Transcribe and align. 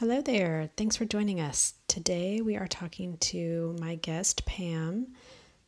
Hello 0.00 0.22
there. 0.22 0.70
Thanks 0.78 0.96
for 0.96 1.04
joining 1.04 1.42
us. 1.42 1.74
Today 1.86 2.40
we 2.40 2.56
are 2.56 2.66
talking 2.66 3.18
to 3.18 3.76
my 3.78 3.96
guest, 3.96 4.46
Pam. 4.46 5.08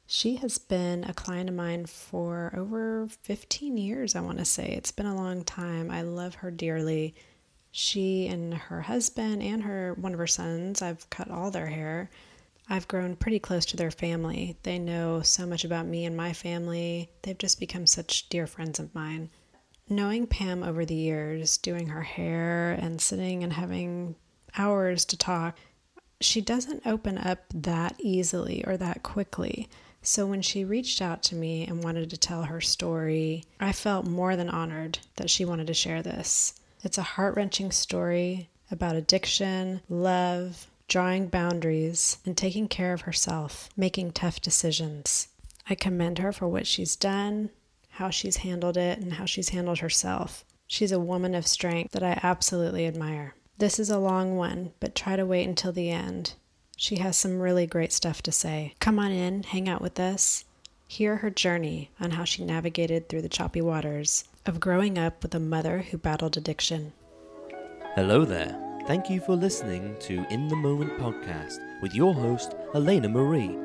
She 0.06 0.36
has 0.36 0.56
been 0.56 1.04
a 1.04 1.12
client 1.12 1.50
of 1.50 1.54
mine 1.54 1.84
for 1.84 2.50
over 2.56 3.08
15 3.24 3.76
years, 3.76 4.16
I 4.16 4.22
want 4.22 4.38
to 4.38 4.46
say. 4.46 4.68
It's 4.68 4.90
been 4.90 5.04
a 5.04 5.14
long 5.14 5.44
time. 5.44 5.90
I 5.90 6.00
love 6.00 6.36
her 6.36 6.50
dearly. 6.50 7.14
She 7.72 8.26
and 8.26 8.54
her 8.54 8.80
husband 8.80 9.42
and 9.42 9.62
her 9.64 9.92
one 10.00 10.14
of 10.14 10.18
her 10.18 10.26
sons, 10.26 10.80
I've 10.80 11.10
cut 11.10 11.30
all 11.30 11.50
their 11.50 11.66
hair. 11.66 12.08
I've 12.70 12.88
grown 12.88 13.16
pretty 13.16 13.38
close 13.38 13.66
to 13.66 13.76
their 13.76 13.90
family. 13.90 14.56
They 14.62 14.78
know 14.78 15.20
so 15.20 15.44
much 15.44 15.66
about 15.66 15.84
me 15.84 16.06
and 16.06 16.16
my 16.16 16.32
family. 16.32 17.10
They've 17.20 17.36
just 17.36 17.60
become 17.60 17.86
such 17.86 18.30
dear 18.30 18.46
friends 18.46 18.78
of 18.78 18.94
mine. 18.94 19.28
Knowing 19.90 20.26
Pam 20.26 20.62
over 20.62 20.86
the 20.86 20.94
years, 20.94 21.58
doing 21.58 21.88
her 21.88 22.02
hair 22.02 22.72
and 22.72 22.98
sitting 22.98 23.44
and 23.44 23.52
having 23.52 24.14
hours 24.56 25.04
to 25.06 25.16
talk, 25.16 25.56
she 26.20 26.40
doesn't 26.40 26.86
open 26.86 27.18
up 27.18 27.44
that 27.54 27.96
easily 27.98 28.64
or 28.66 28.76
that 28.76 29.02
quickly. 29.02 29.68
So 30.02 30.26
when 30.26 30.42
she 30.42 30.64
reached 30.64 31.00
out 31.00 31.22
to 31.24 31.34
me 31.34 31.66
and 31.66 31.82
wanted 31.82 32.10
to 32.10 32.16
tell 32.16 32.44
her 32.44 32.60
story, 32.60 33.44
I 33.60 33.72
felt 33.72 34.06
more 34.06 34.36
than 34.36 34.48
honored 34.48 34.98
that 35.16 35.30
she 35.30 35.44
wanted 35.44 35.68
to 35.68 35.74
share 35.74 36.02
this. 36.02 36.54
It's 36.82 36.98
a 36.98 37.02
heart 37.02 37.36
wrenching 37.36 37.70
story 37.70 38.48
about 38.70 38.96
addiction, 38.96 39.80
love, 39.88 40.66
drawing 40.88 41.28
boundaries, 41.28 42.18
and 42.26 42.36
taking 42.36 42.66
care 42.66 42.92
of 42.92 43.02
herself, 43.02 43.68
making 43.76 44.12
tough 44.12 44.40
decisions. 44.40 45.28
I 45.70 45.74
commend 45.76 46.18
her 46.18 46.32
for 46.32 46.48
what 46.48 46.66
she's 46.66 46.96
done, 46.96 47.50
how 47.90 48.10
she's 48.10 48.38
handled 48.38 48.76
it, 48.76 48.98
and 48.98 49.14
how 49.14 49.24
she's 49.24 49.50
handled 49.50 49.78
herself. 49.78 50.44
She's 50.66 50.92
a 50.92 50.98
woman 50.98 51.34
of 51.34 51.46
strength 51.46 51.92
that 51.92 52.02
I 52.02 52.18
absolutely 52.22 52.86
admire. 52.86 53.34
This 53.58 53.78
is 53.78 53.90
a 53.90 53.98
long 53.98 54.36
one, 54.36 54.72
but 54.80 54.94
try 54.94 55.16
to 55.16 55.26
wait 55.26 55.46
until 55.46 55.72
the 55.72 55.90
end. 55.90 56.34
She 56.76 56.96
has 56.96 57.16
some 57.16 57.38
really 57.38 57.66
great 57.66 57.92
stuff 57.92 58.22
to 58.22 58.32
say. 58.32 58.74
Come 58.80 58.98
on 58.98 59.12
in, 59.12 59.44
hang 59.44 59.68
out 59.68 59.80
with 59.80 60.00
us. 60.00 60.44
Hear 60.88 61.16
her 61.16 61.30
journey 61.30 61.90
on 62.00 62.12
how 62.12 62.24
she 62.24 62.44
navigated 62.44 63.08
through 63.08 63.22
the 63.22 63.28
choppy 63.28 63.60
waters 63.60 64.24
of 64.46 64.58
growing 64.60 64.98
up 64.98 65.22
with 65.22 65.34
a 65.34 65.40
mother 65.40 65.78
who 65.78 65.96
battled 65.96 66.36
addiction. 66.36 66.92
Hello 67.94 68.24
there. 68.24 68.58
Thank 68.86 69.08
you 69.08 69.20
for 69.20 69.36
listening 69.36 69.96
to 70.00 70.26
In 70.28 70.48
the 70.48 70.56
Moment 70.56 70.98
podcast 70.98 71.58
with 71.80 71.94
your 71.94 72.12
host, 72.12 72.56
Elena 72.74 73.08
Marie. 73.08 73.56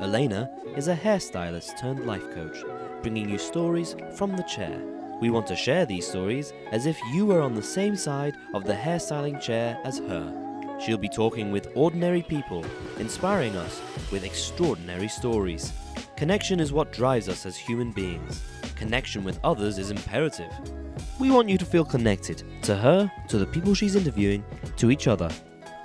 Elena 0.00 0.50
is 0.74 0.88
a 0.88 0.96
hairstylist 0.96 1.78
turned 1.78 2.06
life 2.06 2.28
coach, 2.34 2.56
bringing 3.02 3.28
you 3.28 3.36
stories 3.36 3.94
from 4.16 4.36
the 4.36 4.42
chair. 4.44 4.80
We 5.20 5.30
want 5.30 5.46
to 5.48 5.56
share 5.56 5.86
these 5.86 6.06
stories 6.06 6.52
as 6.72 6.86
if 6.86 6.98
you 7.12 7.26
were 7.26 7.40
on 7.40 7.54
the 7.54 7.62
same 7.62 7.96
side 7.96 8.36
of 8.52 8.64
the 8.64 8.74
hairstyling 8.74 9.40
chair 9.40 9.78
as 9.84 9.98
her. 9.98 10.78
She'll 10.80 10.98
be 10.98 11.08
talking 11.08 11.52
with 11.52 11.68
ordinary 11.74 12.22
people, 12.22 12.64
inspiring 12.98 13.56
us 13.56 13.80
with 14.10 14.24
extraordinary 14.24 15.08
stories. 15.08 15.72
Connection 16.16 16.60
is 16.60 16.72
what 16.72 16.92
drives 16.92 17.28
us 17.28 17.46
as 17.46 17.56
human 17.56 17.92
beings. 17.92 18.42
Connection 18.74 19.24
with 19.24 19.38
others 19.44 19.78
is 19.78 19.90
imperative. 19.90 20.52
We 21.20 21.30
want 21.30 21.48
you 21.48 21.58
to 21.58 21.64
feel 21.64 21.84
connected 21.84 22.42
to 22.62 22.76
her, 22.76 23.10
to 23.28 23.38
the 23.38 23.46
people 23.46 23.74
she's 23.74 23.96
interviewing, 23.96 24.44
to 24.76 24.90
each 24.90 25.06
other. 25.06 25.30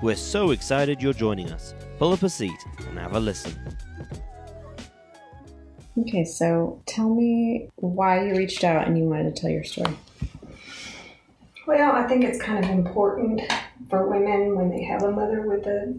We're 0.02 0.16
so 0.16 0.52
excited 0.52 1.02
you're 1.02 1.14
joining 1.14 1.52
us. 1.52 1.76
Pull 1.98 2.14
up 2.14 2.24
a 2.24 2.30
seat 2.30 2.60
and 2.88 2.98
have 2.98 3.16
a 3.16 3.20
listen. 3.20 3.54
Okay, 6.00 6.24
so 6.24 6.82
tell 6.86 7.10
me 7.10 7.70
why 7.76 8.26
you 8.26 8.36
reached 8.36 8.64
out 8.64 8.88
and 8.88 8.98
you 8.98 9.04
wanted 9.04 9.36
to 9.36 9.42
tell 9.42 9.50
your 9.50 9.66
story. 9.66 9.98
Well, 11.68 11.92
I 11.92 12.08
think 12.08 12.24
it's 12.24 12.42
kind 12.42 12.64
of 12.64 12.72
important 12.72 13.42
for 13.90 14.08
women 14.08 14.56
when 14.56 14.70
they 14.70 14.84
have 14.84 15.04
a 15.04 15.12
mother 15.12 15.42
with 15.42 15.66
a 15.66 15.94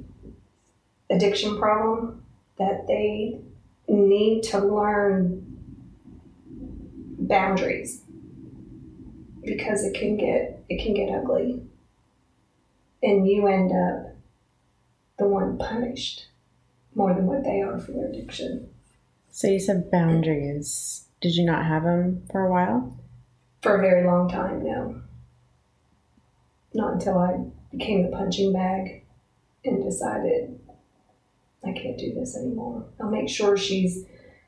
addiction 1.11 1.59
problem 1.59 2.25
that 2.57 2.87
they 2.87 3.41
need 3.89 4.42
to 4.45 4.59
learn 4.59 5.45
boundaries 7.19 8.03
because 9.45 9.85
it 9.85 9.95
can 9.95 10.17
get 10.17 10.63
it 10.69 10.83
can 10.83 10.95
get 10.95 11.11
ugly 11.11 11.63
and 13.03 13.27
you 13.27 13.47
end 13.47 13.73
up 13.73 14.14
the 15.19 15.27
one 15.27 15.58
punished 15.58 16.29
more 16.95 17.14
than 17.14 17.27
what 17.27 17.45
they 17.45 17.61
are 17.61 17.79
for 17.79 17.92
their 17.92 18.08
addiction 18.08 18.69
so 19.30 19.46
you 19.46 19.61
said 19.61 19.91
boundaries 19.91 21.07
did 21.20 21.35
you 21.35 21.45
not 21.45 21.64
have 21.64 21.85
them 21.85 22.23
for 22.30 22.46
a 22.46 22.51
while 22.51 22.96
for 23.63 23.77
a 23.77 23.80
very 23.80 24.07
long 24.07 24.29
time 24.29 24.63
no 24.64 25.01
not 26.74 26.95
until 26.95 27.18
i 27.18 27.36
became 27.70 28.02
the 28.02 28.17
punching 28.17 28.52
bag 28.52 29.05
and 29.64 29.83
decided 29.83 30.58
I 31.64 31.73
can't 31.73 31.98
do 31.98 32.14
this 32.14 32.36
anymore. 32.36 32.86
I'll 33.01 33.11
make 33.11 33.29
sure 33.29 33.57
she's 33.57 34.05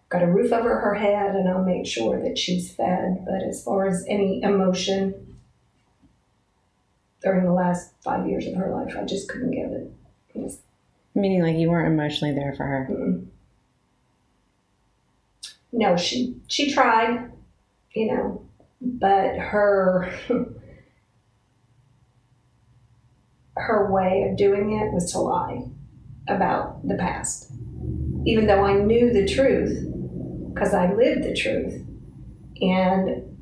got 0.09 0.22
a 0.22 0.26
roof 0.26 0.53
over 0.53 0.81
her 0.81 0.94
head 0.94 1.34
and 1.34 1.49
I'll 1.49 1.64
make 1.64 1.87
sure 1.87 2.22
that 2.22 2.38
she's 2.38 2.72
fed. 2.72 3.25
But 3.25 3.43
as 3.43 3.62
far 3.62 3.87
as 3.87 4.04
any 4.09 4.43
emotion 4.43 5.37
during 7.22 7.44
the 7.44 7.53
last 7.53 7.93
five 8.03 8.26
years 8.26 8.47
of 8.47 8.54
her 8.54 8.70
life, 8.70 8.97
I 8.97 9.04
just 9.04 9.28
couldn't 9.28 9.53
give 9.53 9.70
it. 9.72 9.93
Meaning, 11.14 11.43
like 11.43 11.56
you 11.56 11.70
weren't 11.70 11.93
emotionally 11.93 12.34
there 12.34 12.54
for 12.56 12.64
her. 12.64 12.88
Mm-mm. 12.91 13.26
No, 15.72 15.97
she 15.97 16.37
she 16.49 16.72
tried, 16.72 17.33
you 17.94 18.06
know, 18.06 18.47
but 18.81 19.38
her 19.38 20.12
her 23.56 23.91
way 23.93 24.28
of 24.28 24.37
doing 24.37 24.72
it 24.78 24.93
was 24.93 25.12
to 25.12 25.19
lie 25.19 25.65
about 26.28 26.87
the 26.87 26.97
past. 26.97 27.50
Even 28.25 28.47
though 28.47 28.65
I 28.65 28.75
knew 28.75 29.12
the 29.12 29.27
truth, 29.27 29.88
because 30.53 30.75
I 30.75 30.93
lived 30.93 31.25
the 31.25 31.34
truth 31.34 31.84
and 32.61 33.37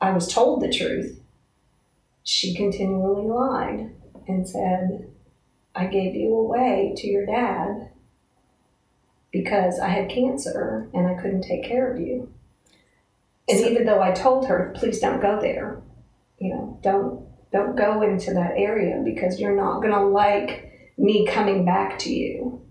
I 0.00 0.10
was 0.10 0.32
told 0.32 0.60
the 0.60 0.72
truth, 0.72 1.20
she 2.24 2.54
continually 2.54 3.28
lied 3.28 3.94
and 4.28 4.48
said, 4.48 5.10
I 5.74 5.86
gave 5.86 6.14
you 6.14 6.34
away 6.34 6.94
to 6.96 7.06
your 7.06 7.24
dad 7.26 7.91
because 9.32 9.80
I 9.80 9.88
had 9.88 10.10
cancer 10.10 10.88
and 10.92 11.06
I 11.06 11.14
couldn't 11.14 11.42
take 11.42 11.64
care 11.64 11.92
of 11.92 12.00
you. 12.00 12.32
And 13.48 13.58
so, 13.58 13.68
even 13.68 13.86
though 13.86 14.00
I 14.00 14.12
told 14.12 14.46
her, 14.46 14.72
please 14.76 15.00
don't 15.00 15.20
go 15.20 15.40
there, 15.40 15.80
you 16.38 16.50
know, 16.50 16.78
don't 16.82 17.26
don't 17.52 17.76
go 17.76 18.02
into 18.02 18.32
that 18.34 18.52
area 18.56 19.02
because 19.04 19.38
you're 19.38 19.56
not 19.56 19.80
going 19.80 19.92
to 19.92 20.00
like 20.00 20.72
me 20.96 21.26
coming 21.26 21.64
back 21.64 21.98
to 21.98 22.12
you 22.12 22.62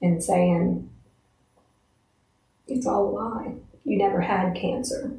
and 0.00 0.22
saying, 0.22 0.88
it's 2.68 2.86
all 2.86 3.08
a 3.08 3.10
lie. 3.10 3.54
You 3.84 3.98
never 3.98 4.20
had 4.20 4.54
cancer. 4.54 5.12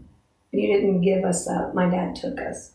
You 0.52 0.68
didn't 0.68 1.02
give 1.02 1.26
us 1.26 1.48
up. 1.48 1.76
My 1.76 1.90
dad 1.90 2.16
took 2.16 2.40
us. 2.40 2.72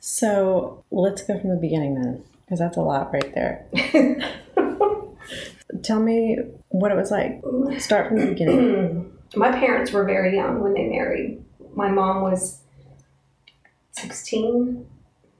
So 0.00 0.84
let's 0.90 1.22
go 1.22 1.38
from 1.38 1.48
the 1.50 1.56
beginning 1.56 1.94
then, 1.94 2.22
because 2.44 2.58
that's 2.58 2.76
a 2.76 2.82
lot 2.82 3.12
right 3.12 3.34
there. 3.34 3.66
Tell 5.82 6.00
me 6.00 6.38
what 6.68 6.92
it 6.92 6.96
was 6.96 7.10
like. 7.10 7.42
Start 7.80 8.08
from 8.08 8.18
the 8.18 8.26
beginning. 8.26 9.12
My 9.36 9.50
parents 9.50 9.90
were 9.92 10.04
very 10.04 10.36
young 10.36 10.60
when 10.60 10.74
they 10.74 10.86
married. 10.86 11.44
My 11.74 11.90
mom 11.90 12.22
was 12.22 12.60
16 13.92 14.86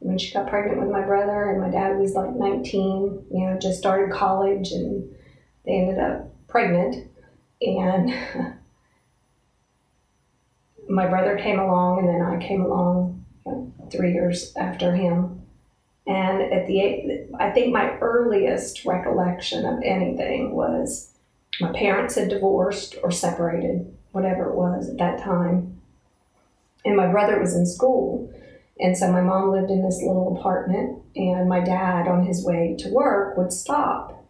when 0.00 0.18
she 0.18 0.34
got 0.34 0.48
pregnant 0.48 0.80
with 0.80 0.90
my 0.90 1.00
brother, 1.00 1.50
and 1.50 1.60
my 1.60 1.70
dad 1.70 1.98
was 1.98 2.12
like 2.12 2.30
19, 2.30 3.26
you 3.30 3.46
know, 3.46 3.58
just 3.58 3.78
started 3.78 4.12
college, 4.12 4.70
and 4.72 5.08
they 5.64 5.72
ended 5.72 5.98
up 5.98 6.30
pregnant. 6.46 7.08
And 7.62 8.14
my 10.88 11.06
brother 11.06 11.38
came 11.38 11.58
along, 11.58 12.00
and 12.00 12.08
then 12.08 12.20
I 12.20 12.44
came 12.44 12.62
along 12.62 13.24
three 13.90 14.12
years 14.12 14.52
after 14.56 14.94
him. 14.94 15.43
And 16.06 16.52
at 16.52 16.66
the, 16.66 17.26
I 17.38 17.50
think 17.50 17.72
my 17.72 17.96
earliest 17.98 18.84
recollection 18.84 19.64
of 19.64 19.82
anything 19.82 20.54
was 20.54 21.10
my 21.60 21.72
parents 21.72 22.16
had 22.16 22.28
divorced 22.28 22.96
or 23.02 23.10
separated, 23.10 23.94
whatever 24.12 24.50
it 24.50 24.54
was 24.54 24.90
at 24.90 24.98
that 24.98 25.22
time. 25.22 25.80
And 26.84 26.96
my 26.96 27.06
brother 27.06 27.40
was 27.40 27.54
in 27.54 27.64
school. 27.64 28.30
And 28.78 28.96
so 28.96 29.10
my 29.10 29.20
mom 29.20 29.52
lived 29.52 29.70
in 29.70 29.82
this 29.82 30.02
little 30.02 30.36
apartment, 30.36 31.00
and 31.14 31.48
my 31.48 31.60
dad, 31.60 32.08
on 32.08 32.26
his 32.26 32.44
way 32.44 32.74
to 32.80 32.88
work, 32.90 33.36
would 33.36 33.52
stop 33.52 34.26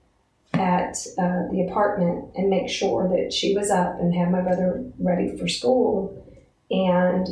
at 0.53 0.99
uh, 1.19 1.49
the 1.51 1.67
apartment 1.69 2.27
and 2.37 2.51
make 2.51 2.69
sure 2.69 3.09
that 3.09 3.33
she 3.33 3.57
was 3.57 3.71
up 3.71 3.99
and 3.99 4.15
have 4.15 4.31
my 4.31 4.43
brother 4.43 4.85
ready 4.99 5.37
for 5.37 5.49
school. 5.49 6.23
And 6.71 7.27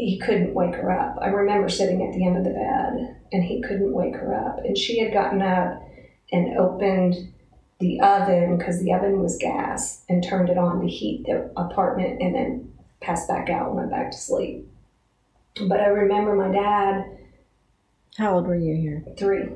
he 0.00 0.18
couldn't 0.18 0.54
wake 0.54 0.74
her 0.74 0.90
up. 0.90 1.18
I 1.20 1.28
remember 1.28 1.68
sitting 1.68 2.06
at 2.06 2.14
the 2.14 2.26
end 2.26 2.36
of 2.36 2.44
the 2.44 2.50
bed, 2.50 3.16
and 3.32 3.44
he 3.44 3.60
couldn't 3.60 3.92
wake 3.92 4.14
her 4.14 4.34
up. 4.34 4.58
And 4.64 4.76
she 4.76 4.98
had 4.98 5.12
gotten 5.12 5.42
up 5.42 5.82
and 6.32 6.56
opened 6.58 7.32
the 7.80 8.00
oven 8.00 8.56
because 8.56 8.80
the 8.80 8.92
oven 8.92 9.20
was 9.20 9.36
gas 9.36 10.02
and 10.08 10.22
turned 10.22 10.48
it 10.48 10.58
on 10.58 10.80
to 10.80 10.88
heat 10.88 11.24
the 11.26 11.50
apartment 11.56 12.20
and 12.20 12.34
then 12.34 12.72
passed 13.00 13.28
back 13.28 13.50
out 13.50 13.68
and 13.68 13.76
went 13.76 13.90
back 13.90 14.10
to 14.10 14.16
sleep. 14.16 14.66
But 15.68 15.80
I 15.80 15.86
remember 15.86 16.34
my 16.34 16.52
dad. 16.52 17.18
How 18.16 18.34
old 18.34 18.46
were 18.46 18.56
you 18.56 18.76
here? 18.76 19.04
Three. 19.18 19.48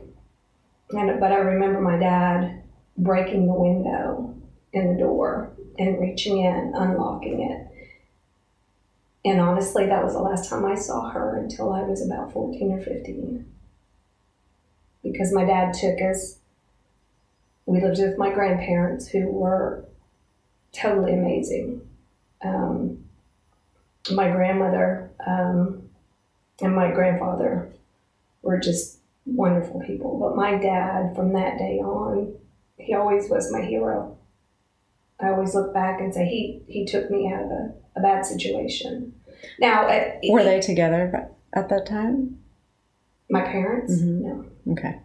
And 0.91 1.21
but 1.21 1.33
I 1.33 1.37
remember 1.37 1.81
my 1.81 1.99
dad 1.99 2.63
breaking 2.99 3.47
the 3.47 3.55
window 3.55 4.35
in 4.73 4.93
the 4.93 5.01
door 5.01 5.53
and 5.79 6.01
reaching 6.01 6.45
in, 6.45 6.73
unlocking 6.75 7.43
it. 7.43 7.74
And 9.25 9.41
honestly, 9.41 9.87
that 9.87 10.05
was 10.05 10.13
the 10.13 10.21
last 10.21 10.51
time 10.51 10.65
I 10.65 10.75
saw 10.75 11.09
her 11.11 11.39
until 11.39 11.73
I 11.73 11.83
was 11.83 12.05
about 12.05 12.33
14 12.33 12.73
or 12.73 12.81
15. 12.81 13.47
Because 15.03 15.33
my 15.33 15.45
dad 15.45 15.73
took 15.73 16.01
us, 16.01 16.39
we 17.67 17.81
lived 17.81 18.01
with 18.01 18.19
my 18.19 18.33
grandparents 18.33 19.09
who 19.09 19.29
were 19.29 19.87
totally 20.73 21.15
amazing. 21.15 21.89
Um, 22.45 23.05
my 24.11 24.31
grandmother 24.31 25.11
um, 25.27 25.89
and 26.61 26.75
my 26.75 26.91
grandfather 26.93 27.73
were 28.43 28.59
just 28.59 28.99
wonderful 29.25 29.81
people. 29.87 30.19
But 30.19 30.37
my 30.37 30.59
dad, 30.59 31.15
from 31.15 31.33
that 31.33 31.59
day 31.59 31.79
on, 31.79 32.35
he 32.77 32.95
always 32.95 33.31
was 33.31 33.51
my 33.51 33.63
hero. 33.63 34.19
I 35.21 35.29
always 35.31 35.55
look 35.55 35.73
back 35.73 36.01
and 36.01 36.13
say 36.13 36.27
he 36.27 36.63
he 36.67 36.85
took 36.85 37.11
me 37.11 37.33
out 37.33 37.43
of 37.45 37.51
a, 37.51 37.75
a 37.97 38.01
bad 38.01 38.27
situation. 38.27 39.15
Now, 39.59 39.87
uh, 39.87 40.13
were 40.29 40.43
they 40.43 40.61
together 40.61 41.31
at 41.53 41.69
that 41.69 41.87
time? 41.87 42.39
My 43.31 43.43
parents? 43.43 43.93
Mhm. 44.01 44.21
No, 44.21 44.45
Okay. 44.73 44.99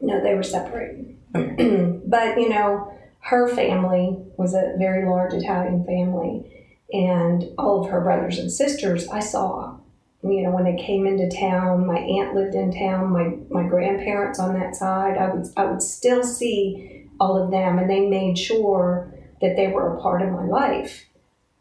no, 0.00 0.20
they 0.22 0.34
were 0.34 0.42
separated. 0.42 1.16
but 1.32 2.38
you 2.40 2.48
know, 2.48 2.92
her 3.20 3.48
family 3.48 4.16
was 4.36 4.54
a 4.54 4.74
very 4.78 5.08
large 5.08 5.32
Italian 5.34 5.84
family, 5.84 6.74
and 6.92 7.44
all 7.58 7.84
of 7.84 7.90
her 7.90 8.00
brothers 8.00 8.38
and 8.38 8.50
sisters 8.50 9.08
I 9.08 9.20
saw. 9.20 9.76
You 10.24 10.42
know, 10.42 10.50
when 10.52 10.64
they 10.64 10.76
came 10.76 11.06
into 11.06 11.28
town, 11.36 11.84
my 11.86 11.98
aunt 11.98 12.34
lived 12.34 12.54
in 12.54 12.72
town. 12.72 13.10
My 13.12 13.36
my 13.50 13.68
grandparents 13.68 14.38
on 14.38 14.54
that 14.58 14.74
side, 14.76 15.18
I 15.18 15.28
would 15.32 15.46
I 15.56 15.64
would 15.66 15.82
still 15.82 16.22
see 16.24 17.06
all 17.20 17.36
of 17.42 17.50
them, 17.50 17.78
and 17.78 17.90
they 17.90 18.06
made 18.08 18.38
sure 18.38 19.12
that 19.42 19.56
they 19.56 19.68
were 19.68 19.94
a 19.94 20.00
part 20.00 20.22
of 20.22 20.32
my 20.32 20.46
life. 20.46 21.04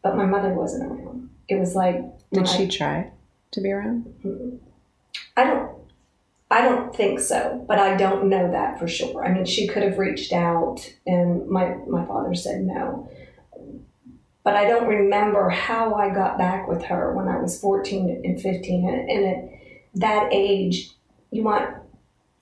But 0.02 0.16
my 0.16 0.26
mother 0.26 0.54
wasn't 0.54 0.90
around. 0.90 1.30
It 1.50 1.56
was 1.60 1.76
like 1.76 2.02
Did 2.32 2.44
I- 2.44 2.58
she 2.58 2.68
try 2.68 3.12
to 3.52 3.62
be 3.62 3.72
around? 3.72 4.62
I 5.36 5.44
don't 5.44 5.72
I 6.50 6.64
don't 6.64 6.94
think 6.94 7.22
so, 7.22 7.64
but 7.66 7.80
I 7.80 7.96
don't 7.96 8.28
know 8.28 8.52
that 8.52 8.78
for 8.78 8.86
sure. 8.88 9.26
I 9.26 9.32
mean, 9.34 9.46
she 9.46 9.68
could 9.68 9.84
have 9.84 9.98
reached 9.98 10.34
out 10.34 10.80
and 11.06 11.48
my 11.48 11.76
my 11.88 12.06
father 12.06 12.34
said 12.36 12.62
no. 12.64 13.10
But 14.44 14.56
I 14.56 14.66
don't 14.68 14.88
remember 14.88 15.50
how 15.50 15.94
I 15.94 16.10
got 16.10 16.38
back 16.38 16.68
with 16.68 16.84
her 16.86 17.14
when 17.14 17.28
I 17.28 17.38
was 17.38 17.60
14 17.62 18.22
and 18.26 18.42
15 18.42 18.90
and, 18.90 19.10
and 19.10 19.26
at 19.26 19.50
that 19.96 20.30
age 20.32 20.92
you 21.30 21.44
want 21.44 21.76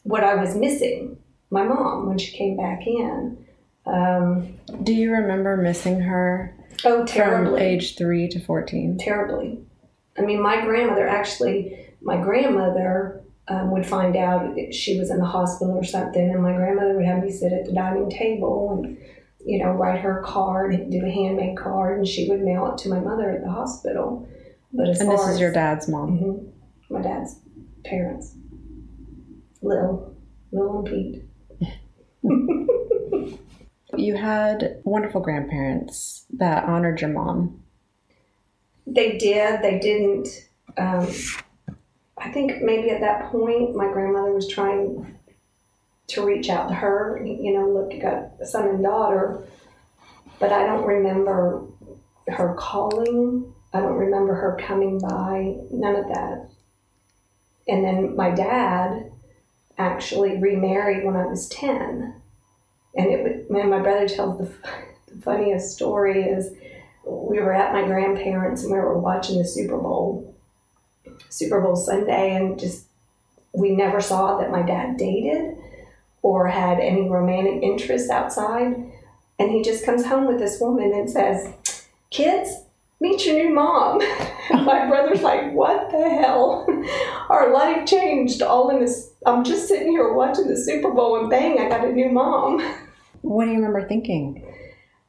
what 0.03 0.23
I 0.23 0.35
was 0.35 0.55
missing, 0.55 1.17
my 1.51 1.63
mom 1.63 2.07
when 2.07 2.17
she 2.17 2.35
came 2.35 2.55
back 2.57 2.87
in. 2.87 3.45
Um, 3.89 4.55
Do 4.83 4.93
you 4.93 5.11
remember 5.11 5.57
missing 5.57 5.99
her 6.01 6.55
oh 6.85 7.05
terribly. 7.05 7.51
from 7.51 7.59
age 7.59 7.97
three 7.97 8.27
to 8.29 8.39
14? 8.39 8.97
terribly. 8.99 9.59
I 10.17 10.21
mean, 10.21 10.41
my 10.41 10.61
grandmother 10.65 11.07
actually, 11.07 11.87
my 12.01 12.21
grandmother 12.21 13.21
um, 13.47 13.71
would 13.71 13.85
find 13.85 14.15
out 14.15 14.55
that 14.55 14.73
she 14.75 14.99
was 14.99 15.09
in 15.09 15.17
the 15.17 15.25
hospital 15.25 15.75
or 15.75 15.83
something, 15.83 16.29
and 16.29 16.43
my 16.43 16.53
grandmother 16.53 16.95
would 16.95 17.05
have 17.05 17.23
me 17.23 17.31
sit 17.31 17.51
at 17.53 17.65
the 17.65 17.71
dining 17.71 18.09
table 18.09 18.81
and, 18.83 18.97
you 19.45 19.57
know, 19.63 19.71
write 19.71 20.01
her 20.01 20.19
a 20.19 20.23
card, 20.23 20.89
do 20.91 21.05
a 21.05 21.09
handmade 21.09 21.57
card, 21.57 21.97
and 21.97 22.07
she 22.07 22.29
would 22.29 22.41
mail 22.41 22.71
it 22.71 22.77
to 22.79 22.89
my 22.89 22.99
mother 22.99 23.29
at 23.31 23.41
the 23.41 23.49
hospital. 23.49 24.27
But 24.73 24.89
as 24.89 24.99
And 25.01 25.09
this 25.09 25.27
is 25.27 25.39
your 25.39 25.51
dad's 25.53 25.87
mom. 25.87 26.17
hmm 26.17 26.45
my 26.91 27.01
dad's 27.01 27.39
parents, 27.85 28.35
Lil, 29.61 30.15
Lil 30.51 30.77
and 30.79 30.85
Pete. 30.85 31.23
You 33.95 34.15
had 34.15 34.81
wonderful 34.83 35.21
grandparents 35.21 36.25
that 36.33 36.65
honored 36.65 37.01
your 37.01 37.09
mom. 37.09 37.63
They 38.85 39.17
did. 39.17 39.61
They 39.61 39.79
didn't. 39.79 40.27
Um, 40.77 41.07
I 42.17 42.31
think 42.31 42.61
maybe 42.61 42.89
at 42.89 43.01
that 43.01 43.31
point, 43.31 43.75
my 43.75 43.91
grandmother 43.91 44.31
was 44.31 44.47
trying 44.47 45.17
to 46.07 46.25
reach 46.25 46.49
out 46.49 46.67
to 46.69 46.75
her. 46.75 47.21
You 47.23 47.53
know, 47.53 47.69
look, 47.69 47.93
you 47.93 48.01
got 48.01 48.31
a 48.41 48.45
son 48.45 48.67
and 48.67 48.83
daughter, 48.83 49.43
but 50.39 50.51
I 50.51 50.65
don't 50.65 50.85
remember 50.85 51.65
her 52.27 52.55
calling. 52.57 53.53
I 53.73 53.79
don't 53.79 53.95
remember 53.95 54.35
her 54.35 54.57
coming 54.59 54.99
by. 54.99 55.55
None 55.71 55.95
of 55.95 56.07
that. 56.07 56.49
And 57.67 57.83
then 57.83 58.15
my 58.15 58.31
dad 58.31 59.11
actually 59.77 60.37
remarried 60.37 61.05
when 61.05 61.15
I 61.15 61.25
was 61.25 61.47
ten, 61.47 62.15
and 62.95 63.11
it 63.11 63.23
would. 63.23 63.49
Man, 63.49 63.69
my 63.69 63.79
brother 63.79 64.07
tells 64.07 64.37
the, 64.37 64.51
the 65.07 65.21
funniest 65.21 65.75
story 65.75 66.23
is 66.23 66.53
we 67.05 67.39
were 67.39 67.53
at 67.53 67.73
my 67.73 67.85
grandparents 67.85 68.63
and 68.63 68.71
we 68.71 68.79
were 68.79 68.99
watching 68.99 69.37
the 69.37 69.45
Super 69.45 69.77
Bowl, 69.77 70.35
Super 71.29 71.61
Bowl 71.61 71.75
Sunday, 71.75 72.35
and 72.35 72.59
just 72.59 72.85
we 73.53 73.71
never 73.71 74.01
saw 74.01 74.37
that 74.37 74.51
my 74.51 74.61
dad 74.61 74.97
dated 74.97 75.57
or 76.21 76.47
had 76.47 76.79
any 76.79 77.09
romantic 77.09 77.63
interest 77.63 78.09
outside. 78.09 78.75
And 79.39 79.51
he 79.51 79.63
just 79.63 79.85
comes 79.85 80.05
home 80.05 80.27
with 80.27 80.37
this 80.37 80.59
woman 80.59 80.91
and 80.93 81.09
says, 81.09 81.53
Kids, 82.09 82.51
meet 82.99 83.25
your 83.25 83.35
new 83.35 83.53
mom. 83.53 83.99
My 84.51 84.87
brother's 84.87 85.21
like, 85.21 85.51
What 85.53 85.89
the 85.91 86.09
hell? 86.09 86.65
Our 87.29 87.51
life 87.53 87.85
changed 87.87 88.41
all 88.41 88.69
in 88.69 88.79
this. 88.79 89.11
I'm 89.25 89.43
just 89.43 89.67
sitting 89.67 89.89
here 89.91 90.13
watching 90.13 90.47
the 90.47 90.57
Super 90.57 90.91
Bowl 90.91 91.19
and 91.19 91.29
bang, 91.29 91.59
I 91.59 91.69
got 91.69 91.85
a 91.87 91.91
new 91.91 92.09
mom. 92.09 92.59
What 93.21 93.45
do 93.45 93.51
you 93.51 93.57
remember 93.57 93.85
thinking? 93.85 94.45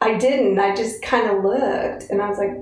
I 0.00 0.18
didn't. 0.18 0.58
I 0.58 0.74
just 0.74 1.00
kind 1.00 1.30
of 1.30 1.44
looked 1.44 2.10
and 2.10 2.20
I 2.20 2.28
was 2.28 2.38
like, 2.38 2.56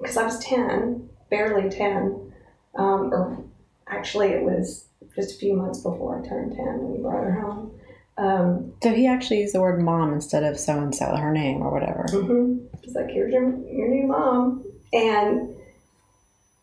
because 0.00 0.16
I 0.16 0.24
was 0.24 0.38
10, 0.38 1.06
barely 1.30 1.68
10. 1.68 2.32
Um, 2.76 3.12
or 3.12 3.44
actually, 3.88 4.28
it 4.28 4.42
was 4.42 4.86
just 5.14 5.34
a 5.34 5.38
few 5.38 5.54
months 5.54 5.80
before 5.80 6.18
I 6.24 6.26
turned 6.26 6.56
10 6.56 6.64
when 6.82 6.96
he 6.96 7.02
brought 7.02 7.24
her 7.24 7.40
home. 7.42 7.72
Um, 8.16 8.72
So 8.82 8.94
he 8.94 9.06
actually 9.06 9.40
used 9.42 9.54
the 9.54 9.60
word 9.60 9.82
mom 9.82 10.14
instead 10.14 10.44
of 10.44 10.58
so 10.58 10.78
and 10.78 10.94
so, 10.94 11.14
her 11.14 11.30
name 11.30 11.60
or 11.60 11.70
whatever. 11.70 12.06
mhm. 12.08 12.66
He's 12.90 12.96
like, 12.96 13.10
here's 13.10 13.32
your, 13.32 13.44
your 13.68 13.88
new 13.88 14.08
mom. 14.08 14.64
And 14.92 15.54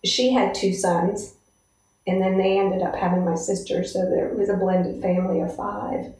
she 0.04 0.34
had 0.34 0.54
two 0.54 0.74
sons. 0.74 1.36
And 2.06 2.22
then 2.22 2.38
they 2.38 2.60
ended 2.60 2.82
up 2.82 2.96
having 2.96 3.24
my 3.24 3.36
sister. 3.36 3.86
So 3.86 4.02
there 4.10 4.34
was 4.34 4.50
a 4.50 4.58
blended 4.58 5.02
family 5.02 5.40
of 5.40 5.56
five. 5.56 6.14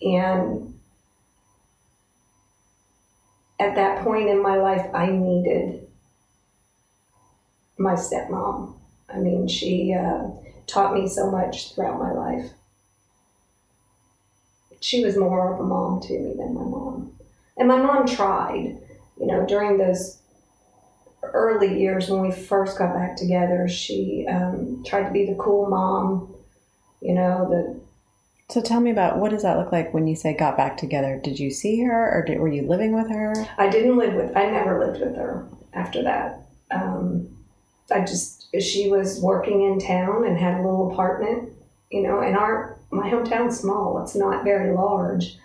And 0.00 0.74
at 3.60 3.76
that 3.76 4.02
point 4.02 4.28
in 4.28 4.42
my 4.42 4.56
life, 4.56 4.84
I 4.92 5.06
needed 5.06 5.86
my 7.78 7.94
stepmom. 7.94 8.74
I 9.08 9.18
mean, 9.18 9.46
she 9.46 9.94
uh, 9.94 10.28
taught 10.66 10.92
me 10.92 11.08
so 11.08 11.30
much 11.30 11.72
throughout 11.74 12.00
my 12.00 12.10
life. 12.10 12.50
She 14.80 15.04
was 15.04 15.16
more 15.16 15.54
of 15.54 15.60
a 15.60 15.62
mom 15.62 16.00
to 16.00 16.18
me 16.18 16.34
than 16.36 16.52
my 16.52 16.64
mom. 16.64 17.12
And 17.56 17.68
my 17.68 17.76
mom 17.76 18.08
tried, 18.08 18.80
you 19.22 19.28
know, 19.28 19.46
during 19.46 19.78
those 19.78 20.18
early 21.22 21.80
years 21.80 22.10
when 22.10 22.20
we 22.20 22.32
first 22.32 22.76
got 22.76 22.92
back 22.92 23.16
together, 23.16 23.68
she 23.68 24.26
um, 24.28 24.82
tried 24.84 25.04
to 25.04 25.12
be 25.12 25.24
the 25.24 25.36
cool 25.36 25.70
mom, 25.70 26.34
you 27.00 27.14
know, 27.14 27.48
the 27.48 27.80
So 28.52 28.60
tell 28.60 28.80
me 28.80 28.90
about 28.90 29.18
what 29.18 29.30
does 29.30 29.44
that 29.44 29.58
look 29.58 29.70
like 29.70 29.94
when 29.94 30.08
you 30.08 30.16
say 30.16 30.34
got 30.36 30.56
back 30.56 30.76
together? 30.76 31.20
Did 31.22 31.38
you 31.38 31.52
see 31.52 31.80
her 31.82 32.12
or 32.12 32.24
did, 32.24 32.40
were 32.40 32.52
you 32.52 32.62
living 32.62 32.92
with 32.92 33.08
her? 33.10 33.32
I 33.58 33.70
didn't 33.70 33.96
live 33.96 34.14
with. 34.14 34.36
I 34.36 34.50
never 34.50 34.84
lived 34.84 35.00
with 35.00 35.14
her 35.14 35.46
after 35.72 36.02
that. 36.02 36.40
Um, 36.72 37.28
I 37.92 38.00
just 38.00 38.48
she 38.60 38.90
was 38.90 39.20
working 39.20 39.62
in 39.62 39.78
town 39.78 40.26
and 40.26 40.36
had 40.36 40.54
a 40.54 40.62
little 40.62 40.90
apartment. 40.90 41.52
You 41.92 42.02
know, 42.02 42.22
and 42.22 42.36
our 42.36 42.76
my 42.90 43.08
hometown's 43.08 43.60
small. 43.60 44.02
It's 44.02 44.16
not 44.16 44.42
very 44.42 44.74
large, 44.74 45.36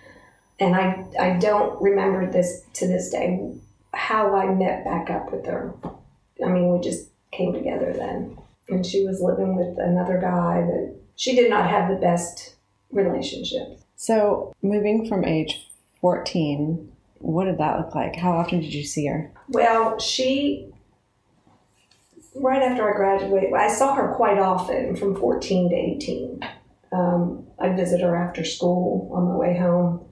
and 0.60 0.76
I 0.76 1.06
I 1.20 1.38
don't 1.38 1.80
remember 1.80 2.32
this 2.32 2.64
to 2.74 2.88
this 2.88 3.12
day 3.12 3.60
how 3.98 4.36
I 4.36 4.54
met 4.54 4.86
back 4.86 5.10
up 5.10 5.32
with 5.32 5.46
her. 5.48 5.74
I 6.46 6.50
mean, 6.50 6.72
we 6.72 6.80
just 6.80 7.10
came 7.32 7.52
together 7.52 7.92
then, 7.94 8.38
and 8.70 8.86
she 8.86 9.04
was 9.04 9.22
living 9.22 9.56
with 9.56 9.78
another 9.80 10.20
guy 10.22 10.62
that 10.62 10.96
she 11.16 11.36
did 11.36 11.50
not 11.50 11.70
have 11.70 11.90
the 11.90 11.96
best 11.96 12.56
relationship. 12.92 13.80
So 13.96 14.54
moving 14.62 15.08
from 15.08 15.26
age 15.26 15.68
14, 16.02 16.92
what 17.18 17.46
did 17.46 17.58
that 17.58 17.80
look 17.80 17.96
like? 17.96 18.16
How 18.16 18.34
often 18.34 18.62
did 18.62 18.74
you 18.74 18.84
see 18.84 19.08
her? 19.08 19.32
Well, 19.50 19.98
she, 19.98 20.72
right 22.36 22.62
after 22.62 22.88
I 22.88 22.96
graduated, 22.96 23.52
I 23.54 23.68
saw 23.68 23.96
her 23.96 24.14
quite 24.16 24.38
often 24.38 24.96
from 24.96 25.16
14 25.16 25.70
to 25.72 25.76
18. 25.76 26.40
Um, 26.94 27.48
I'd 27.60 27.76
visit 27.76 28.02
her 28.02 28.16
after 28.16 28.46
school 28.46 29.12
on 29.12 29.30
my 29.30 29.36
way 29.36 29.58
home. 29.58 30.07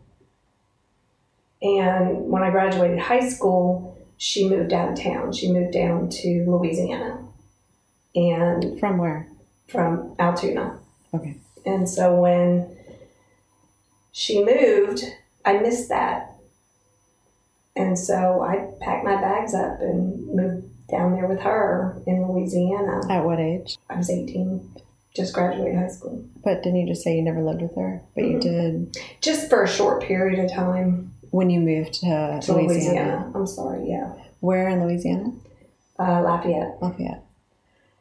And 1.61 2.29
when 2.29 2.43
I 2.43 2.51
graduated 2.51 2.99
high 2.99 3.27
school, 3.27 3.97
she 4.17 4.47
moved 4.49 4.73
out 4.73 4.91
of 4.91 4.99
town. 4.99 5.33
She 5.33 5.51
moved 5.51 5.73
down 5.73 6.09
to 6.09 6.45
Louisiana 6.47 7.25
and 8.15 8.79
From 8.79 8.97
where? 8.97 9.27
from 9.67 10.15
Altoona. 10.19 10.79
Okay. 11.13 11.37
And 11.65 11.89
so 11.89 12.15
when 12.19 12.69
she 14.11 14.43
moved, 14.43 15.03
I 15.43 15.57
missed 15.57 15.89
that. 15.89 16.35
And 17.75 17.97
so 17.97 18.41
I 18.41 18.71
packed 18.79 19.03
my 19.03 19.19
bags 19.19 19.53
up 19.53 19.81
and 19.81 20.27
moved 20.33 20.67
down 20.89 21.13
there 21.13 21.27
with 21.27 21.41
her 21.41 22.01
in 22.05 22.25
Louisiana. 22.31 23.01
At 23.09 23.25
what 23.25 23.39
age? 23.39 23.77
I 23.89 23.97
was 23.97 24.09
18, 24.09 24.75
just 25.15 25.33
graduated 25.33 25.75
high 25.75 25.87
school. 25.87 26.23
But 26.43 26.63
didn't 26.63 26.79
you 26.81 26.87
just 26.87 27.03
say 27.03 27.15
you 27.17 27.23
never 27.23 27.41
lived 27.41 27.61
with 27.63 27.75
her? 27.75 28.01
But 28.13 28.25
you 28.25 28.39
did 28.39 28.95
Just 29.19 29.49
for 29.49 29.63
a 29.63 29.67
short 29.67 30.03
period 30.03 30.39
of 30.39 30.51
time 30.53 31.11
when 31.35 31.49
you 31.49 31.59
moved 31.59 31.93
to, 31.95 32.39
to 32.41 32.53
Louisiana. 32.53 32.63
Louisiana. 32.63 33.31
I'm 33.35 33.45
sorry, 33.47 33.89
yeah. 33.89 34.13
Where 34.39 34.69
in 34.69 34.81
Louisiana? 34.81 35.33
Uh, 35.99 36.21
Lafayette. 36.21 36.77
Lafayette. 36.81 37.23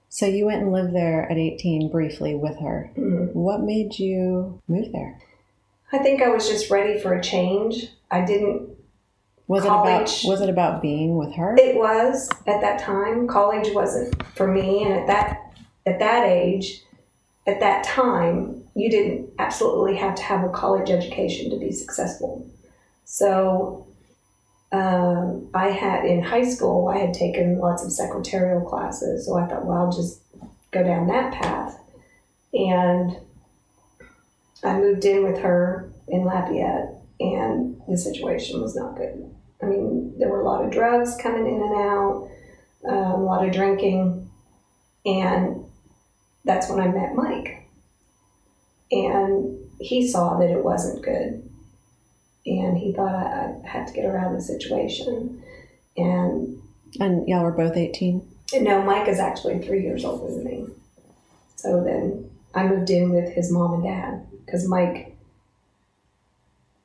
So 0.08 0.26
you 0.26 0.46
went 0.46 0.62
and 0.62 0.72
lived 0.72 0.94
there 0.94 1.28
at 1.28 1.36
18 1.36 1.90
briefly 1.90 2.36
with 2.36 2.58
her. 2.60 2.90
Mhm. 2.96 3.34
What 3.34 3.60
made 3.62 3.98
you 3.98 4.60
move 4.68 4.92
there? 4.92 5.18
I 5.92 5.98
think 5.98 6.22
I 6.22 6.28
was 6.28 6.48
just 6.48 6.70
ready 6.70 6.98
for 6.98 7.12
a 7.14 7.20
change. 7.20 7.88
I 8.10 8.20
didn't 8.24 8.68
Was 9.48 9.64
College. 9.64 10.10
it 10.10 10.24
about 10.24 10.30
was 10.30 10.40
it 10.40 10.48
about 10.48 10.80
being 10.80 11.16
with 11.16 11.34
her? 11.34 11.56
It 11.58 11.76
was 11.76 12.30
at 12.46 12.60
that 12.60 12.78
time. 12.78 13.26
College 13.26 13.74
wasn't 13.74 14.22
for 14.36 14.46
me, 14.46 14.84
and 14.84 14.94
at 14.94 15.06
that 15.08 15.40
at 15.84 15.98
that 15.98 16.26
age, 16.26 16.82
at 17.46 17.60
that 17.60 17.82
time, 17.84 18.62
you 18.74 18.88
didn't 18.90 19.30
absolutely 19.38 19.96
have 19.96 20.14
to 20.14 20.22
have 20.22 20.44
a 20.44 20.48
college 20.48 20.88
education 20.90 21.50
to 21.50 21.58
be 21.58 21.70
successful. 21.72 22.46
So, 23.04 23.86
um, 24.72 25.48
I 25.54 25.68
had 25.68 26.04
in 26.04 26.22
high 26.22 26.44
school, 26.44 26.88
I 26.88 26.98
had 26.98 27.14
taken 27.14 27.58
lots 27.58 27.84
of 27.84 27.92
secretarial 27.92 28.62
classes. 28.62 29.26
So 29.26 29.36
I 29.38 29.46
thought, 29.46 29.64
well, 29.64 29.78
I'll 29.78 29.92
just 29.92 30.20
go 30.72 30.82
down 30.82 31.06
that 31.06 31.32
path, 31.32 31.78
and 32.52 33.16
I 34.64 34.78
moved 34.78 35.04
in 35.04 35.22
with 35.22 35.38
her 35.40 35.92
in 36.08 36.24
Lafayette, 36.24 36.94
and 37.20 37.80
the 37.88 37.96
situation 37.96 38.60
was 38.60 38.74
not 38.74 38.96
good. 38.96 39.32
I 39.62 39.66
mean, 39.66 40.18
there 40.18 40.28
were 40.28 40.40
a 40.40 40.44
lot 40.44 40.64
of 40.64 40.72
drugs 40.72 41.16
coming 41.16 41.46
in 41.46 41.62
and 41.62 41.74
out, 41.74 42.28
um, 42.88 43.20
a 43.20 43.24
lot 43.24 43.46
of 43.46 43.54
drinking, 43.54 44.28
and 45.06 45.64
that's 46.44 46.68
when 46.68 46.80
I 46.80 46.88
met 46.88 47.14
Mike. 47.14 47.68
And 48.90 49.58
he 49.80 50.06
saw 50.08 50.38
that 50.38 50.50
it 50.50 50.64
wasn't 50.64 51.04
good, 51.04 51.43
and 52.46 52.76
he 52.76 52.92
thought 52.92 53.14
I, 53.14 53.54
I 53.64 53.68
had 53.68 53.86
to 53.86 53.92
get 53.92 54.04
around 54.04 54.34
the 54.34 54.40
situation. 54.40 55.42
And 55.96 56.60
and 57.00 57.28
y'all 57.28 57.44
were 57.44 57.52
both 57.52 57.76
18? 57.76 58.30
no, 58.60 58.82
Mike 58.82 59.08
is 59.08 59.18
actually 59.18 59.58
three 59.60 59.82
years 59.82 60.04
older 60.04 60.32
than 60.32 60.44
me. 60.44 60.66
So 61.56 61.82
then 61.82 62.30
I 62.54 62.66
moved 62.66 62.90
in 62.90 63.12
with 63.12 63.32
his 63.32 63.50
mom 63.50 63.74
and 63.74 63.84
dad 63.84 64.26
because 64.44 64.68
Mike 64.68 65.16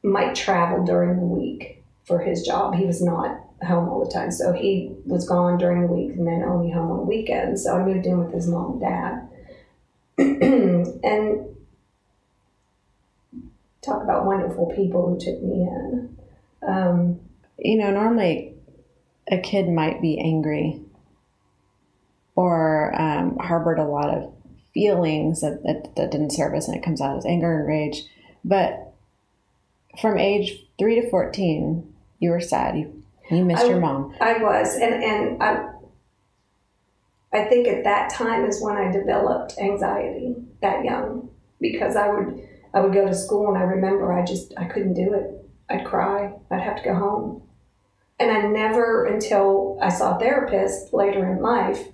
Mike 0.01 0.33
traveled 0.33 0.87
during 0.87 1.19
the 1.19 1.25
week 1.25 1.83
for 2.05 2.19
his 2.19 2.45
job. 2.45 2.73
He 2.75 2.85
was 2.85 3.01
not 3.01 3.39
home 3.61 3.89
all 3.89 4.03
the 4.03 4.11
time, 4.11 4.31
so 4.31 4.53
he 4.53 4.95
was 5.05 5.27
gone 5.27 5.57
during 5.57 5.81
the 5.81 5.93
week 5.93 6.11
and 6.15 6.25
then 6.25 6.43
only 6.43 6.71
home 6.71 6.91
on 6.91 7.07
weekends. 7.07 7.65
So 7.65 7.75
I 7.75 7.85
moved 7.85 8.05
in 8.05 8.17
with 8.17 8.33
his 8.33 8.47
mom 8.47 8.71
and 8.71 8.81
dad, 8.81 9.29
and 11.03 11.48
talk 13.81 14.03
about 14.03 14.25
wonderful 14.25 14.71
people 14.75 15.07
who 15.07 15.19
took 15.19 15.41
me 15.41 15.61
in. 15.61 16.17
Um, 16.67 17.19
You 17.57 17.77
know, 17.77 17.91
normally 17.91 18.55
a 19.31 19.37
kid 19.37 19.69
might 19.69 20.01
be 20.01 20.19
angry 20.19 20.81
or 22.35 22.93
um, 22.99 23.37
harbored 23.37 23.79
a 23.79 23.83
lot 23.85 24.09
of 24.09 24.33
feelings 24.73 25.41
that, 25.41 25.63
that, 25.63 25.95
that 25.95 26.11
didn't 26.11 26.31
serve 26.31 26.53
us 26.53 26.67
and 26.67 26.77
it 26.77 26.83
comes 26.83 27.01
out 27.01 27.17
as 27.17 27.25
anger 27.25 27.59
and 27.59 27.67
rage. 27.67 28.05
But 28.43 28.93
from 29.99 30.17
age 30.17 30.65
3 30.77 31.01
to 31.01 31.09
14, 31.09 31.93
you 32.19 32.29
were 32.29 32.39
sad. 32.39 32.77
You, 32.77 33.03
you 33.29 33.43
missed 33.43 33.63
I- 33.63 33.67
your 33.67 33.79
mom. 33.79 34.15
I 34.21 34.37
was, 34.37 34.75
and 34.75 35.03
and 35.03 35.43
I, 35.43 35.69
I 37.33 37.45
think 37.45 37.67
at 37.67 37.83
that 37.83 38.11
time 38.11 38.45
is 38.45 38.61
when 38.61 38.77
I 38.77 38.91
developed 38.91 39.57
anxiety 39.59 40.35
that 40.61 40.83
young 40.83 41.29
because 41.61 41.95
I 41.95 42.09
would 42.09 42.48
I 42.73 42.81
would 42.81 42.93
go 42.93 43.05
to 43.05 43.13
school 43.13 43.47
and 43.47 43.57
I 43.57 43.61
remember 43.61 44.13
I 44.13 44.23
just 44.25 44.53
I 44.57 44.65
couldn't 44.65 44.93
do 44.93 45.13
it. 45.13 45.31
I'd 45.69 45.85
cry. 45.85 46.33
I'd 46.51 46.61
have 46.61 46.77
to 46.77 46.83
go 46.83 46.95
home, 46.95 47.43
and 48.19 48.31
I 48.31 48.41
never 48.47 49.05
until 49.05 49.77
I 49.81 49.89
saw 49.89 50.15
a 50.15 50.19
therapist 50.19 50.93
later 50.93 51.31
in 51.31 51.41
life 51.41 51.87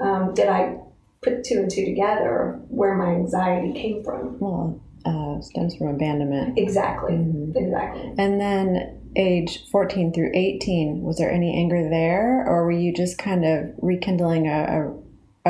um, 0.00 0.32
did 0.34 0.48
I 0.48 0.76
put 1.22 1.42
two 1.44 1.58
and 1.58 1.70
two 1.70 1.84
together 1.84 2.60
where 2.68 2.94
my 2.94 3.12
anxiety 3.14 3.72
came 3.72 4.04
from. 4.04 4.38
Well, 4.38 4.80
uh, 5.04 5.40
stems 5.40 5.74
from 5.76 5.88
abandonment. 5.88 6.58
Exactly, 6.58 7.14
Mhm. 7.14 7.56
exactly. 7.56 8.12
And 8.18 8.40
then 8.40 9.00
age 9.16 9.68
14 9.70 10.12
through 10.12 10.30
18, 10.34 11.02
was 11.02 11.16
there 11.16 11.30
any 11.32 11.56
anger 11.56 11.88
there, 11.88 12.44
or 12.46 12.64
were 12.64 12.70
you 12.70 12.92
just 12.92 13.16
kind 13.18 13.44
of 13.44 13.70
rekindling 13.78 14.46
a, 14.46 14.52
a, 14.92 14.94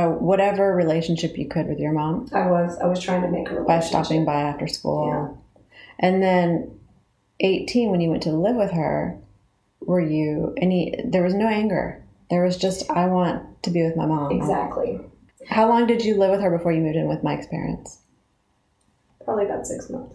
whatever 0.05 0.75
relationship 0.75 1.38
you 1.38 1.49
could 1.49 1.67
with 1.67 1.79
your 1.79 1.93
mom 1.93 2.29
I 2.33 2.47
was 2.50 2.76
I 2.79 2.87
was 2.87 3.00
trying 3.00 3.23
to 3.23 3.29
make 3.29 3.49
a 3.50 3.62
by 3.62 3.81
stopping 3.81 4.25
by 4.25 4.43
after 4.43 4.69
school? 4.69 5.09
Yeah. 5.09 5.67
And 5.99 6.23
then 6.23 6.79
18, 7.41 7.91
when 7.91 8.00
you 8.00 8.11
went 8.11 8.23
to 8.25 8.31
live 8.31 8.57
with 8.57 8.71
her, 8.73 9.19
were 9.81 10.00
you 10.00 10.55
any, 10.59 10.95
there 11.05 11.23
was 11.23 11.35
no 11.35 11.47
anger. 11.47 12.03
There 12.29 12.45
was 12.45 12.57
just, 12.57 12.91
I 12.91 13.07
want 13.07 13.62
to 13.62 13.71
be 13.71 13.83
with 13.83 13.97
my 13.97 14.07
mom. 14.07 14.33
Exactly. 14.33 15.00
How 15.49 15.69
long 15.69 15.87
did 15.87 16.05
you 16.05 16.17
live 16.17 16.31
with 16.31 16.41
her 16.41 16.50
before 16.50 16.73
you 16.73 16.81
moved 16.81 16.97
in 16.97 17.09
with 17.09 17.23
Mike's 17.23 17.47
parents? 17.47 17.99
probably 19.26 19.45
about 19.45 19.67
six 19.67 19.91
months. 19.91 20.15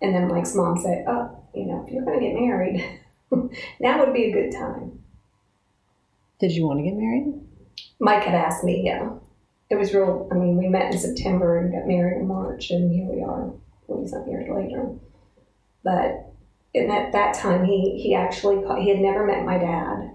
And 0.00 0.12
then 0.12 0.26
Mike's 0.26 0.54
mom 0.54 0.80
said, 0.80 1.04
"Oh, 1.06 1.38
you 1.54 1.66
know, 1.66 1.84
if 1.86 1.92
you're 1.92 2.04
going 2.04 2.18
to 2.18 2.26
get 2.26 2.34
married, 2.34 3.00
now 3.80 4.04
would 4.04 4.14
be 4.14 4.24
a 4.24 4.32
good 4.32 4.50
time." 4.50 4.98
Did 6.40 6.52
you 6.52 6.66
want 6.66 6.80
to 6.80 6.84
get 6.84 6.94
married? 6.94 7.34
Mike 8.00 8.24
had 8.24 8.34
asked 8.34 8.64
me, 8.64 8.82
yeah. 8.84 9.10
It 9.70 9.76
was 9.76 9.94
real. 9.94 10.28
I 10.30 10.34
mean, 10.34 10.58
we 10.58 10.68
met 10.68 10.92
in 10.92 10.98
September 10.98 11.58
and 11.58 11.72
got 11.72 11.86
married 11.86 12.20
in 12.20 12.28
March, 12.28 12.70
and 12.70 12.92
here 12.92 13.06
we 13.06 13.22
are, 13.22 13.50
twenty 13.86 14.06
some 14.06 14.28
years 14.28 14.46
later. 14.50 14.90
But 15.82 16.30
at 16.76 17.12
that 17.12 17.34
time, 17.34 17.64
he 17.64 17.98
he 18.02 18.14
actually 18.14 18.56
he 18.82 18.90
had 18.90 19.00
never 19.00 19.26
met 19.26 19.46
my 19.46 19.56
dad, 19.56 20.10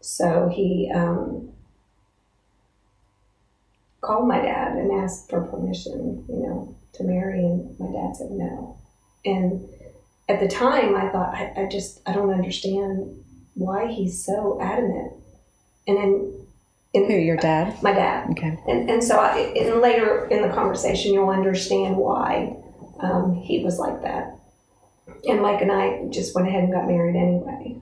so 0.00 0.50
he 0.52 0.90
um, 0.92 1.52
called 4.00 4.26
my 4.26 4.40
dad 4.40 4.76
and 4.76 4.90
asked 5.04 5.30
for 5.30 5.42
permission, 5.42 6.24
you 6.28 6.40
know, 6.42 6.76
to 6.94 7.04
marry, 7.04 7.44
and 7.44 7.78
my 7.78 7.92
dad 7.92 8.16
said 8.16 8.32
no. 8.32 8.76
And 9.24 9.68
at 10.28 10.40
the 10.40 10.48
time, 10.48 10.96
I 10.96 11.10
thought, 11.10 11.32
I, 11.32 11.52
I 11.56 11.68
just 11.70 12.00
I 12.06 12.12
don't 12.12 12.34
understand 12.34 13.22
why 13.54 13.86
he's 13.86 14.24
so 14.24 14.58
adamant. 14.60 15.12
And 15.86 15.96
then 15.96 16.43
in 16.94 17.06
Who, 17.10 17.14
your 17.16 17.36
dad? 17.36 17.82
my 17.82 17.92
dad. 17.92 18.30
Okay. 18.30 18.56
And, 18.68 18.88
and 18.88 19.02
so 19.04 19.16
I, 19.18 19.38
in 19.54 19.80
later 19.82 20.26
in 20.28 20.42
the 20.42 20.48
conversation, 20.54 21.12
you'll 21.12 21.28
understand 21.28 21.96
why 21.96 22.56
um, 23.00 23.34
he 23.34 23.62
was 23.64 23.78
like 23.78 24.00
that. 24.02 24.38
And 25.28 25.42
Mike 25.42 25.60
and 25.60 25.72
I 25.72 26.06
just 26.10 26.34
went 26.34 26.48
ahead 26.48 26.64
and 26.64 26.72
got 26.72 26.86
married 26.86 27.16
anyway. 27.16 27.76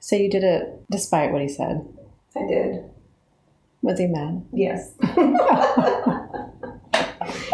So 0.00 0.16
you 0.16 0.28
did 0.28 0.44
it 0.44 0.82
despite 0.90 1.32
what 1.32 1.40
he 1.42 1.48
said. 1.48 1.86
I 2.36 2.46
did, 2.46 2.84
Was 3.82 3.98
he 3.98 4.06
mad? 4.06 4.44
yes. 4.52 4.92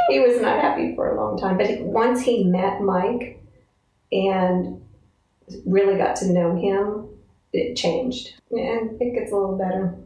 he 0.08 0.20
was 0.20 0.40
not 0.40 0.60
happy 0.60 0.94
for 0.94 1.10
a 1.10 1.16
long 1.20 1.38
time, 1.38 1.56
but 1.56 1.66
he, 1.68 1.76
once 1.82 2.20
he 2.22 2.44
met 2.44 2.80
Mike 2.80 3.42
and 4.12 4.80
really 5.64 5.96
got 5.96 6.16
to 6.16 6.32
know 6.32 6.56
him, 6.56 7.08
it 7.52 7.74
changed, 7.76 8.34
and 8.50 9.00
it 9.00 9.14
gets 9.14 9.32
a 9.32 9.34
little 9.36 9.56
better. 9.56 9.96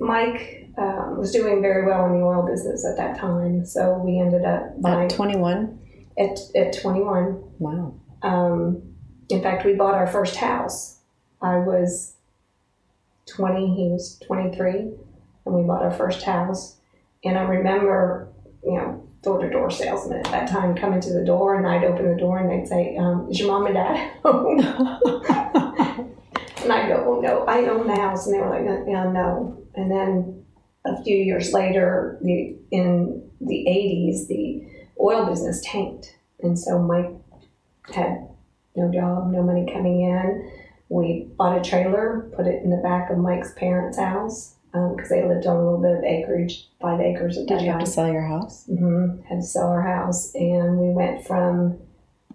Mike 0.00 0.68
um, 0.76 1.16
was 1.18 1.32
doing 1.32 1.62
very 1.62 1.86
well 1.86 2.06
in 2.06 2.12
the 2.18 2.24
oil 2.24 2.46
business 2.46 2.84
at 2.84 2.96
that 2.96 3.18
time, 3.18 3.64
so 3.64 3.98
we 3.98 4.18
ended 4.18 4.44
up 4.44 4.80
buying 4.80 5.04
At 5.04 5.10
21? 5.10 5.78
at, 6.18 6.38
at 6.54 6.78
21. 6.78 7.42
Wow. 7.58 7.94
Um, 8.22 8.82
in 9.28 9.42
fact, 9.42 9.64
we 9.64 9.74
bought 9.74 9.94
our 9.94 10.06
first 10.06 10.36
house. 10.36 10.98
I 11.40 11.56
was 11.58 12.14
20, 13.26 13.74
he 13.74 13.88
was 13.88 14.18
23, 14.26 14.70
and 14.72 15.54
we 15.54 15.62
bought 15.62 15.82
our 15.82 15.90
first 15.92 16.22
house. 16.22 16.76
And 17.24 17.38
I 17.38 17.42
remember, 17.42 18.28
you 18.62 18.74
know, 18.74 19.08
door 19.22 19.40
to 19.40 19.50
door 19.50 19.70
salesman 19.70 20.18
at 20.18 20.30
that 20.32 20.48
time 20.48 20.76
coming 20.76 21.00
to 21.00 21.12
the 21.12 21.24
door, 21.24 21.56
and 21.56 21.66
I'd 21.66 21.84
open 21.84 22.08
the 22.08 22.18
door 22.18 22.38
and 22.38 22.50
they'd 22.50 22.68
say, 22.68 22.96
um, 22.96 23.28
Is 23.30 23.40
your 23.40 23.48
mom 23.48 23.66
and 23.66 23.74
dad 23.74 24.12
home? 24.22 24.58
and 26.66 26.72
I'd 26.72 26.88
go, 26.88 27.08
Well, 27.08 27.22
no, 27.22 27.44
I 27.44 27.66
own 27.68 27.86
the 27.86 27.96
house. 27.96 28.26
And 28.26 28.34
they 28.34 28.40
were 28.40 28.50
like, 28.50 28.86
Yeah, 28.86 29.10
no. 29.10 29.62
And 29.74 29.90
then 29.90 30.44
a 30.84 31.02
few 31.02 31.16
years 31.16 31.52
later, 31.52 32.18
the, 32.22 32.56
in 32.70 33.28
the 33.40 33.66
80s, 33.68 34.28
the 34.28 34.66
oil 35.00 35.26
business 35.26 35.60
tanked. 35.64 36.16
And 36.40 36.58
so 36.58 36.80
Mike 36.80 37.12
had 37.94 38.28
no 38.74 38.92
job, 38.92 39.30
no 39.30 39.42
money 39.42 39.66
coming 39.72 40.02
in. 40.02 40.50
We 40.88 41.28
bought 41.36 41.58
a 41.58 41.68
trailer, 41.68 42.30
put 42.36 42.46
it 42.46 42.62
in 42.62 42.70
the 42.70 42.76
back 42.76 43.10
of 43.10 43.18
Mike's 43.18 43.52
parents' 43.56 43.98
house. 43.98 44.54
because 44.72 45.08
they 45.08 45.26
lived 45.26 45.46
on 45.46 45.56
a 45.56 45.64
little 45.64 45.82
bit 45.82 45.96
of 45.96 46.04
acreage, 46.04 46.68
five 46.80 47.00
acres 47.00 47.38
at 47.38 47.46
Did 47.46 47.62
you 47.62 47.72
have 47.72 47.80
to 47.80 47.86
sell 47.86 48.10
your 48.10 48.26
house? 48.26 48.66
Mm-hmm. 48.68 49.22
Had 49.22 49.40
to 49.40 49.42
sell 49.42 49.68
our 49.68 49.82
house, 49.82 50.32
and 50.34 50.78
we 50.78 50.90
went 50.90 51.26
from 51.26 51.78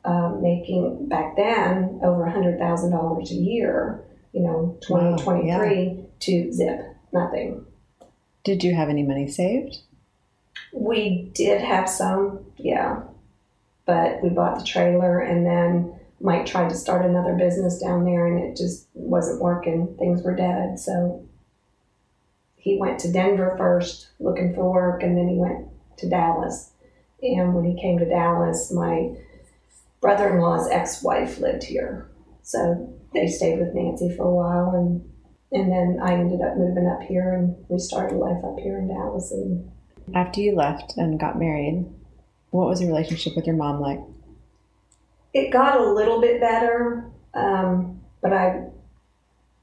um, 0.03 0.41
making 0.41 1.07
back 1.07 1.35
then 1.35 1.99
over 2.03 2.25
a 2.25 2.31
hundred 2.31 2.57
thousand 2.59 2.91
dollars 2.91 3.31
a 3.31 3.35
year, 3.35 4.03
you 4.33 4.41
know, 4.41 4.77
Wow, 4.89 5.15
twenty 5.17 5.23
twenty 5.23 5.53
three 5.53 6.05
to 6.19 6.51
zip 6.51 6.81
nothing. 7.11 7.65
Did 8.43 8.63
you 8.63 8.73
have 8.73 8.89
any 8.89 9.03
money 9.03 9.27
saved? 9.27 9.79
We 10.73 11.29
did 11.33 11.61
have 11.61 11.89
some, 11.89 12.39
yeah, 12.57 13.03
but 13.85 14.23
we 14.23 14.29
bought 14.29 14.59
the 14.59 14.65
trailer, 14.65 15.19
and 15.19 15.45
then 15.45 15.93
Mike 16.19 16.45
tried 16.45 16.69
to 16.69 16.75
start 16.75 17.05
another 17.05 17.33
business 17.33 17.79
down 17.79 18.05
there, 18.05 18.25
and 18.25 18.43
it 18.43 18.55
just 18.55 18.87
wasn't 18.93 19.41
working. 19.41 19.95
Things 19.99 20.23
were 20.23 20.35
dead, 20.35 20.79
so 20.79 21.25
he 22.55 22.77
went 22.77 22.99
to 22.99 23.11
Denver 23.11 23.55
first 23.57 24.09
looking 24.19 24.53
for 24.53 24.71
work, 24.71 25.03
and 25.03 25.17
then 25.17 25.27
he 25.27 25.35
went 25.35 25.67
to 25.97 26.09
Dallas. 26.09 26.71
And 27.21 27.53
when 27.53 27.65
he 27.65 27.79
came 27.79 27.99
to 27.99 28.05
Dallas, 28.05 28.71
my 28.71 29.15
brother 29.99 30.29
in 30.29 30.39
law's 30.39 30.69
ex 30.69 31.03
wife 31.03 31.39
lived 31.39 31.63
here. 31.63 32.07
So 32.51 32.93
they 33.13 33.27
stayed 33.27 33.59
with 33.59 33.73
Nancy 33.73 34.13
for 34.15 34.25
a 34.25 34.33
while 34.33 34.75
and 34.75 35.07
and 35.53 35.71
then 35.71 35.99
I 36.01 36.13
ended 36.13 36.41
up 36.41 36.57
moving 36.57 36.87
up 36.87 37.01
here 37.01 37.33
and 37.33 37.55
we 37.67 37.77
started 37.77 38.15
life 38.15 38.41
up 38.43 38.57
here 38.59 38.77
in 38.77 38.87
Dallas 38.87 39.31
and 39.31 39.69
After 40.13 40.39
you 40.39 40.55
left 40.55 40.95
and 40.95 41.19
got 41.19 41.37
married, 41.37 41.85
what 42.51 42.67
was 42.67 42.79
your 42.81 42.89
relationship 42.89 43.35
with 43.35 43.45
your 43.45 43.57
mom 43.57 43.81
like? 43.81 43.99
it 45.33 45.51
got 45.51 45.79
a 45.79 45.93
little 45.93 46.19
bit 46.19 46.41
better, 46.41 47.09
um, 47.33 48.01
but 48.21 48.33
I 48.33 48.65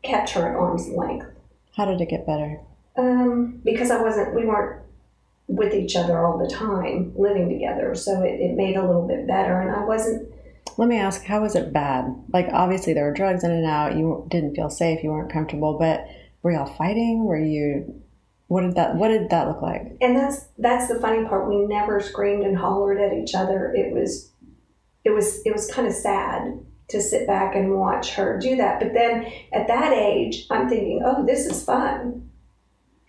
kept 0.03 0.31
her 0.31 0.49
at 0.49 0.57
arm's 0.57 0.89
length. 0.89 1.27
How 1.77 1.85
did 1.85 2.01
it 2.01 2.09
get 2.09 2.27
better? 2.27 2.61
Um, 2.97 3.61
because 3.65 3.91
I 3.91 4.01
wasn't, 4.01 4.35
we 4.35 4.47
weren't 4.47 4.83
with 5.47 5.75
each 5.75 5.95
other 5.95 6.25
all 6.25 6.39
the 6.39 6.49
time, 6.49 7.13
living 7.17 7.49
together. 7.49 7.95
So 7.95 8.23
it, 8.23 8.41
it 8.41 8.57
made 8.57 8.77
a 8.77 8.87
little 8.87 9.07
bit 9.07 9.27
better. 9.27 9.61
And 9.61 9.71
I 9.71 9.85
wasn't, 9.85 10.33
Let 10.79 10.89
me 10.89 10.97
ask, 10.97 11.25
how 11.25 11.43
was 11.43 11.57
it 11.57 11.73
bad? 11.73 12.05
Like, 12.33 12.49
obviously, 12.53 12.95
there 12.95 13.05
were 13.05 13.13
drugs 13.13 13.43
in 13.43 13.51
and 13.51 13.67
out. 13.67 13.97
You 13.97 14.27
didn't 14.31 14.55
feel 14.55 14.71
safe. 14.71 15.03
You 15.03 15.11
weren't 15.11 15.33
comfortable. 15.33 15.77
But 15.77 16.07
were 16.43 16.53
y'all 16.53 16.73
fighting? 16.73 17.25
Were 17.25 17.39
you? 17.39 18.01
What 18.47 18.63
did 18.63 18.77
that? 18.77 18.95
What 18.95 19.09
did 19.09 19.29
that 19.31 19.49
look 19.49 19.61
like? 19.61 19.97
and 20.01 20.17
that's, 20.17 20.47
that's 20.57 20.87
the 20.87 21.01
funny 21.01 21.27
part. 21.29 21.49
We 21.49 21.67
never 21.67 22.01
screamed 22.01 22.45
and 22.45 22.57
hollered 22.57 23.01
at 23.01 23.13
each 23.13 23.35
other. 23.35 23.75
It 23.75 23.93
was, 23.93 24.31
it 25.05 25.11
was, 25.11 25.43
it 25.45 25.53
was 25.53 25.69
kind 25.71 25.89
of 25.89 25.93
sad 25.93 26.65
to 26.91 27.03
sit 27.03 27.27
back 27.27 27.55
and 27.55 27.75
watch 27.75 28.15
her 28.15 28.39
do 28.39 28.57
that. 28.57 28.81
But 28.81 28.95
then 28.95 29.31
at 29.53 29.67
that 29.67 29.93
age, 29.93 30.47
I'm 30.49 30.69
thinking, 30.69 31.03
oh, 31.05 31.27
this 31.27 31.45
is 31.45 31.63
fun. 31.63 32.31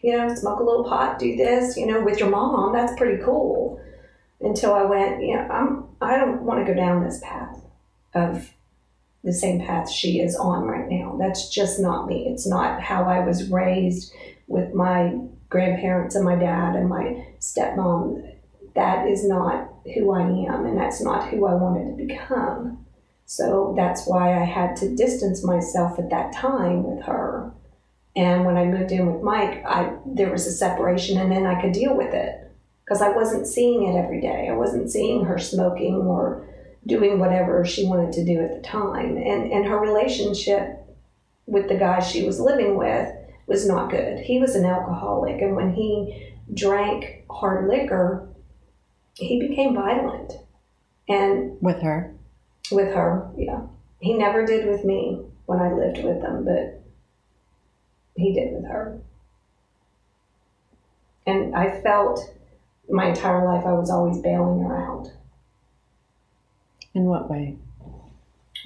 You 0.01 0.17
know, 0.17 0.33
smoke 0.33 0.59
a 0.59 0.63
little 0.63 0.85
pot, 0.85 1.19
do 1.19 1.35
this, 1.35 1.77
you 1.77 1.85
know, 1.85 2.01
with 2.01 2.19
your 2.19 2.29
mom. 2.29 2.73
That's 2.73 2.97
pretty 2.97 3.23
cool. 3.23 3.79
Until 4.41 4.73
I 4.73 4.83
went, 4.83 5.21
you 5.21 5.35
know, 5.35 5.47
I'm, 5.49 5.85
I 6.01 6.17
don't 6.17 6.43
want 6.43 6.65
to 6.65 6.71
go 6.71 6.77
down 6.77 7.03
this 7.03 7.19
path 7.23 7.61
of 8.13 8.51
the 9.23 9.33
same 9.33 9.59
path 9.59 9.89
she 9.91 10.19
is 10.19 10.35
on 10.35 10.63
right 10.63 10.87
now. 10.89 11.17
That's 11.19 11.49
just 11.49 11.79
not 11.79 12.07
me. 12.07 12.27
It's 12.29 12.47
not 12.47 12.81
how 12.81 13.03
I 13.03 13.19
was 13.19 13.49
raised 13.49 14.13
with 14.47 14.73
my 14.73 15.19
grandparents 15.49 16.15
and 16.15 16.23
my 16.23 16.35
dad 16.35 16.75
and 16.75 16.87
my 16.87 17.25
stepmom. 17.39 18.33
That 18.75 19.07
is 19.07 19.27
not 19.27 19.73
who 19.93 20.13
I 20.13 20.21
am, 20.21 20.65
and 20.65 20.77
that's 20.77 21.01
not 21.01 21.29
who 21.29 21.45
I 21.45 21.55
wanted 21.55 21.97
to 21.97 22.05
become. 22.05 22.85
So 23.25 23.73
that's 23.75 24.07
why 24.07 24.39
I 24.39 24.45
had 24.45 24.75
to 24.77 24.95
distance 24.95 25.43
myself 25.43 25.99
at 25.99 26.09
that 26.11 26.33
time 26.33 26.83
with 26.83 27.03
her. 27.05 27.51
And 28.15 28.45
when 28.45 28.57
I 28.57 28.65
moved 28.65 28.91
in 28.91 29.11
with 29.11 29.21
Mike, 29.21 29.63
I 29.65 29.95
there 30.05 30.31
was 30.31 30.47
a 30.47 30.51
separation, 30.51 31.17
and 31.19 31.31
then 31.31 31.45
I 31.45 31.61
could 31.61 31.73
deal 31.73 31.95
with 31.95 32.13
it 32.13 32.48
because 32.89 33.03
I 33.03 33.09
wasn't 33.09 33.45
seeing 33.45 33.83
it 33.83 33.95
every 33.95 34.19
day. 34.19 34.49
I 34.49 34.55
wasn't 34.55 34.91
seeing 34.91 35.23
her 35.25 35.37
smoking 35.37 35.97
or 35.97 36.47
doing 36.87 37.19
whatever 37.19 37.63
she 37.63 37.85
wanted 37.85 38.11
to 38.13 38.25
do 38.25 38.39
at 38.39 38.55
the 38.55 38.67
time. 38.67 39.15
And 39.15 39.51
and 39.51 39.65
her 39.65 39.77
relationship 39.79 40.79
with 41.45 41.69
the 41.69 41.77
guy 41.77 41.99
she 41.99 42.25
was 42.25 42.39
living 42.39 42.75
with 42.75 43.13
was 43.45 43.67
not 43.67 43.91
good. 43.91 44.19
He 44.19 44.39
was 44.39 44.55
an 44.55 44.65
alcoholic, 44.65 45.39
and 45.39 45.55
when 45.55 45.73
he 45.73 46.33
drank 46.51 47.25
hard 47.29 47.67
liquor, 47.67 48.27
he 49.13 49.39
became 49.47 49.75
violent. 49.75 50.33
And 51.07 51.57
With 51.61 51.81
her? 51.81 52.13
with 52.71 52.93
her, 52.93 53.31
yeah. 53.35 53.61
He 53.99 54.13
never 54.15 54.45
did 54.45 54.67
with 54.67 54.85
me 54.85 55.21
when 55.47 55.59
I 55.59 55.73
lived 55.73 56.03
with 56.03 56.21
them, 56.21 56.45
but 56.45 56.83
he 58.15 58.33
did 58.33 58.53
with 58.53 58.65
her. 58.65 58.99
And 61.25 61.55
I 61.55 61.81
felt 61.81 62.21
my 62.89 63.09
entire 63.09 63.45
life 63.45 63.65
I 63.65 63.73
was 63.73 63.89
always 63.89 64.19
bailing 64.21 64.61
around. 64.61 65.11
In 66.93 67.05
what 67.05 67.29
way? 67.29 67.57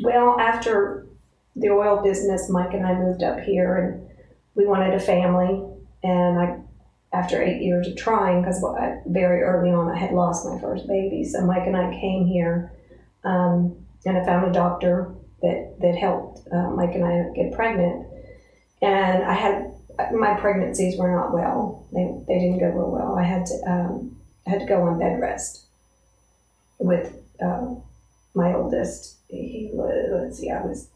Well, 0.01 0.39
after 0.39 1.07
the 1.55 1.69
oil 1.69 2.01
business, 2.01 2.49
Mike 2.49 2.73
and 2.73 2.85
I 2.85 2.95
moved 2.95 3.21
up 3.21 3.39
here 3.41 3.75
and 3.77 4.09
we 4.55 4.65
wanted 4.65 4.93
a 4.93 4.99
family. 4.99 5.63
And 6.03 6.39
I, 6.39 6.59
after 7.11 7.41
eight 7.41 7.61
years 7.61 7.87
of 7.87 7.95
trying, 7.95 8.41
because 8.41 8.63
very 9.05 9.41
early 9.41 9.71
on 9.71 9.89
I 9.89 9.97
had 9.97 10.11
lost 10.11 10.45
my 10.45 10.59
first 10.59 10.87
baby, 10.87 11.23
so 11.23 11.45
Mike 11.45 11.67
and 11.67 11.77
I 11.77 11.91
came 11.99 12.25
here 12.25 12.71
um, 13.23 13.75
and 14.05 14.17
I 14.17 14.25
found 14.25 14.47
a 14.47 14.53
doctor 14.53 15.13
that, 15.41 15.75
that 15.81 15.95
helped 15.95 16.47
uh, 16.51 16.69
Mike 16.71 16.95
and 16.95 17.05
I 17.05 17.29
get 17.35 17.53
pregnant. 17.53 18.07
And 18.81 19.23
I 19.23 19.33
had 19.33 19.73
my 20.11 20.33
pregnancies 20.33 20.97
were 20.97 21.11
not 21.11 21.33
well; 21.33 21.85
they, 21.93 22.11
they 22.27 22.39
didn't 22.39 22.59
go 22.59 22.65
real 22.65 22.91
well. 22.91 23.15
I 23.15 23.23
had 23.23 23.45
to 23.45 23.53
um, 23.65 24.12
had 24.45 24.59
to 24.59 24.65
go 24.65 24.83
on 24.83 24.99
bed 24.99 25.19
rest 25.19 25.65
with 26.79 27.17
uh, 27.41 27.75
my 28.33 28.53
oldest. 28.53 29.17
He 29.27 29.69
was 29.73 30.09
let's 30.11 30.39
see, 30.39 30.49
I 30.49 30.61
was 30.61 30.89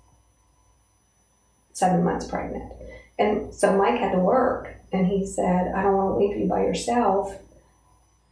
seven 1.73 2.03
months 2.03 2.27
pregnant, 2.27 2.71
and 3.17 3.53
so 3.53 3.75
Mike 3.77 3.99
had 3.99 4.11
to 4.11 4.19
work, 4.19 4.75
and 4.91 5.07
he 5.07 5.25
said, 5.25 5.73
"I 5.75 5.83
don't 5.83 5.95
want 5.95 6.19
to 6.19 6.25
leave 6.25 6.37
you 6.37 6.47
by 6.47 6.61
yourself. 6.61 7.37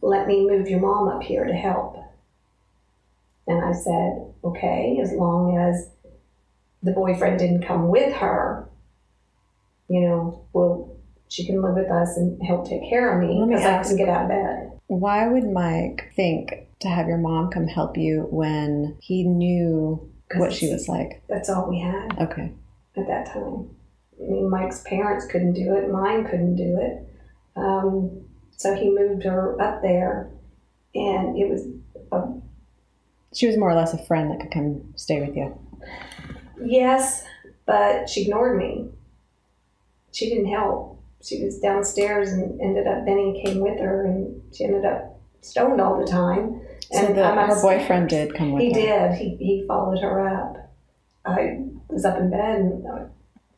Let 0.02 0.26
me 0.26 0.48
move 0.48 0.68
your 0.68 0.80
mom 0.80 1.08
up 1.08 1.22
here 1.22 1.44
to 1.44 1.54
help." 1.54 1.96
And 3.46 3.64
I 3.64 3.72
said, 3.72 4.32
"Okay, 4.44 4.98
as 5.02 5.12
long 5.12 5.56
as 5.58 5.90
the 6.82 6.92
boyfriend 6.92 7.38
didn't 7.38 7.66
come 7.66 7.88
with 7.88 8.14
her." 8.14 8.68
you 9.88 10.00
know, 10.00 10.44
well, 10.52 10.96
she 11.28 11.46
can 11.46 11.62
live 11.62 11.74
with 11.74 11.90
us 11.90 12.16
and 12.16 12.40
help 12.42 12.68
take 12.68 12.88
care 12.88 13.14
of 13.14 13.28
me 13.28 13.44
because 13.46 13.64
I 13.64 13.82
couldn't 13.82 13.98
get 13.98 14.08
out 14.08 14.22
of 14.22 14.28
bed. 14.28 14.75
Why 14.88 15.26
would 15.28 15.44
Mike 15.50 16.12
think 16.14 16.68
to 16.80 16.88
have 16.88 17.08
your 17.08 17.18
mom 17.18 17.50
come 17.50 17.66
help 17.66 17.96
you 17.96 18.26
when 18.30 18.96
he 19.00 19.24
knew 19.24 20.08
what 20.36 20.52
she 20.52 20.70
was 20.72 20.88
like? 20.88 21.22
That's 21.28 21.48
all 21.48 21.68
we 21.68 21.80
had 21.80 22.16
Okay. 22.20 22.52
at 22.96 23.06
that 23.06 23.26
time. 23.26 23.70
I 24.20 24.30
mean, 24.30 24.48
Mike's 24.50 24.82
parents 24.86 25.26
couldn't 25.26 25.54
do 25.54 25.74
it, 25.74 25.90
mine 25.90 26.24
couldn't 26.24 26.56
do 26.56 26.78
it. 26.80 27.06
Um, 27.56 28.24
so 28.56 28.74
he 28.74 28.90
moved 28.90 29.24
her 29.24 29.60
up 29.60 29.82
there, 29.82 30.30
and 30.94 31.36
it 31.36 31.48
was, 31.50 31.66
She 33.34 33.46
was 33.46 33.56
more 33.56 33.70
or 33.70 33.74
less 33.74 33.92
a 33.92 33.98
friend 34.06 34.30
that 34.30 34.40
could 34.40 34.50
come 34.52 34.92
stay 34.96 35.20
with 35.20 35.36
you. 35.36 35.58
yes, 36.64 37.24
but 37.66 38.08
she 38.08 38.22
ignored 38.22 38.56
me. 38.56 38.88
She 40.12 40.28
didn't 40.30 40.46
help. 40.50 40.95
She 41.22 41.42
was 41.44 41.58
downstairs 41.58 42.30
and 42.32 42.60
ended 42.60 42.86
up, 42.86 43.04
Benny 43.04 43.42
came 43.44 43.60
with 43.60 43.78
her, 43.80 44.04
and 44.04 44.40
she 44.54 44.64
ended 44.64 44.84
up 44.84 45.18
stoned 45.40 45.80
all 45.80 45.98
the 45.98 46.06
time. 46.10 46.60
So 46.92 47.12
the, 47.12 47.24
I'm 47.24 47.48
her 47.48 47.60
boyfriend 47.60 48.08
did 48.08 48.34
come 48.34 48.52
with 48.52 48.62
He 48.62 48.72
her. 48.72 49.08
did. 49.10 49.18
He, 49.18 49.36
he 49.36 49.64
followed 49.66 50.00
her 50.00 50.26
up. 50.26 50.72
I 51.24 51.64
was 51.88 52.04
up 52.04 52.18
in 52.18 52.30
bed 52.30 52.60
and 52.60 52.84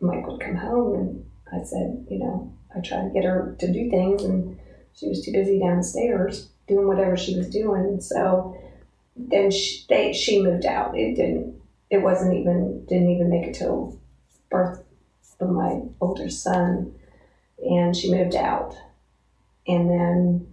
Mike 0.00 0.26
would 0.26 0.40
come 0.40 0.56
home 0.56 0.94
and 0.94 1.24
I 1.52 1.62
said, 1.64 2.06
you 2.10 2.18
know, 2.18 2.50
I 2.74 2.80
tried 2.80 3.04
to 3.08 3.10
get 3.12 3.24
her 3.24 3.54
to 3.58 3.70
do 3.72 3.90
things 3.90 4.24
and 4.24 4.58
she 4.94 5.08
was 5.08 5.22
too 5.22 5.32
busy 5.32 5.58
downstairs 5.60 6.48
doing 6.66 6.86
whatever 6.86 7.16
she 7.16 7.36
was 7.36 7.50
doing. 7.50 8.00
So 8.00 8.56
then 9.16 9.50
she, 9.50 9.84
they, 9.90 10.12
she 10.14 10.42
moved 10.42 10.64
out. 10.64 10.96
It 10.96 11.14
didn't, 11.16 11.60
it 11.90 11.98
wasn't 11.98 12.34
even, 12.34 12.84
didn't 12.86 13.10
even 13.10 13.28
make 13.28 13.46
it 13.46 13.54
till 13.54 13.98
birth 14.50 14.82
of 15.40 15.50
my 15.50 15.82
older 16.00 16.30
son. 16.30 16.94
And 17.58 17.96
she 17.96 18.10
moved 18.10 18.34
out. 18.34 18.74
And 19.66 19.90
then 19.90 20.52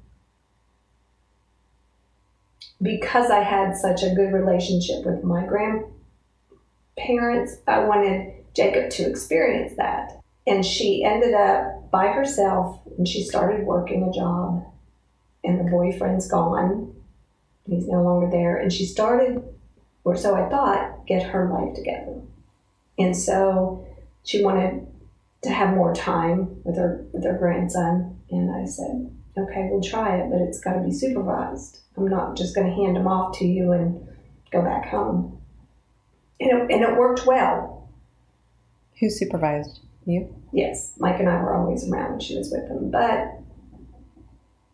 because 2.81 3.31
I 3.31 3.41
had 3.41 3.75
such 3.75 4.03
a 4.03 4.13
good 4.13 4.33
relationship 4.33 5.05
with 5.05 5.23
my 5.23 5.45
grandparents, 5.45 7.57
I 7.67 7.79
wanted 7.79 8.33
Jacob 8.53 8.89
to 8.91 9.09
experience 9.09 9.75
that. 9.77 10.19
And 10.47 10.65
she 10.65 11.03
ended 11.03 11.33
up 11.33 11.91
by 11.91 12.07
herself 12.07 12.79
and 12.97 13.07
she 13.07 13.23
started 13.23 13.65
working 13.65 14.03
a 14.03 14.11
job. 14.11 14.63
And 15.43 15.59
the 15.59 15.69
boyfriend's 15.69 16.27
gone. 16.27 16.95
He's 17.67 17.87
no 17.87 18.01
longer 18.01 18.29
there. 18.29 18.57
And 18.57 18.71
she 18.71 18.85
started, 18.85 19.43
or 20.03 20.15
so 20.15 20.35
I 20.35 20.49
thought, 20.49 21.05
get 21.07 21.23
her 21.23 21.49
life 21.49 21.75
together. 21.75 22.21
And 22.97 23.15
so 23.15 23.85
she 24.23 24.43
wanted 24.43 24.87
to 25.45 25.53
have 25.53 25.75
more 25.75 25.93
time 25.93 26.61
with 26.63 26.77
her 26.77 27.05
with 27.11 27.23
her 27.23 27.37
grandson. 27.37 28.19
And 28.31 28.51
I 28.51 28.65
said, 28.65 29.15
okay, 29.37 29.69
we'll 29.71 29.81
try 29.81 30.17
it, 30.17 30.29
but 30.29 30.41
it's 30.41 30.59
got 30.59 30.73
to 30.73 30.81
be 30.81 30.91
supervised. 30.91 31.79
I'm 31.97 32.07
not 32.07 32.35
just 32.35 32.55
going 32.55 32.67
to 32.67 32.73
hand 32.73 32.95
them 32.95 33.07
off 33.07 33.37
to 33.39 33.45
you 33.45 33.71
and 33.71 34.07
go 34.51 34.61
back 34.61 34.87
home. 34.89 35.39
And 36.39 36.51
it, 36.51 36.71
and 36.73 36.83
it 36.83 36.97
worked 36.97 37.25
well. 37.25 37.89
Who 38.99 39.09
supervised 39.09 39.79
you? 40.05 40.35
Yes, 40.51 40.93
Mike 40.99 41.19
and 41.19 41.29
I 41.29 41.41
were 41.41 41.55
always 41.55 41.89
around 41.89 42.11
when 42.11 42.19
she 42.19 42.37
was 42.37 42.51
with 42.51 42.67
them. 42.67 42.91
But 42.91 43.39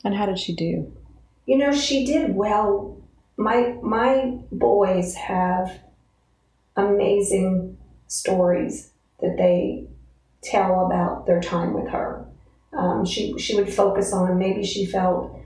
And 0.03 0.15
how 0.15 0.25
did 0.25 0.39
she 0.39 0.55
do? 0.55 0.93
you 1.45 1.57
know, 1.57 1.73
she 1.73 2.05
did 2.05 2.35
well. 2.35 2.97
My 3.35 3.75
my 3.81 4.37
boys 4.51 5.15
have 5.15 5.79
amazing 6.77 7.77
stories 8.07 8.91
that 9.21 9.35
they 9.37 9.87
tell 10.41 10.85
about 10.85 11.25
their 11.25 11.41
time 11.41 11.73
with 11.73 11.89
her. 11.89 12.25
Um, 12.73 13.05
she 13.05 13.37
she 13.37 13.55
would 13.55 13.71
focus 13.71 14.13
on 14.13 14.39
maybe 14.39 14.63
she 14.63 14.85
felt 14.85 15.37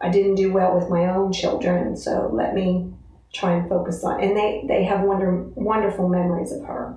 I 0.00 0.08
didn't 0.08 0.34
do 0.34 0.52
well 0.52 0.74
with 0.74 0.88
my 0.88 1.06
own 1.06 1.32
children, 1.32 1.96
so 1.96 2.28
let 2.32 2.54
me 2.54 2.92
try 3.32 3.54
and 3.54 3.68
focus 3.68 4.02
on. 4.04 4.22
And 4.22 4.36
they 4.36 4.64
they 4.66 4.84
have 4.84 5.02
wonder 5.02 5.42
wonderful 5.54 6.08
memories 6.08 6.50
of 6.52 6.64
her, 6.64 6.96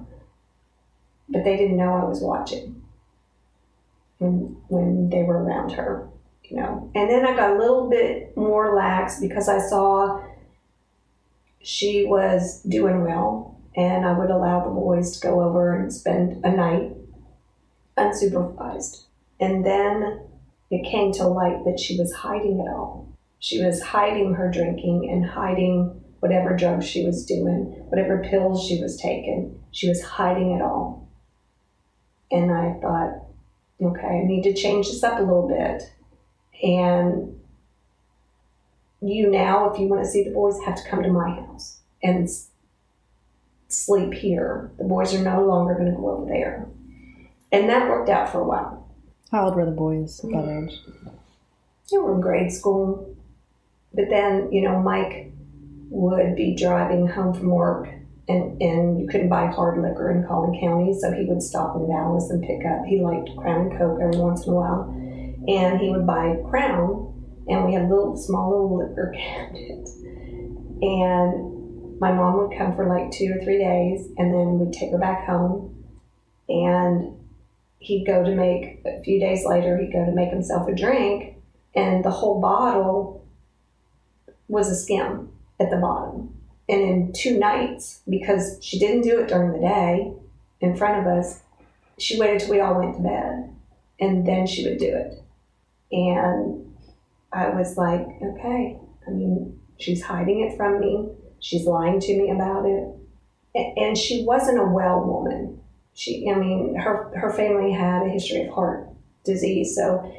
but 1.29 1.43
they 1.43 1.57
didn't 1.57 1.77
know 1.77 1.93
I 1.93 2.05
was 2.05 2.21
watching 2.21 2.81
when 4.17 4.57
when 4.69 5.09
they 5.09 5.23
were 5.23 5.43
around 5.43 5.73
her, 5.73 6.07
you 6.43 6.57
know. 6.57 6.89
And 6.95 7.09
then 7.09 7.25
I 7.25 7.35
got 7.35 7.51
a 7.51 7.59
little 7.59 7.89
bit 7.89 8.35
more 8.35 8.75
lax 8.75 9.19
because 9.19 9.49
I 9.49 9.59
saw 9.59 10.23
she 11.61 12.05
was 12.05 12.61
doing 12.63 13.03
well, 13.03 13.59
and 13.75 14.05
I 14.05 14.17
would 14.17 14.29
allow 14.29 14.63
the 14.63 14.71
boys 14.71 15.11
to 15.11 15.27
go 15.27 15.41
over 15.43 15.75
and 15.75 15.93
spend 15.93 16.43
a 16.45 16.51
night 16.51 16.93
unsupervised. 17.97 19.03
And 19.39 19.65
then 19.65 20.21
it 20.71 20.89
came 20.89 21.11
to 21.13 21.27
light 21.27 21.63
that 21.65 21.79
she 21.79 21.97
was 21.97 22.13
hiding 22.13 22.59
it 22.59 22.69
all. 22.69 23.07
She 23.39 23.63
was 23.63 23.81
hiding 23.81 24.33
her 24.33 24.49
drinking 24.49 25.09
and 25.11 25.25
hiding 25.25 26.01
whatever 26.19 26.55
drugs 26.55 26.87
she 26.87 27.05
was 27.05 27.25
doing, 27.25 27.65
whatever 27.89 28.23
pills 28.23 28.65
she 28.65 28.81
was 28.81 28.97
taking. 28.97 29.61
She 29.71 29.87
was 29.87 30.01
hiding 30.01 30.51
it 30.51 30.61
all. 30.61 31.07
And 32.31 32.51
I 32.51 32.79
thought, 32.81 33.25
okay, 33.81 34.07
I 34.07 34.23
need 34.25 34.43
to 34.43 34.53
change 34.53 34.87
this 34.87 35.03
up 35.03 35.19
a 35.19 35.23
little 35.23 35.47
bit. 35.47 35.83
And 36.63 37.39
you 39.01 39.29
now, 39.29 39.71
if 39.71 39.79
you 39.79 39.87
want 39.87 40.03
to 40.03 40.09
see 40.09 40.23
the 40.23 40.31
boys, 40.31 40.59
have 40.65 40.75
to 40.75 40.89
come 40.89 41.03
to 41.03 41.11
my 41.11 41.29
house 41.29 41.79
and 42.01 42.27
sleep 43.67 44.13
here. 44.13 44.71
The 44.77 44.85
boys 44.85 45.13
are 45.13 45.21
no 45.21 45.45
longer 45.45 45.75
going 45.75 45.91
to 45.91 45.97
go 45.97 46.09
over 46.09 46.25
there. 46.25 46.67
And 47.55 47.69
that 47.69 47.87
worked 47.87 48.09
out 48.09 48.29
for 48.29 48.41
a 48.41 48.43
while. 48.43 48.85
How 49.31 49.45
old 49.45 49.55
were 49.55 49.65
the 49.65 49.71
boys 49.71 50.19
at 50.19 50.29
that 50.31 50.45
mm. 50.45 50.67
age? 50.67 50.79
They 51.89 51.97
were 51.97 52.13
in 52.15 52.19
grade 52.19 52.51
school. 52.51 53.15
But 53.93 54.09
then, 54.09 54.51
you 54.51 54.61
know, 54.61 54.81
Mike 54.81 55.31
would 55.89 56.35
be 56.35 56.53
driving 56.53 57.07
home 57.07 57.33
from 57.33 57.49
work 57.49 57.87
and, 58.27 58.61
and 58.61 58.99
you 58.99 59.07
couldn't 59.07 59.29
buy 59.29 59.47
hard 59.47 59.81
liquor 59.81 60.11
in 60.11 60.27
Collin 60.27 60.59
County, 60.59 60.93
so 60.99 61.11
he 61.13 61.25
would 61.25 61.41
stop 61.41 61.75
in 61.77 61.87
Dallas 61.87 62.29
and 62.29 62.43
pick 62.43 62.65
up. 62.65 62.83
He 62.85 62.99
liked 62.99 63.29
Crown 63.37 63.69
and 63.69 63.77
Coke 63.77 63.99
every 64.01 64.17
once 64.17 64.45
in 64.45 64.51
a 64.51 64.55
while. 64.55 64.89
And 65.47 65.79
he 65.79 65.91
would 65.91 66.07
buy 66.07 66.35
Crown, 66.49 67.13
and 67.47 67.65
we 67.65 67.73
had 67.73 67.83
a 67.83 67.87
little 67.87 68.17
small 68.17 68.49
little 68.49 68.77
liquor 68.79 69.13
cabinet. 69.17 69.87
And 70.81 71.99
my 72.01 72.11
mom 72.11 72.37
would 72.39 72.57
come 72.57 72.75
for 72.75 72.87
like 72.87 73.11
two 73.11 73.31
or 73.33 73.43
three 73.43 73.59
days, 73.59 74.09
and 74.17 74.33
then 74.33 74.59
we'd 74.59 74.73
take 74.73 74.91
her 74.91 74.97
back 74.97 75.25
home. 75.25 75.71
And 76.49 77.15
he'd 77.85 78.05
go 78.05 78.23
to 78.23 78.35
make, 78.35 78.81
a 78.85 79.01
few 79.01 79.19
days 79.19 79.45
later, 79.45 79.77
he'd 79.77 79.93
go 79.93 80.05
to 80.05 80.11
make 80.11 80.29
himself 80.29 80.67
a 80.67 80.75
drink, 80.75 81.35
and 81.75 82.03
the 82.03 82.11
whole 82.11 82.41
bottle 82.41 83.25
was 84.47 84.69
a 84.69 84.75
skim 84.75 85.29
at 85.59 85.69
the 85.69 85.77
bottom. 85.77 86.33
And 86.67 86.81
in 86.81 87.13
two 87.13 87.37
nights, 87.37 88.01
because 88.09 88.57
she 88.61 88.79
didn't 88.79 89.01
do 89.01 89.19
it 89.19 89.27
during 89.27 89.53
the 89.53 89.67
day 89.67 90.13
in 90.61 90.75
front 90.75 90.99
of 90.99 91.07
us, 91.07 91.41
she 91.97 92.19
waited 92.19 92.41
till 92.41 92.51
we 92.51 92.59
all 92.59 92.79
went 92.79 92.95
to 92.95 93.01
bed 93.01 93.55
and 93.99 94.27
then 94.27 94.47
she 94.47 94.67
would 94.67 94.79
do 94.79 94.87
it. 94.87 95.23
And 95.91 96.75
I 97.31 97.49
was 97.49 97.77
like, 97.77 98.07
okay, 98.21 98.79
I 99.07 99.11
mean, 99.11 99.59
she's 99.77 100.03
hiding 100.03 100.41
it 100.41 100.57
from 100.57 100.79
me, 100.79 101.09
she's 101.39 101.65
lying 101.65 101.99
to 101.99 102.17
me 102.17 102.31
about 102.31 102.65
it. 102.65 102.89
And 103.77 103.97
she 103.97 104.25
wasn't 104.25 104.59
a 104.59 104.65
well 104.65 105.01
woman. 105.05 105.61
She, 105.95 106.29
I 106.29 106.37
mean, 106.37 106.75
her, 106.75 107.11
her 107.17 107.31
family 107.31 107.71
had 107.71 108.05
a 108.05 108.09
history 108.09 108.45
of 108.45 108.53
heart 108.53 108.89
disease, 109.23 109.75
so 109.75 110.13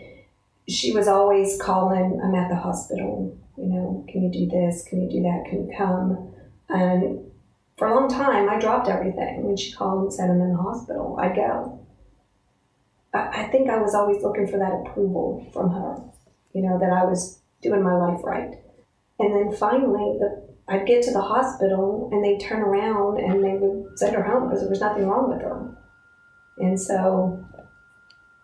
she 0.66 0.92
was 0.92 1.06
always 1.06 1.60
calling, 1.60 2.20
I'm 2.24 2.34
at 2.34 2.48
the 2.48 2.56
hospital, 2.56 3.38
you 3.56 3.66
know, 3.66 4.04
can 4.08 4.22
you 4.22 4.30
do 4.30 4.46
this? 4.50 4.84
Can 4.88 5.02
you 5.02 5.10
do 5.10 5.22
that? 5.22 5.44
Can 5.48 5.66
you 5.66 5.76
come? 5.76 6.34
And 6.68 7.30
for 7.76 7.88
a 7.88 7.94
long 7.94 8.08
time, 8.08 8.48
I 8.48 8.58
dropped 8.58 8.88
everything. 8.88 9.44
When 9.44 9.56
she 9.56 9.72
called 9.72 10.02
and 10.02 10.12
said 10.12 10.30
I'm 10.30 10.40
in 10.40 10.52
the 10.52 10.62
hospital, 10.62 11.16
I'd 11.20 11.36
go. 11.36 11.86
I, 13.14 13.44
I 13.44 13.48
think 13.48 13.70
I 13.70 13.78
was 13.78 13.94
always 13.94 14.22
looking 14.22 14.46
for 14.46 14.58
that 14.58 14.72
approval 14.72 15.46
from 15.52 15.70
her, 15.70 15.98
you 16.52 16.62
know, 16.62 16.78
that 16.78 16.90
I 16.90 17.04
was 17.04 17.40
doing 17.62 17.82
my 17.82 17.96
life 17.96 18.20
right. 18.24 18.54
And 19.18 19.34
then 19.34 19.56
finally, 19.56 20.18
the, 20.18 20.45
I'd 20.68 20.86
get 20.86 21.02
to 21.04 21.12
the 21.12 21.20
hospital 21.20 22.08
and 22.12 22.24
they'd 22.24 22.44
turn 22.44 22.60
around 22.60 23.18
and 23.20 23.42
they 23.42 23.56
would 23.56 23.98
send 23.98 24.16
her 24.16 24.22
home 24.22 24.48
because 24.48 24.60
there 24.60 24.70
was 24.70 24.80
nothing 24.80 25.06
wrong 25.06 25.30
with 25.30 25.42
her. 25.42 25.68
And 26.58 26.80
so 26.80 27.44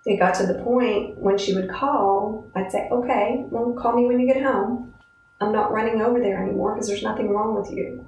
it 0.06 0.18
got 0.18 0.35
to 0.37 0.46
the 0.46 0.62
point 0.62 1.18
when 1.18 1.38
she 1.38 1.54
would 1.54 1.68
call, 1.68 2.46
I'd 2.54 2.70
say, 2.70 2.88
okay, 2.90 3.44
well, 3.50 3.72
call 3.72 3.96
me 3.96 4.06
when 4.06 4.20
you 4.20 4.32
get 4.32 4.42
home. 4.42 4.94
I'm 5.40 5.52
not 5.52 5.72
running 5.72 6.00
over 6.00 6.20
there 6.20 6.40
anymore 6.42 6.74
because 6.74 6.87
there's 6.87 7.02
nothing 7.02 7.30
wrong 7.30 7.61
with 7.61 7.70
you. 7.72 8.06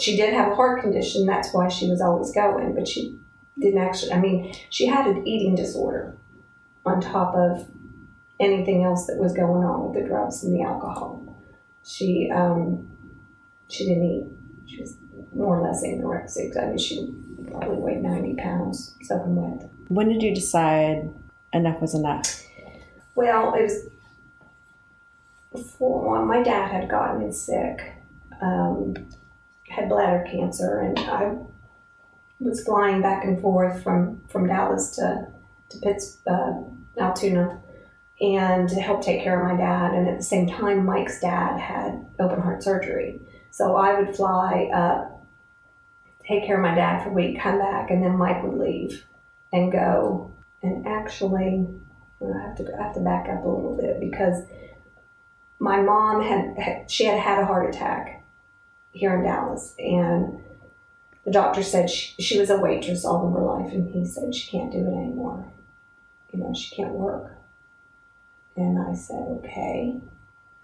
She 0.00 0.16
did 0.16 0.32
have 0.34 0.52
a 0.52 0.54
heart 0.54 0.80
condition, 0.80 1.26
that's 1.26 1.52
why 1.52 1.68
she 1.68 1.88
was 1.88 2.00
always 2.00 2.32
going, 2.32 2.74
but 2.74 2.86
she 2.86 3.18
didn't 3.58 3.80
actually, 3.80 4.12
I 4.12 4.20
mean, 4.20 4.54
she 4.70 4.86
had 4.86 5.06
an 5.06 5.26
eating 5.26 5.56
disorder 5.56 6.16
on 6.86 7.00
top 7.00 7.34
of 7.34 7.68
anything 8.40 8.84
else 8.84 9.06
that 9.06 9.18
was 9.18 9.32
going 9.32 9.64
on 9.64 9.84
with 9.84 10.00
the 10.00 10.08
drugs 10.08 10.44
and 10.44 10.54
the 10.54 10.62
alcohol. 10.62 11.20
She, 11.84 12.30
um, 12.30 12.88
she 13.68 13.86
didn't 13.86 14.04
eat. 14.04 14.26
She 14.66 14.80
was 14.80 14.96
more 15.34 15.58
or 15.58 15.66
less 15.66 15.82
anorexic. 15.82 16.56
I 16.60 16.68
mean, 16.68 16.78
she 16.78 17.14
probably 17.50 17.76
weighed 17.76 18.02
90 18.02 18.34
pounds, 18.34 18.96
soaking 19.02 19.36
wet. 19.36 19.70
When 19.88 20.08
did 20.08 20.22
you 20.22 20.34
decide 20.34 21.10
enough 21.52 21.80
was 21.80 21.94
enough? 21.94 22.42
Well, 23.14 23.54
it 23.54 23.62
was 23.62 23.88
before 25.52 26.24
my 26.24 26.42
dad 26.42 26.70
had 26.70 26.88
gotten 26.88 27.32
sick, 27.32 27.94
um, 28.40 28.94
had 29.68 29.88
bladder 29.88 30.26
cancer, 30.30 30.80
and 30.80 30.98
I 30.98 31.36
was 32.38 32.62
flying 32.64 33.00
back 33.00 33.24
and 33.24 33.40
forth 33.40 33.82
from, 33.82 34.20
from 34.28 34.46
Dallas 34.46 34.90
to 34.96 35.28
to 35.70 35.78
Pitts, 35.78 36.18
uh, 36.26 36.62
Altoona, 36.98 37.60
and 38.20 38.68
to 38.68 38.80
help 38.80 39.02
take 39.02 39.22
care 39.22 39.40
of 39.40 39.50
my 39.50 39.56
dad. 39.56 39.94
And 39.94 40.08
at 40.08 40.18
the 40.18 40.24
same 40.24 40.48
time, 40.48 40.84
Mike's 40.84 41.20
dad 41.20 41.58
had 41.58 42.06
open 42.18 42.40
heart 42.40 42.62
surgery, 42.62 43.20
so 43.50 43.76
I 43.76 43.98
would 43.98 44.16
fly 44.16 44.70
up, 44.72 45.24
take 46.26 46.44
care 46.44 46.56
of 46.56 46.62
my 46.62 46.74
dad 46.74 47.02
for 47.02 47.10
a 47.10 47.12
week, 47.12 47.40
come 47.40 47.58
back, 47.58 47.90
and 47.90 48.02
then 48.02 48.16
Mike 48.16 48.42
would 48.42 48.58
leave 48.58 49.04
and 49.52 49.72
go. 49.72 50.32
And 50.62 50.86
actually, 50.86 51.66
I 52.20 52.48
have 52.48 52.56
to 52.56 52.74
I 52.78 52.82
have 52.84 52.94
to 52.94 53.00
back 53.00 53.28
up 53.28 53.44
a 53.44 53.48
little 53.48 53.76
bit 53.76 54.00
because 54.00 54.42
my 55.60 55.80
mom 55.80 56.22
had, 56.22 56.90
she 56.90 57.04
had 57.04 57.18
had 57.18 57.40
a 57.42 57.46
heart 57.46 57.74
attack 57.74 58.24
here 58.92 59.14
in 59.16 59.24
Dallas, 59.24 59.74
and 59.78 60.40
the 61.24 61.30
doctor 61.30 61.62
said 61.62 61.90
she, 61.90 62.20
she 62.22 62.38
was 62.38 62.50
a 62.50 62.56
waitress 62.56 63.04
all 63.04 63.26
of 63.26 63.34
her 63.34 63.44
life, 63.44 63.72
and 63.72 63.92
he 63.92 64.04
said 64.04 64.34
she 64.34 64.50
can't 64.50 64.72
do 64.72 64.78
it 64.78 64.88
anymore. 64.88 65.44
You 66.32 66.40
know, 66.40 66.54
she 66.54 66.74
can't 66.74 66.92
work. 66.92 67.37
And 68.58 68.76
I 68.76 68.92
said, 68.92 69.22
okay. 69.38 70.00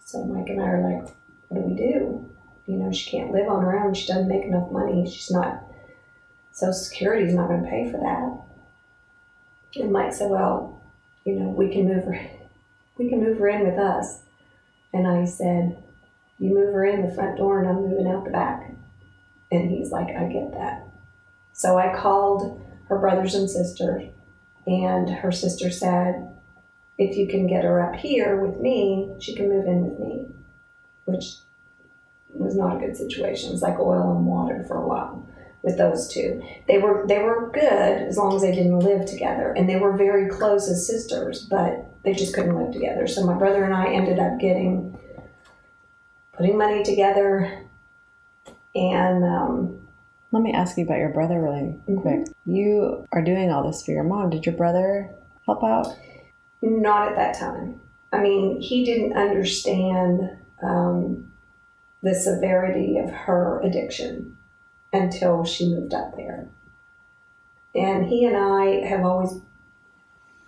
So 0.04 0.24
Mike 0.24 0.48
and 0.48 0.60
I 0.60 0.66
are 0.66 0.82
like, 0.82 1.14
what 1.48 1.62
do 1.62 1.68
we 1.68 1.76
do? 1.76 2.28
You 2.66 2.76
know, 2.76 2.90
she 2.90 3.08
can't 3.08 3.30
live 3.30 3.48
on 3.48 3.62
her 3.62 3.78
own. 3.78 3.94
She 3.94 4.08
doesn't 4.08 4.26
make 4.26 4.42
enough 4.42 4.68
money. 4.72 5.08
She's 5.08 5.30
not. 5.30 5.62
Social 6.50 6.72
Security's 6.72 7.34
not 7.34 7.48
going 7.48 7.62
to 7.62 7.70
pay 7.70 7.88
for 7.90 7.98
that. 7.98 9.80
And 9.80 9.92
Mike 9.92 10.12
said, 10.12 10.28
well, 10.28 10.82
you 11.24 11.34
know, 11.34 11.50
we 11.50 11.72
can 11.72 11.86
move 11.86 12.04
her, 12.04 12.20
we 12.98 13.08
can 13.08 13.22
move 13.22 13.38
her 13.38 13.48
in 13.48 13.64
with 13.64 13.78
us. 13.78 14.22
And 14.92 15.06
I 15.06 15.24
said, 15.24 15.80
you 16.40 16.52
move 16.52 16.74
her 16.74 16.84
in 16.84 17.06
the 17.06 17.14
front 17.14 17.36
door 17.36 17.60
and 17.60 17.68
I'm 17.68 17.88
moving 17.88 18.08
out 18.08 18.24
the 18.24 18.30
back. 18.30 18.72
And 19.52 19.70
he's 19.70 19.92
like, 19.92 20.08
I 20.08 20.24
get 20.24 20.52
that. 20.54 20.84
So 21.52 21.78
I 21.78 21.96
called 21.96 22.60
her 22.88 22.98
brothers 22.98 23.36
and 23.36 23.48
sisters, 23.48 24.02
and 24.66 25.08
her 25.08 25.30
sister 25.30 25.70
said, 25.70 26.33
if 26.98 27.16
you 27.16 27.26
can 27.26 27.46
get 27.46 27.64
her 27.64 27.80
up 27.80 27.96
here 27.96 28.36
with 28.40 28.60
me, 28.60 29.14
she 29.20 29.34
can 29.34 29.48
move 29.48 29.66
in 29.66 29.86
with 29.88 29.98
me, 29.98 30.26
which 31.06 31.36
was 32.32 32.54
not 32.56 32.76
a 32.76 32.80
good 32.80 32.96
situation. 32.96 33.50
It 33.50 33.52
was 33.52 33.62
like 33.62 33.78
oil 33.78 34.16
and 34.16 34.26
water 34.26 34.64
for 34.68 34.76
a 34.76 34.86
while. 34.86 35.26
with 35.62 35.78
those 35.78 36.08
two. 36.08 36.42
They 36.68 36.76
were 36.76 37.06
they 37.08 37.20
were 37.20 37.50
good 37.54 37.62
as 38.08 38.18
long 38.18 38.34
as 38.36 38.42
they 38.42 38.52
didn't 38.54 38.80
live 38.80 39.06
together, 39.06 39.50
and 39.56 39.66
they 39.66 39.76
were 39.76 39.96
very 39.96 40.28
close 40.28 40.68
as 40.68 40.86
sisters, 40.86 41.40
but 41.46 41.86
they 42.02 42.12
just 42.12 42.34
couldn't 42.34 42.54
live 42.54 42.70
together. 42.70 43.06
So 43.06 43.24
my 43.24 43.32
brother 43.32 43.64
and 43.64 43.72
I 43.72 43.86
ended 43.86 44.18
up 44.18 44.38
getting 44.38 44.98
putting 46.34 46.58
money 46.58 46.82
together, 46.82 47.62
and 48.74 49.24
um, 49.24 49.80
Let 50.32 50.42
me 50.42 50.52
ask 50.52 50.76
you 50.76 50.84
about 50.84 50.98
your 50.98 51.10
brother 51.10 51.40
really 51.40 51.78
Mhm. 51.88 52.02
quick. 52.02 52.26
You 52.44 53.06
are 53.12 53.22
doing 53.22 53.50
all 53.50 53.62
this 53.62 53.82
for 53.84 53.92
your 53.92 54.02
mom. 54.04 54.30
Did 54.30 54.44
your 54.44 54.56
brother 54.56 55.08
help 55.46 55.62
out? 55.64 55.96
Not 56.64 57.08
at 57.08 57.16
that 57.16 57.38
time. 57.38 57.80
I 58.12 58.20
mean, 58.20 58.60
he 58.60 58.84
didn't 58.84 59.16
understand 59.16 60.30
um, 60.62 61.32
the 62.02 62.14
severity 62.14 62.98
of 62.98 63.10
her 63.10 63.60
addiction 63.62 64.36
until 64.92 65.44
she 65.44 65.68
moved 65.68 65.92
up 65.92 66.16
there. 66.16 66.48
And 67.74 68.06
he 68.06 68.24
and 68.24 68.36
I 68.36 68.86
have 68.86 69.04
always 69.04 69.40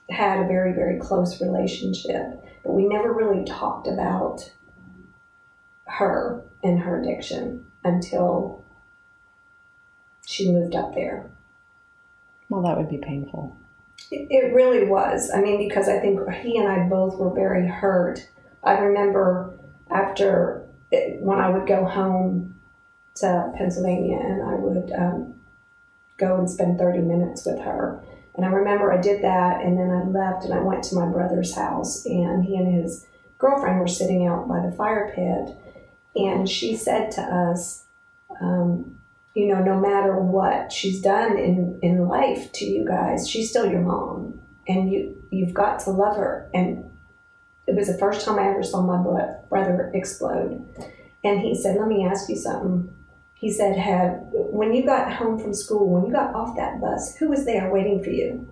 had 0.09 0.39
a 0.39 0.47
very, 0.47 0.73
very 0.73 1.01
close 1.01 1.41
relationship, 1.41 2.45
but 2.63 2.73
we 2.73 2.87
never 2.87 3.13
really 3.13 3.45
talked 3.45 3.89
about 3.89 4.53
her 5.87 6.45
and 6.63 6.79
her 6.81 7.01
addiction 7.01 7.67
until 7.83 8.65
she 10.25 10.53
moved 10.53 10.75
up 10.75 10.95
there. 10.95 11.31
Well, 12.49 12.63
that 12.63 12.77
would 12.77 12.89
be 12.89 12.99
painful. 12.99 13.57
It, 14.11 14.55
really 14.55 14.87
was. 14.87 15.31
I 15.35 15.41
mean, 15.41 15.59
because 15.69 15.89
I 15.89 15.99
think 15.99 16.21
he 16.35 16.59
and 16.59 16.69
I 16.69 16.89
both 16.89 17.19
were 17.19 17.35
very 17.35 17.67
hurt. 17.67 18.29
I 18.63 18.79
remember 18.79 19.59
after 19.91 20.67
it, 20.91 21.21
when 21.21 21.39
I 21.39 21.51
would 21.51 21.67
go 21.67 21.85
home 21.85 22.55
to 23.17 23.53
Pennsylvania 23.57 24.19
and 24.19 24.43
I 24.43 24.55
would 24.55 24.93
um, 24.93 25.35
go 26.17 26.37
and 26.39 26.49
spend 26.49 26.79
30 26.79 27.01
minutes 27.01 27.45
with 27.47 27.59
her. 27.61 28.03
And 28.37 28.45
I 28.45 28.49
remember 28.49 28.93
I 28.93 29.01
did 29.01 29.23
that 29.23 29.63
and 29.63 29.79
then 29.79 29.91
I 29.91 30.05
left 30.05 30.45
and 30.45 30.53
I 30.53 30.61
went 30.61 30.85
to 30.85 30.95
my 30.95 31.07
brother's 31.07 31.55
house 31.55 32.05
and 32.05 32.45
he 32.45 32.57
and 32.57 32.83
his 32.83 33.07
girlfriend 33.39 33.81
were 33.81 33.89
sitting 33.89 34.27
out 34.27 34.47
by 34.47 34.61
the 34.61 34.73
fire 34.73 35.13
pit. 35.15 35.57
And 36.15 36.49
she 36.49 36.77
said 36.77 37.11
to 37.13 37.23
us, 37.23 37.85
um, 38.41 38.99
you 39.37 39.47
know, 39.49 39.63
no 39.63 39.79
matter 39.79 40.17
what 40.19 40.73
she's 40.73 41.03
done 41.03 41.37
in, 41.37 41.79
in 41.83 42.09
life 42.09 42.51
to 42.53 42.65
you 42.65 42.87
guys, 42.87 43.29
she's 43.29 43.51
still 43.51 43.71
your 43.71 43.83
mom, 43.83 44.41
and 44.67 44.91
you 44.91 45.23
you've 45.31 45.53
got 45.53 45.79
to 45.81 45.91
love 45.91 46.17
her. 46.17 46.51
And 46.55 46.91
it 47.67 47.77
was 47.77 47.87
the 47.87 47.99
first 47.99 48.25
time 48.25 48.39
I 48.39 48.49
ever 48.49 48.63
saw 48.63 48.81
my 48.81 48.97
brother 49.51 49.91
explode. 49.93 50.67
And 51.23 51.41
he 51.41 51.55
said, 51.55 51.77
"Let 51.77 51.87
me 51.87 52.07
ask 52.07 52.31
you 52.31 52.37
something." 52.37 52.91
He 53.35 53.53
said, 53.53 53.77
"Have 53.77 54.21
when 54.33 54.73
you 54.73 54.87
got 54.87 55.13
home 55.13 55.39
from 55.39 55.53
school, 55.53 55.87
when 55.91 56.07
you 56.07 56.13
got 56.13 56.35
off 56.35 56.57
that 56.57 56.81
bus, 56.81 57.15
who 57.17 57.29
was 57.29 57.45
there 57.45 57.71
waiting 57.71 58.03
for 58.03 58.09
you?" 58.09 58.49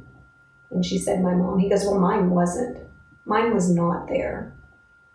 And 0.71 0.85
she 0.85 0.99
said, 0.99 1.23
"My 1.23 1.33
mom." 1.33 1.61
He 1.61 1.71
goes, 1.71 1.87
"Well, 1.87 1.99
mine 1.99 2.29
wasn't. 2.29 2.77
Mine 3.25 3.55
was 3.55 3.75
not 3.75 4.07
there 4.09 4.53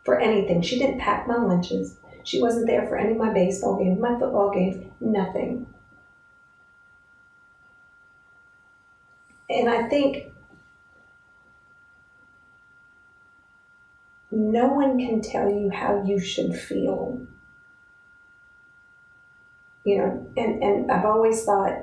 for 0.03 0.19
anything. 0.19 0.63
She 0.63 0.79
didn't 0.79 0.99
pack 0.99 1.27
my 1.27 1.38
lunches." 1.38 1.98
She 2.23 2.41
wasn't 2.41 2.67
there 2.67 2.88
for 2.88 2.97
any 2.97 3.12
of 3.12 3.17
my 3.17 3.34
baseball 3.34 3.77
games, 3.77 3.99
my 3.99 4.17
football 4.19 4.51
games, 4.51 4.86
nothing. 4.99 5.65
And 9.49 9.67
I 9.67 9.89
think 9.89 10.32
no 14.32 14.67
one 14.67 14.99
can 14.99 15.21
tell 15.21 15.49
you 15.49 15.69
how 15.71 16.03
you 16.03 16.19
should 16.19 16.55
feel. 16.55 17.25
You 19.84 19.97
know, 19.97 20.32
and, 20.38 20.62
and 20.62 20.91
I've 20.91 21.05
always 21.05 21.43
thought 21.43 21.73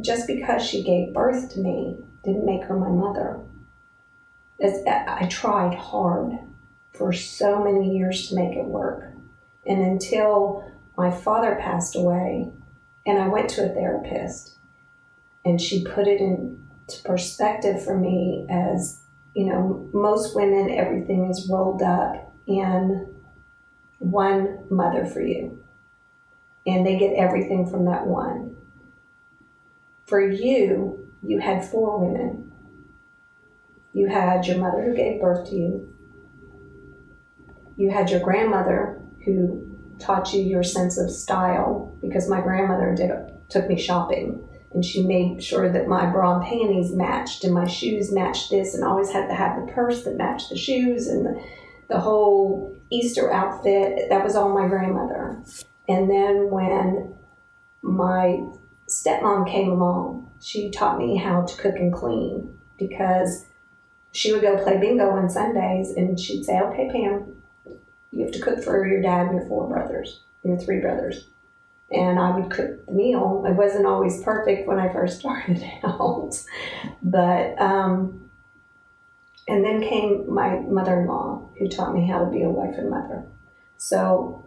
just 0.00 0.26
because 0.26 0.64
she 0.64 0.82
gave 0.82 1.12
birth 1.12 1.52
to 1.52 1.60
me 1.60 1.98
didn't 2.24 2.46
make 2.46 2.62
her 2.64 2.76
my 2.76 2.88
mother. 2.88 3.40
I 4.62 5.26
tried 5.28 5.74
hard 5.74 6.38
for 6.92 7.12
so 7.12 7.64
many 7.64 7.96
years 7.96 8.28
to 8.28 8.36
make 8.36 8.56
it 8.56 8.64
work. 8.64 9.11
And 9.66 9.80
until 9.80 10.70
my 10.96 11.10
father 11.10 11.58
passed 11.60 11.96
away, 11.96 12.50
and 13.06 13.18
I 13.18 13.28
went 13.28 13.50
to 13.50 13.64
a 13.64 13.74
therapist, 13.74 14.56
and 15.44 15.60
she 15.60 15.84
put 15.84 16.06
it 16.06 16.20
into 16.20 17.02
perspective 17.04 17.84
for 17.84 17.96
me 17.96 18.46
as 18.50 19.02
you 19.34 19.46
know, 19.46 19.88
most 19.92 20.36
women, 20.36 20.70
everything 20.70 21.30
is 21.30 21.48
rolled 21.50 21.82
up 21.82 22.34
in 22.46 23.14
one 23.98 24.58
mother 24.70 25.06
for 25.06 25.22
you, 25.22 25.62
and 26.66 26.86
they 26.86 26.98
get 26.98 27.14
everything 27.14 27.68
from 27.70 27.86
that 27.86 28.06
one. 28.06 28.56
For 30.04 30.20
you, 30.20 31.08
you 31.22 31.38
had 31.38 31.64
four 31.64 31.98
women. 31.98 32.52
You 33.94 34.08
had 34.08 34.46
your 34.46 34.58
mother 34.58 34.82
who 34.82 34.94
gave 34.94 35.20
birth 35.20 35.48
to 35.48 35.56
you. 35.56 35.94
You 37.76 37.90
had 37.90 38.10
your 38.10 38.20
grandmother 38.20 39.01
who 39.24 39.68
taught 39.98 40.32
you 40.32 40.42
your 40.42 40.62
sense 40.62 40.98
of 40.98 41.10
style 41.10 41.96
because 42.00 42.28
my 42.28 42.40
grandmother 42.40 42.94
did 42.94 43.10
took 43.48 43.68
me 43.68 43.78
shopping 43.78 44.42
and 44.74 44.84
she 44.84 45.02
made 45.02 45.42
sure 45.42 45.70
that 45.70 45.86
my 45.86 46.06
bra 46.06 46.36
and 46.36 46.44
panties 46.44 46.92
matched 46.92 47.44
and 47.44 47.52
my 47.52 47.66
shoes 47.66 48.10
matched 48.10 48.50
this 48.50 48.74
and 48.74 48.84
always 48.84 49.10
had 49.10 49.28
to 49.28 49.34
have 49.34 49.60
the 49.60 49.72
purse 49.72 50.04
that 50.04 50.16
matched 50.16 50.48
the 50.48 50.56
shoes 50.56 51.08
and 51.08 51.26
the, 51.26 51.42
the 51.88 52.00
whole 52.00 52.74
Easter 52.90 53.30
outfit. 53.30 54.08
That 54.08 54.24
was 54.24 54.34
all 54.34 54.48
my 54.48 54.66
grandmother. 54.66 55.38
And 55.88 56.08
then 56.10 56.50
when 56.50 57.14
my 57.82 58.42
stepmom 58.88 59.50
came 59.50 59.70
along, 59.70 60.30
she 60.40 60.70
taught 60.70 60.98
me 60.98 61.16
how 61.16 61.42
to 61.42 61.56
cook 61.56 61.76
and 61.76 61.92
clean 61.92 62.58
because 62.78 63.44
she 64.12 64.32
would 64.32 64.42
go 64.42 64.62
play 64.62 64.78
bingo 64.78 65.10
on 65.10 65.28
Sundays 65.28 65.90
and 65.90 66.18
she'd 66.18 66.44
say, 66.44 66.58
Okay, 66.60 66.90
Pam, 66.90 67.41
you 68.12 68.24
have 68.24 68.32
to 68.32 68.40
cook 68.40 68.62
for 68.62 68.86
your 68.86 69.00
dad 69.00 69.26
and 69.26 69.38
your 69.38 69.48
four 69.48 69.68
brothers, 69.68 70.20
your 70.44 70.58
three 70.58 70.80
brothers. 70.80 71.26
And 71.90 72.18
I 72.18 72.38
would 72.38 72.50
cook 72.50 72.86
the 72.86 72.92
meal. 72.92 73.44
It 73.46 73.54
wasn't 73.54 73.86
always 73.86 74.22
perfect 74.22 74.68
when 74.68 74.78
I 74.78 74.92
first 74.92 75.18
started 75.20 75.62
out, 75.82 76.38
but 77.02 77.60
um, 77.60 78.30
and 79.48 79.64
then 79.64 79.82
came 79.82 80.32
my 80.32 80.60
mother-in-law 80.60 81.48
who 81.58 81.68
taught 81.68 81.94
me 81.94 82.06
how 82.06 82.24
to 82.24 82.30
be 82.30 82.42
a 82.42 82.50
wife 82.50 82.76
and 82.78 82.90
mother. 82.90 83.24
So 83.76 84.44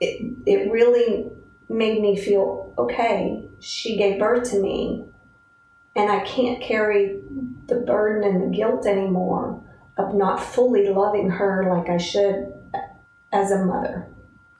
it 0.00 0.32
it 0.46 0.72
really 0.72 1.30
made 1.68 2.00
me 2.00 2.16
feel 2.16 2.72
okay. 2.78 3.48
She 3.60 3.96
gave 3.96 4.18
birth 4.18 4.50
to 4.50 4.60
me, 4.60 5.04
and 5.94 6.10
I 6.10 6.20
can't 6.20 6.62
carry 6.62 7.20
the 7.66 7.76
burden 7.76 8.28
and 8.28 8.42
the 8.42 8.56
guilt 8.56 8.86
anymore 8.86 9.60
of 9.96 10.14
not 10.14 10.42
fully 10.42 10.88
loving 10.88 11.30
her 11.30 11.66
like 11.68 11.88
I 11.88 11.98
should 11.98 12.52
as 13.32 13.50
a 13.50 13.64
mother. 13.64 14.06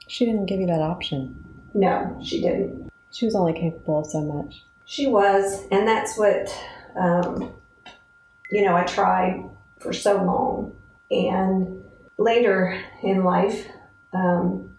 She 0.06 0.24
didn't 0.24 0.46
give 0.46 0.60
you 0.60 0.66
that 0.66 0.80
option. 0.80 1.42
No, 1.74 2.18
she 2.22 2.40
didn't. 2.40 2.90
She 3.10 3.24
was 3.26 3.34
only 3.34 3.52
capable 3.52 4.00
of 4.00 4.06
so 4.06 4.20
much. 4.20 4.64
She 4.84 5.06
was, 5.06 5.66
and 5.70 5.86
that's 5.86 6.18
what, 6.18 6.54
um, 6.96 7.52
you 8.50 8.64
know, 8.64 8.76
I 8.76 8.84
tried 8.84 9.44
for 9.78 9.92
so 9.92 10.22
long. 10.22 10.74
And 11.10 11.84
later 12.18 12.82
in 13.02 13.24
life, 13.24 13.68
um, 14.12 14.74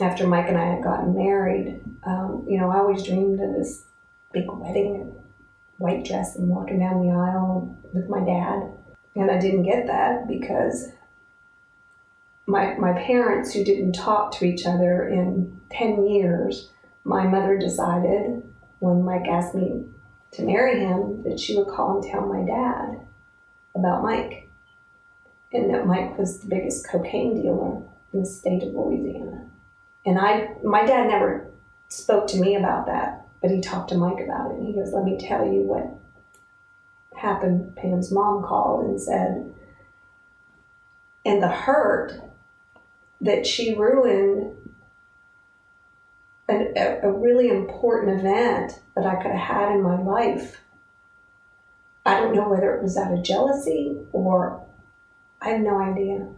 after 0.00 0.26
Mike 0.26 0.48
and 0.48 0.56
I 0.56 0.66
had 0.66 0.82
gotten 0.82 1.14
married, 1.14 1.82
um, 2.04 2.46
you 2.48 2.58
know, 2.58 2.70
I 2.70 2.78
always 2.78 3.02
dreamed 3.02 3.40
of 3.40 3.54
this 3.54 3.84
big 4.32 4.50
wedding, 4.50 5.14
white 5.78 6.04
dress, 6.04 6.36
and 6.36 6.48
walking 6.48 6.78
down 6.78 7.06
the 7.06 7.12
aisle 7.12 7.76
with 7.92 8.08
my 8.08 8.20
dad. 8.24 8.72
And 9.14 9.30
I 9.30 9.38
didn't 9.38 9.64
get 9.64 9.86
that 9.86 10.28
because 10.28 10.88
my, 12.50 12.74
my 12.74 12.92
parents, 12.92 13.52
who 13.52 13.64
didn't 13.64 13.92
talk 13.92 14.32
to 14.32 14.44
each 14.44 14.66
other 14.66 15.08
in 15.08 15.60
10 15.70 16.06
years, 16.06 16.70
my 17.04 17.26
mother 17.26 17.58
decided 17.58 18.42
when 18.80 19.04
Mike 19.04 19.28
asked 19.28 19.54
me 19.54 19.84
to 20.32 20.42
marry 20.42 20.80
him 20.80 21.22
that 21.22 21.40
she 21.40 21.56
would 21.56 21.68
call 21.68 21.96
and 21.96 22.10
tell 22.10 22.26
my 22.26 22.42
dad 22.44 23.00
about 23.74 24.02
Mike. 24.02 24.48
And 25.52 25.74
that 25.74 25.86
Mike 25.86 26.16
was 26.16 26.38
the 26.38 26.48
biggest 26.48 26.88
cocaine 26.88 27.40
dealer 27.40 27.82
in 28.12 28.20
the 28.20 28.26
state 28.26 28.62
of 28.62 28.74
Louisiana. 28.74 29.46
And 30.06 30.18
I 30.18 30.54
my 30.62 30.86
dad 30.86 31.08
never 31.08 31.50
spoke 31.88 32.28
to 32.28 32.40
me 32.40 32.54
about 32.54 32.86
that, 32.86 33.26
but 33.42 33.50
he 33.50 33.60
talked 33.60 33.88
to 33.90 33.96
Mike 33.96 34.22
about 34.24 34.52
it. 34.52 34.58
And 34.58 34.66
he 34.68 34.72
goes, 34.72 34.92
Let 34.92 35.04
me 35.04 35.18
tell 35.18 35.44
you 35.44 35.62
what 35.62 35.90
happened. 37.20 37.74
Pam's 37.74 38.12
mom 38.12 38.44
called 38.44 38.84
and 38.84 39.00
said, 39.00 39.52
and 41.24 41.42
the 41.42 41.48
hurt 41.48 42.20
that 43.20 43.46
she 43.46 43.74
ruined 43.74 44.56
a, 46.48 47.00
a 47.02 47.12
really 47.12 47.48
important 47.48 48.18
event 48.18 48.80
that 48.96 49.06
I 49.06 49.16
could 49.22 49.32
have 49.32 49.56
had 49.56 49.72
in 49.72 49.82
my 49.82 50.00
life. 50.00 50.60
I 52.04 52.18
don't 52.18 52.34
know 52.34 52.48
whether 52.48 52.74
it 52.74 52.82
was 52.82 52.96
out 52.96 53.12
of 53.12 53.22
jealousy 53.22 53.98
or 54.12 54.64
I 55.40 55.50
have 55.50 55.60
no 55.60 55.80
idea. 55.80 56.28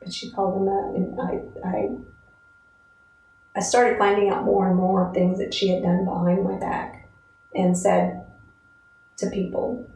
But 0.00 0.14
she 0.14 0.30
called 0.30 0.62
him 0.62 0.68
up 0.68 0.94
and 0.96 1.20
I, 1.20 1.68
I 1.68 1.90
I 3.54 3.60
started 3.60 3.98
finding 3.98 4.30
out 4.30 4.44
more 4.44 4.68
and 4.68 4.76
more 4.76 5.12
things 5.12 5.38
that 5.38 5.52
she 5.52 5.68
had 5.68 5.82
done 5.82 6.04
behind 6.04 6.44
my 6.44 6.58
back 6.58 7.08
and 7.54 7.76
said 7.76 8.24
to 9.18 9.28
people. 9.28 9.90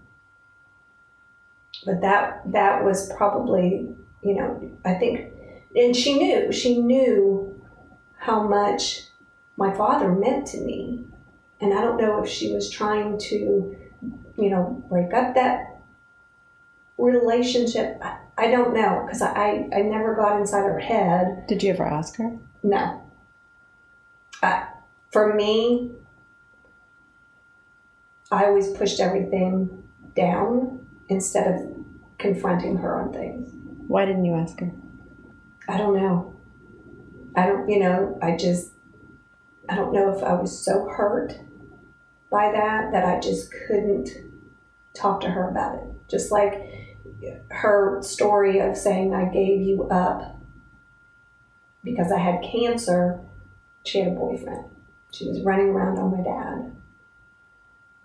But 1.87 2.01
that 2.01 2.43
that 2.53 2.85
was 2.85 3.11
probably, 3.13 3.95
you 4.23 4.35
know, 4.35 4.71
I 4.85 4.95
think 4.95 5.34
and 5.75 5.95
she 5.95 6.19
knew, 6.19 6.53
she 6.53 6.81
knew 6.81 7.61
how 8.19 8.47
much 8.47 9.03
my 9.57 9.75
father 9.75 10.13
meant 10.13 10.47
to 10.49 10.61
me. 10.61 11.05
And 11.61 11.75
I 11.75 11.81
don't 11.81 12.01
know 12.01 12.23
if 12.23 12.29
she 12.29 12.53
was 12.53 12.71
trying 12.71 13.19
to, 13.19 13.77
you 14.37 14.51
know, 14.51 14.83
break 14.89 15.13
up 15.13 15.35
that 15.35 15.81
relationship. 16.99 17.99
I, 18.03 18.19
I 18.37 18.51
don't 18.51 18.75
know 18.75 19.03
because 19.05 19.23
I, 19.23 19.69
I 19.75 19.83
never 19.83 20.15
got 20.15 20.39
inside 20.39 20.65
her 20.65 20.79
head. 20.79 21.47
Did 21.49 21.63
you 21.63 21.73
ever 21.73 21.87
ask 21.87 22.17
her? 22.17 22.37
No. 22.63 23.03
I, 24.43 24.67
for 25.11 25.35
me, 25.35 25.93
I 28.31 28.47
always 28.47 28.69
pushed 28.71 29.01
everything 29.01 29.85
down 30.15 30.87
instead 31.09 31.55
of 31.55 31.85
confronting 32.19 32.77
her 32.77 33.01
on 33.01 33.13
things. 33.13 33.51
Why 33.87 34.05
didn't 34.07 34.25
you 34.25 34.35
ask 34.35 34.59
her? 34.61 34.71
I 35.69 35.79
don't 35.79 35.97
know. 35.97 36.35
I 37.37 37.47
don't, 37.47 37.69
you 37.69 37.81
know, 37.81 38.19
I 38.23 38.37
just, 38.37 38.71
I 39.69 39.75
don't 39.75 39.93
know 39.93 40.17
if 40.17 40.23
I 40.23 40.35
was 40.35 40.57
so 40.57 40.87
hurt 40.89 41.39
by 42.31 42.53
that 42.53 42.93
that 42.93 43.05
I 43.05 43.21
just 43.21 43.51
couldn't 43.67 44.11
talk 44.95 45.21
to 45.23 45.31
her 45.31 45.49
about 45.49 45.77
it. 45.77 45.85
Just 46.09 46.31
like 46.31 46.63
her 47.51 48.03
story 48.03 48.61
of 48.61 48.77
saying, 48.77 49.15
I 49.15 49.25
gave 49.25 49.63
you 49.63 49.89
up 49.89 50.37
because 51.83 52.13
I 52.13 52.19
had 52.19 52.43
cancer. 52.43 53.21
She 53.85 54.01
had 54.01 54.09
a 54.09 54.15
boyfriend. 54.17 54.65
She 55.13 55.29
was 55.29 55.43
running 55.43 55.69
around 55.69 55.99
on 55.99 56.11
my 56.11 56.23
dad. 56.23 56.77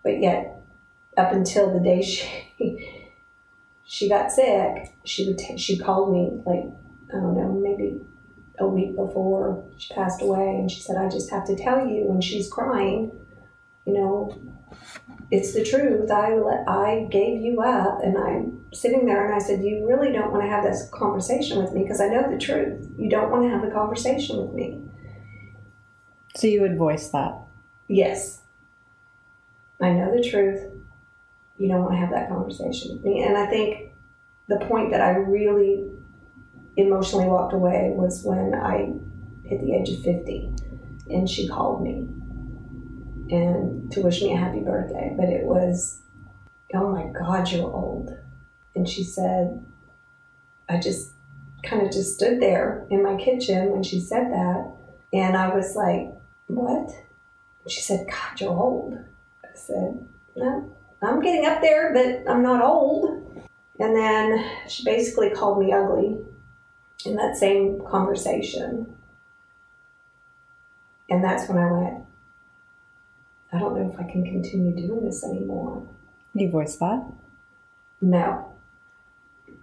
But 0.04 0.22
yet, 0.22 0.62
up 1.18 1.34
until 1.34 1.74
the 1.74 1.80
day 1.80 2.02
she 2.04 3.06
she 3.84 4.08
got 4.08 4.32
sick, 4.32 4.96
she 5.04 5.28
would 5.28 5.40
t- 5.40 5.58
she 5.58 5.78
called 5.78 6.14
me 6.14 6.42
like 6.46 6.66
I 7.12 7.18
don't 7.18 7.36
know 7.36 7.52
maybe 7.52 8.02
a 8.60 8.68
week 8.68 8.96
before 8.96 9.64
she 9.78 9.94
passed 9.94 10.22
away, 10.22 10.58
and 10.58 10.70
she 10.70 10.82
said, 10.82 10.98
"I 10.98 11.10
just 11.10 11.30
have 11.32 11.46
to 11.46 11.56
tell 11.56 11.88
you," 11.88 12.10
and 12.10 12.24
she's 12.24 12.50
crying. 12.50 13.12
You 13.86 13.94
know, 13.94 14.38
it's 15.32 15.54
the 15.54 15.64
truth. 15.64 16.12
I 16.12 16.36
let 16.36 16.68
I 16.68 17.08
gave 17.10 17.42
you 17.42 17.62
up, 17.62 18.04
and 18.04 18.18
I'm 18.18 18.66
sitting 18.74 19.06
there, 19.06 19.26
and 19.26 19.34
I 19.34 19.40
said, 19.40 19.64
"You 19.64 19.88
really 19.88 20.12
don't 20.12 20.32
want 20.32 20.44
to 20.44 20.50
have 20.50 20.64
this 20.64 20.90
conversation 20.90 21.62
with 21.62 21.74
me 21.74 21.84
because 21.84 22.02
I 22.02 22.10
know 22.10 22.30
the 22.30 22.38
truth. 22.38 22.88
You 22.98 23.10
don't 23.10 23.32
want 23.32 23.44
to 23.44 23.50
have 23.50 23.62
the 23.62 23.72
conversation 23.72 24.38
with 24.42 24.54
me." 24.54 24.82
So 26.36 26.48
you 26.48 26.62
would 26.62 26.78
voice 26.78 27.10
that. 27.10 27.36
Yes. 27.88 28.42
I 29.82 29.94
know 29.94 30.16
the 30.16 30.24
truth. 30.24 30.66
You 31.58 31.68
don't 31.70 31.82
want 31.82 31.94
to 31.94 31.98
have 31.98 32.12
that 32.12 32.30
conversation 32.30 32.94
with 32.94 33.04
me. 33.04 33.24
And 33.24 33.36
I 33.38 33.46
think 33.48 33.94
the 34.48 34.60
point 34.60 34.92
that 34.92 35.02
I 35.02 35.16
really 35.16 35.86
emotionally 36.82 37.28
walked 37.28 37.54
away 37.54 37.92
was 37.96 38.24
when 38.24 38.54
I 38.54 38.94
hit 39.44 39.62
the 39.62 39.74
age 39.74 39.90
of 39.90 40.04
50 40.04 40.52
and 41.10 41.30
she 41.30 41.48
called 41.48 41.84
me 41.84 42.08
and 43.32 43.92
to 43.92 44.02
wish 44.02 44.22
me 44.22 44.34
a 44.34 44.38
happy 44.38 44.60
birthday. 44.60 45.14
But 45.18 45.30
it 45.30 45.44
was, 45.44 46.02
oh 46.74 46.90
my 46.90 47.08
God, 47.08 47.52
you're 47.52 47.72
old. 47.72 48.16
And 48.76 48.88
she 48.88 49.04
said, 49.04 49.66
I 50.68 50.80
just 50.80 51.12
kind 51.64 51.86
of 51.86 51.92
just 51.92 52.16
stood 52.16 52.42
there 52.42 52.86
in 52.90 53.04
my 53.04 53.16
kitchen 53.16 53.72
when 53.72 53.84
she 53.84 54.00
said 54.00 54.32
that. 54.32 54.72
And 55.12 55.36
I 55.36 55.54
was 55.54 55.76
like, 55.76 56.14
what? 56.48 56.92
She 57.68 57.82
said, 57.82 58.08
God, 58.08 58.40
you're 58.40 58.52
old. 58.52 58.98
I 59.44 59.56
said, 59.56 60.08
no, 60.36 60.76
I'm 61.02 61.22
getting 61.22 61.46
up 61.46 61.62
there, 61.62 61.94
but 61.94 62.32
I'm 62.32 62.44
not 62.44 62.64
old. 62.64 63.26
And 63.80 63.96
then 63.96 64.46
she 64.68 64.84
basically 64.84 65.30
called 65.32 65.60
me 65.60 65.74
ugly 65.74 66.20
in 67.06 67.16
that 67.16 67.36
same 67.36 67.82
conversation. 67.86 68.96
And 71.10 71.24
that's 71.24 71.50
when 71.50 71.58
I 71.58 71.72
went, 71.72 72.06
I 73.52 73.60
don't 73.60 73.76
know 73.76 73.92
if 73.92 74.00
I 74.00 74.10
can 74.10 74.24
continue 74.24 74.76
doing 74.76 75.06
this 75.06 75.24
anymore. 75.24 75.88
You 76.34 76.50
voice 76.50 76.76
that? 76.78 77.04
No, 78.02 78.54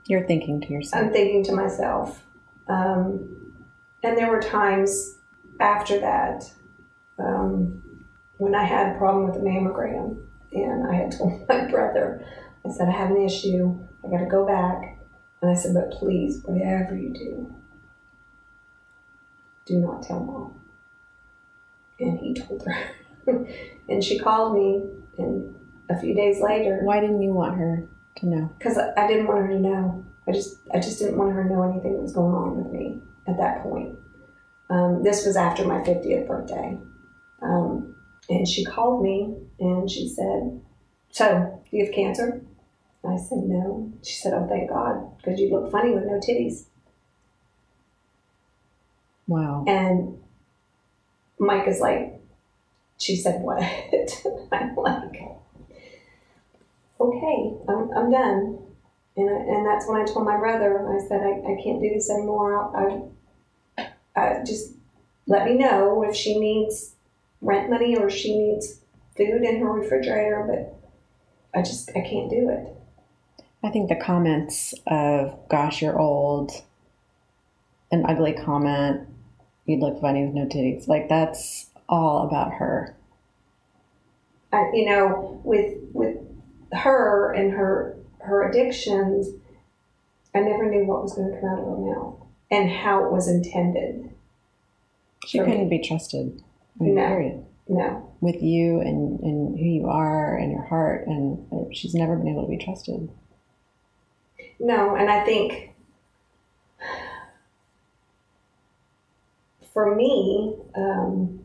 You're 0.07 0.27
thinking 0.27 0.61
to 0.61 0.72
yourself. 0.72 1.05
I'm 1.05 1.12
thinking 1.12 1.44
to 1.44 1.53
myself. 1.53 2.22
Um, 2.68 3.53
and 4.03 4.18
there 4.18 4.31
were 4.31 4.42
times 4.42 5.14
after 5.61 5.99
that 6.01 6.53
um, 7.18 7.83
when 8.38 8.55
I 8.55 8.64
had 8.64 8.94
a 8.94 8.99
problem 8.99 9.25
with 9.25 9.35
the 9.35 9.40
mammogram, 9.40 10.18
and 10.53 10.87
I 10.87 10.94
had 10.94 11.12
told 11.12 11.44
my 11.49 11.70
brother, 11.70 12.25
I 12.64 12.70
said, 12.70 12.88
I 12.88 12.92
have 12.92 13.11
an 13.11 13.22
issue. 13.22 13.79
I 14.05 14.09
got 14.09 14.18
to 14.18 14.27
go 14.27 14.46
back. 14.46 14.95
And 15.46 15.56
I 15.56 15.61
said, 15.61 15.74
but 15.74 15.92
please, 15.92 16.42
whatever 16.44 16.96
you 16.96 17.11
do, 17.11 17.54
do 19.64 19.78
not 19.78 20.02
tell 20.02 20.18
mom. 20.18 20.61
And 22.00 22.18
he 22.18 22.35
told 22.35 22.64
her. 22.66 23.46
and 23.88 24.02
she 24.02 24.18
called 24.18 24.54
me, 24.54 24.82
and 25.18 25.54
a 25.88 26.00
few 26.00 26.16
days 26.16 26.40
later, 26.40 26.80
Why 26.82 26.98
didn't 27.00 27.22
you 27.22 27.32
want 27.32 27.59
her 27.59 27.88
to 28.16 28.26
know? 28.26 28.50
because 28.59 28.76
I 28.76 29.06
didn't 29.06 29.28
want 29.28 29.46
her 29.46 29.48
to 29.48 29.61
know. 29.61 30.04
I 30.26 30.32
just 30.32 30.59
I 30.74 30.80
just 30.80 30.98
didn't 30.98 31.16
want 31.16 31.32
her 31.32 31.44
to 31.44 31.48
know 31.48 31.62
anything 31.62 31.92
that 31.92 32.02
was 32.02 32.12
going 32.12 32.35
on 32.35 32.56
with 32.56 32.72
me 32.72 33.00
at 33.28 33.38
that 33.38 33.62
point. 33.62 33.96
Um, 34.68 35.04
this 35.04 35.24
was 35.24 35.37
after 35.37 35.64
my 35.64 35.78
50th 35.78 36.26
birthday. 36.26 36.76
Um, 37.40 37.94
and 38.28 38.48
she 38.48 38.64
called 38.64 39.00
me 39.00 39.37
and 39.61 39.88
she 39.88 40.09
said, 40.09 40.61
So, 41.11 41.62
do 41.70 41.76
you 41.76 41.85
have 41.85 41.94
cancer? 41.94 42.42
I 43.06 43.16
said, 43.16 43.38
No. 43.38 43.92
She 44.02 44.14
said, 44.14 44.34
Oh, 44.34 44.46
thank 44.48 44.70
God, 44.70 45.16
because 45.18 45.40
you 45.40 45.50
look 45.50 45.70
funny 45.70 45.92
with 45.92 46.04
no 46.04 46.20
titties. 46.20 46.64
Wow. 49.26 49.64
And 49.66 50.18
Mike 51.38 51.68
is 51.68 51.80
like, 51.80 52.20
She 52.98 53.16
said, 53.16 53.42
What? 53.42 53.62
I'm 54.52 54.74
like, 54.76 55.20
Okay, 57.00 57.54
I'm, 57.68 57.90
I'm 57.96 58.10
done. 58.10 58.58
And, 59.16 59.30
I, 59.30 59.32
and 59.32 59.66
that's 59.66 59.86
when 59.88 60.00
I 60.00 60.04
told 60.04 60.26
my 60.26 60.36
brother, 60.36 60.88
I 60.88 61.06
said, 61.06 61.20
I, 61.22 61.52
I 61.52 61.62
can't 61.62 61.80
do 61.80 61.90
this 61.92 62.10
anymore. 62.10 63.10
I, 63.78 63.82
I 64.18 64.44
just 64.44 64.72
let 65.26 65.46
me 65.46 65.54
know 65.54 66.04
if 66.08 66.14
she 66.14 66.38
needs 66.38 66.94
rent 67.40 67.70
money 67.70 67.96
or 67.96 68.10
she 68.10 68.36
needs 68.36 68.80
food 69.16 69.42
in 69.42 69.60
her 69.60 69.72
refrigerator, 69.72 70.44
but 70.48 71.58
I 71.58 71.62
just, 71.62 71.90
I 71.90 72.00
can't 72.00 72.30
do 72.30 72.50
it. 72.50 72.75
I 73.66 73.70
think 73.70 73.88
the 73.88 73.96
comments 73.96 74.74
of, 74.87 75.37
gosh, 75.48 75.83
you're 75.83 75.98
old, 75.98 76.52
an 77.90 78.05
ugly 78.07 78.33
comment, 78.33 79.09
you'd 79.64 79.81
look 79.81 80.00
funny 80.00 80.24
with 80.24 80.35
no 80.35 80.46
titties, 80.46 80.87
like 80.87 81.09
that's 81.09 81.66
all 81.88 82.29
about 82.29 82.55
her. 82.55 82.96
I, 84.52 84.70
you 84.72 84.87
know, 84.87 85.40
with 85.42 85.79
with 85.92 86.16
her 86.72 87.33
and 87.33 87.52
her 87.52 87.96
her 88.20 88.48
addictions, 88.48 89.31
I 90.33 90.40
never 90.40 90.70
knew 90.70 90.85
what 90.85 91.02
was 91.02 91.14
going 91.14 91.33
to 91.33 91.40
come 91.40 91.50
out 91.50 91.59
of 91.59 91.64
her 91.64 91.76
mouth 91.76 92.20
and 92.52 92.70
how 92.70 93.05
it 93.05 93.11
was 93.11 93.26
intended. 93.26 94.11
She 95.26 95.38
couldn't 95.38 95.68
me. 95.68 95.79
be 95.79 95.87
trusted. 95.87 96.40
I 96.81 96.85
mean, 96.85 96.94
No. 96.94 97.07
period. 97.09 97.44
No, 97.68 98.14
With 98.20 98.40
you 98.40 98.81
and, 98.81 99.18
and 99.18 99.59
who 99.59 99.64
you 99.64 99.87
are 99.88 100.37
and 100.37 100.52
your 100.52 100.62
heart, 100.62 101.09
and 101.09 101.44
uh, 101.52 101.64
she's 101.72 101.94
never 101.96 102.14
been 102.14 102.29
able 102.29 102.44
to 102.44 102.48
be 102.48 102.64
trusted. 102.64 103.11
No, 104.58 104.96
and 104.96 105.10
I 105.10 105.24
think 105.24 105.74
for 109.72 109.94
me, 109.94 110.56
um, 110.74 111.40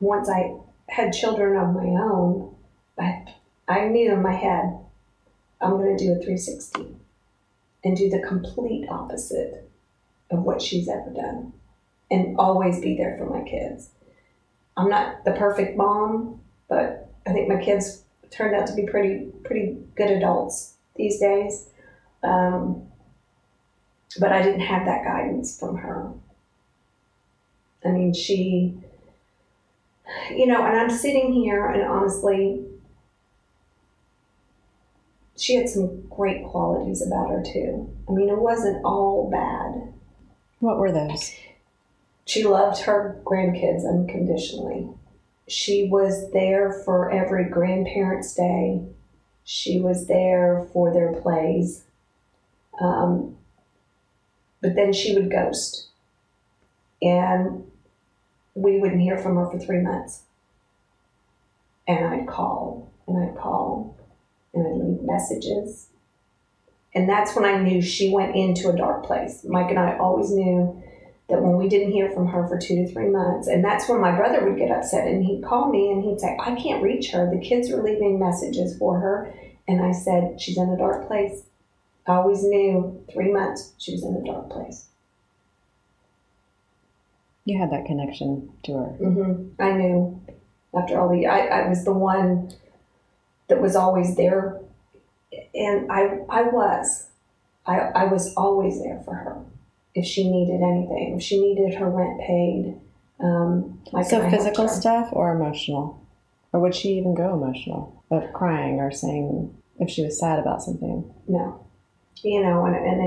once 0.00 0.28
I 0.28 0.54
had 0.88 1.12
children 1.12 1.56
of 1.56 1.74
my 1.74 1.86
own, 1.86 2.54
I 2.98 3.24
I 3.68 3.88
knew 3.88 4.12
in 4.12 4.22
my 4.22 4.34
head 4.34 4.78
I'm 5.60 5.72
going 5.72 5.96
to 5.96 6.04
do 6.04 6.12
a 6.12 6.16
360 6.16 6.96
and 7.84 7.96
do 7.96 8.08
the 8.10 8.20
complete 8.20 8.88
opposite 8.88 9.70
of 10.30 10.42
what 10.42 10.62
she's 10.62 10.88
ever 10.88 11.10
done, 11.10 11.52
and 12.10 12.38
always 12.38 12.80
be 12.80 12.96
there 12.96 13.16
for 13.18 13.26
my 13.26 13.46
kids. 13.48 13.90
I'm 14.76 14.88
not 14.88 15.24
the 15.24 15.32
perfect 15.32 15.76
mom, 15.76 16.40
but 16.68 17.12
I 17.26 17.32
think 17.32 17.48
my 17.48 17.62
kids 17.62 18.02
turned 18.30 18.54
out 18.54 18.66
to 18.66 18.74
be 18.74 18.86
pretty 18.86 19.30
pretty 19.44 19.78
good 19.94 20.10
adults 20.10 20.74
these 20.96 21.20
days. 21.20 21.68
Um, 22.24 22.86
but 24.18 24.32
I 24.32 24.42
didn't 24.42 24.60
have 24.60 24.86
that 24.86 25.04
guidance 25.04 25.58
from 25.58 25.76
her. 25.76 26.12
I 27.84 27.88
mean, 27.88 28.14
she, 28.14 28.74
you 30.30 30.46
know, 30.46 30.64
and 30.64 30.78
I'm 30.78 30.90
sitting 30.90 31.32
here 31.32 31.66
and 31.66 31.82
honestly, 31.82 32.64
she 35.36 35.54
had 35.54 35.68
some 35.68 36.02
great 36.08 36.44
qualities 36.46 37.04
about 37.06 37.30
her 37.30 37.42
too. 37.42 37.90
I 38.08 38.12
mean, 38.12 38.28
it 38.28 38.38
wasn't 38.38 38.84
all 38.84 39.30
bad. 39.30 39.92
What 40.60 40.78
were 40.78 40.92
those? 40.92 41.34
She 42.24 42.44
loved 42.44 42.82
her 42.82 43.20
grandkids 43.24 43.86
unconditionally. 43.86 44.88
She 45.46 45.88
was 45.90 46.30
there 46.32 46.72
for 46.84 47.10
every 47.10 47.44
grandparents' 47.44 48.34
day. 48.34 48.82
She 49.44 49.78
was 49.78 50.06
there 50.06 50.66
for 50.72 50.92
their 50.92 51.12
plays. 51.20 51.84
Um, 52.80 53.36
but 54.60 54.74
then 54.74 54.92
she 54.92 55.14
would 55.14 55.30
ghost. 55.30 55.88
And 57.02 57.70
we 58.54 58.78
wouldn't 58.78 59.02
hear 59.02 59.18
from 59.18 59.36
her 59.36 59.50
for 59.50 59.58
three 59.58 59.80
months. 59.80 60.22
And 61.86 62.06
I'd 62.06 62.26
call 62.26 62.90
and 63.06 63.22
I'd 63.22 63.36
call 63.36 63.96
and 64.54 64.66
I'd 64.66 64.86
leave 64.86 65.02
messages. 65.02 65.88
And 66.94 67.08
that's 67.08 67.34
when 67.34 67.44
I 67.44 67.60
knew 67.60 67.82
she 67.82 68.10
went 68.10 68.36
into 68.36 68.70
a 68.70 68.76
dark 68.76 69.04
place. 69.04 69.44
Mike 69.44 69.70
and 69.70 69.78
I 69.78 69.98
always 69.98 70.30
knew 70.30 70.82
that 71.28 71.42
when 71.42 71.56
we 71.56 71.68
didn't 71.68 71.92
hear 71.92 72.10
from 72.10 72.28
her 72.28 72.46
for 72.46 72.58
two 72.58 72.76
to 72.76 72.92
three 72.92 73.08
months, 73.08 73.48
and 73.48 73.64
that's 73.64 73.88
when 73.88 74.00
my 74.00 74.14
brother 74.14 74.44
would 74.44 74.58
get 74.58 74.70
upset 74.70 75.08
and 75.08 75.24
he'd 75.24 75.42
call 75.42 75.70
me 75.70 75.90
and 75.90 76.04
he'd 76.04 76.20
say, 76.20 76.36
I 76.40 76.54
can't 76.54 76.82
reach 76.82 77.10
her. 77.10 77.28
The 77.30 77.40
kids 77.40 77.70
are 77.70 77.82
leaving 77.82 78.18
messages 78.18 78.78
for 78.78 79.00
her. 79.00 79.34
And 79.66 79.82
I 79.82 79.92
said, 79.92 80.40
She's 80.40 80.58
in 80.58 80.68
a 80.68 80.76
dark 80.76 81.06
place. 81.06 81.42
I 82.06 82.14
always 82.14 82.44
knew 82.44 83.04
three 83.12 83.32
months 83.32 83.72
she 83.78 83.92
was 83.92 84.04
in 84.04 84.16
a 84.16 84.24
dark 84.24 84.50
place. 84.50 84.86
You 87.44 87.58
had 87.58 87.70
that 87.72 87.86
connection 87.86 88.50
to 88.64 88.72
her. 88.72 88.96
Mm-hmm. 89.00 89.62
I 89.62 89.72
knew 89.72 90.20
after 90.74 90.98
all 90.98 91.08
the, 91.08 91.26
I, 91.26 91.46
I 91.46 91.68
was 91.68 91.84
the 91.84 91.92
one 91.92 92.52
that 93.48 93.60
was 93.60 93.76
always 93.76 94.16
there. 94.16 94.60
And 95.54 95.90
I, 95.90 96.20
I 96.28 96.42
was, 96.42 97.08
I, 97.66 97.78
I 97.78 98.04
was 98.04 98.34
always 98.34 98.82
there 98.82 99.00
for 99.04 99.14
her 99.14 99.44
if 99.94 100.04
she 100.04 100.30
needed 100.30 100.60
anything, 100.62 101.14
if 101.16 101.22
she 101.22 101.40
needed 101.40 101.74
her 101.78 101.88
rent 101.88 102.20
paid. 102.20 102.80
Um, 103.20 103.80
I 103.94 104.02
So 104.02 104.28
physical 104.28 104.68
stuff 104.68 105.08
or 105.12 105.34
emotional? 105.34 106.04
Or 106.52 106.60
would 106.60 106.74
she 106.74 106.98
even 106.98 107.14
go 107.14 107.34
emotional? 107.34 108.02
Of 108.10 108.32
crying 108.32 108.80
or 108.80 108.90
saying 108.90 109.56
if 109.78 109.90
she 109.90 110.02
was 110.02 110.18
sad 110.18 110.38
about 110.38 110.62
something? 110.62 111.12
No, 111.26 111.63
you 112.22 112.42
know, 112.42 112.64
and, 112.66 112.76
and 112.76 113.02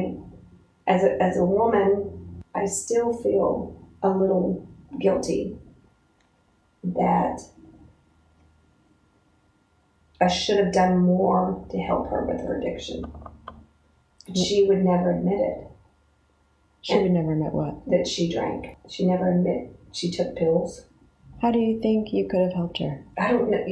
I, 0.88 0.91
as 0.93 1.03
a, 1.03 1.22
as 1.22 1.38
a 1.38 1.45
woman, 1.45 2.43
I 2.55 2.66
still 2.66 3.14
feel 3.14 3.76
a 4.03 4.10
little 4.10 4.68
guilty 4.99 5.58
that 6.84 7.41
I 10.22 10.28
should 10.28 10.58
have 10.58 10.72
done 10.74 10.97
more 10.99 11.66
to 11.72 11.78
help 11.78 12.10
her 12.10 12.26
with 12.26 12.41
her 12.41 12.58
addiction. 12.60 13.05
She 14.36 14.66
would 14.68 14.84
never 14.84 15.12
admit 15.12 15.39
it 15.39 15.68
She 16.82 16.97
would 16.99 17.12
never 17.12 17.34
admit 17.34 17.53
what. 17.53 17.86
that 17.89 18.08
she 18.08 18.32
drank. 18.32 18.78
She 18.89 19.05
never 19.05 19.30
admit 19.32 19.70
she 19.91 20.12
took 20.12 20.36
pills. 20.36 20.86
How 21.41 21.51
do 21.51 21.60
you 21.60 21.80
think 21.80 22.12
you 22.12 22.28
could 22.28 22.41
have 22.41 22.53
helped 22.53 22.80
her? 22.80 23.03
I 23.18 23.32
don't 23.32 23.49
know. 23.49 23.64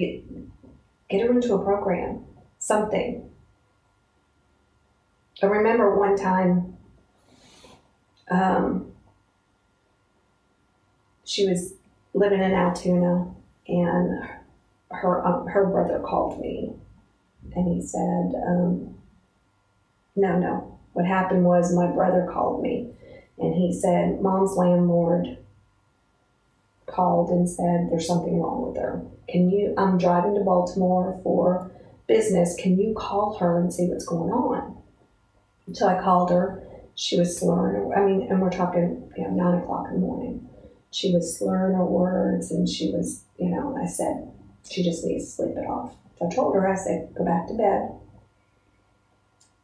Get 1.09 1.21
her 1.21 1.31
into 1.31 1.55
a 1.55 1.63
program, 1.63 2.25
something. 2.59 3.29
I 5.41 5.47
remember 5.47 5.95
one 5.95 6.15
time, 6.15 6.77
um, 8.29 8.91
she 11.23 11.47
was 11.47 11.73
living 12.13 12.41
in 12.41 12.53
Altoona, 12.53 13.33
and 13.67 14.29
her 14.91 15.27
um, 15.27 15.47
her 15.47 15.65
brother 15.65 15.99
called 15.99 16.39
me, 16.39 16.73
and 17.53 17.67
he 17.67 17.81
said, 17.81 18.33
um, 18.47 18.95
"No, 20.15 20.38
no. 20.39 20.79
What 20.93 21.05
happened 21.05 21.43
was 21.43 21.75
my 21.75 21.88
brother 21.88 22.29
called 22.31 22.61
me, 22.61 22.93
and 23.38 23.53
he 23.55 23.73
said, 23.73 24.21
Mom's 24.21 24.55
landlord." 24.55 25.38
called 26.86 27.29
and 27.29 27.49
said 27.49 27.89
there's 27.89 28.07
something 28.07 28.39
wrong 28.39 28.61
with 28.61 28.77
her. 28.77 29.01
Can 29.27 29.49
you? 29.49 29.73
I'm 29.77 29.97
driving 29.97 30.36
to 30.36 30.41
Baltimore 30.41 31.19
for 31.23 31.71
business. 32.07 32.55
Can 32.55 32.77
you 32.79 32.93
call 32.93 33.38
her 33.39 33.59
and 33.59 33.73
see 33.73 33.88
what's 33.88 34.05
going 34.05 34.31
on? 34.31 34.77
So 35.74 35.88
I 35.88 36.01
called 36.01 36.32
her. 36.32 36.63
She 36.95 37.18
was 37.20 37.38
slurring. 37.38 37.91
I 37.93 38.01
mean, 38.01 38.28
and 38.30 38.41
we're 38.41 38.49
talking, 38.49 39.11
you 39.18 39.24
know, 39.24 39.32
nine 39.32 39.61
o'clock 39.63 39.88
in 39.89 39.95
the 39.95 39.99
morning. 39.99 40.47
She 40.91 41.13
was 41.13 41.38
slurring 41.38 41.76
her 41.76 41.86
words, 41.86 42.51
and 42.51 42.70
she 42.70 42.91
was, 42.91 43.26
you 43.38 43.49
know. 43.49 43.76
I 43.82 43.86
said 43.86 44.32
she 44.70 44.84
just 44.84 45.03
needs 45.03 45.26
to 45.26 45.32
sleep 45.32 45.57
it 45.57 45.68
off. 45.68 45.93
So 46.18 46.28
I 46.28 46.34
told 46.34 46.55
her, 46.55 46.68
I 46.68 46.76
said, 46.76 47.13
go 47.18 47.26
back 47.26 47.47
to 47.47 47.53
bed, 47.53 47.91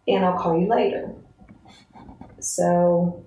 and 0.08 0.26
I'll 0.26 0.38
call 0.38 0.60
you 0.60 0.68
later. 0.68 1.14
So 2.40 3.24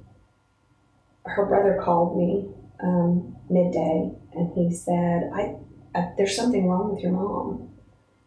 her 1.24 1.46
brother 1.46 1.80
called 1.82 2.18
me 2.18 2.48
um, 2.82 3.36
midday, 3.48 4.10
and 4.34 4.52
he 4.54 4.74
said, 4.74 5.30
I, 5.34 5.56
I, 5.94 6.12
"There's 6.18 6.36
something 6.36 6.66
wrong 6.68 6.92
with 6.92 7.02
your 7.02 7.12
mom." 7.12 7.73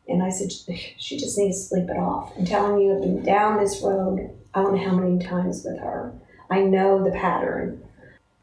And 0.08 0.24
I 0.24 0.30
said, 0.30 0.52
"She 0.98 1.18
just 1.18 1.38
needs 1.38 1.62
to 1.62 1.68
sleep 1.68 1.90
it 1.90 1.98
off." 1.98 2.34
I'm 2.38 2.46
telling 2.46 2.82
you, 2.82 2.96
I've 2.96 3.02
been 3.02 3.24
down 3.24 3.58
this 3.58 3.82
road. 3.82 4.30
I 4.54 4.62
don't 4.62 4.76
know 4.76 4.90
how 4.90 4.96
many 4.96 5.20
times 5.24 5.64
with 5.64 5.80
her. 5.80 6.14
I 6.50 6.62
know 6.62 7.04
the 7.04 7.12
pattern. 7.12 7.84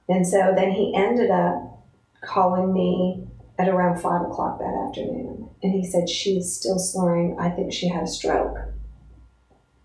And 0.09 0.27
so 0.27 0.53
then 0.55 0.73
he 0.73 0.95
ended 0.95 1.31
up 1.31 1.83
calling 2.23 2.73
me 2.73 3.27
at 3.59 3.69
around 3.69 4.01
five 4.01 4.23
o'clock 4.23 4.59
that 4.59 4.87
afternoon, 4.89 5.49
and 5.63 5.73
he 5.73 5.85
said 5.85 6.09
she's 6.09 6.55
still 6.55 6.79
slurring. 6.79 7.37
I 7.39 7.51
think 7.51 7.73
she 7.73 7.89
had 7.89 8.05
a 8.05 8.09
stroke. 8.09 8.59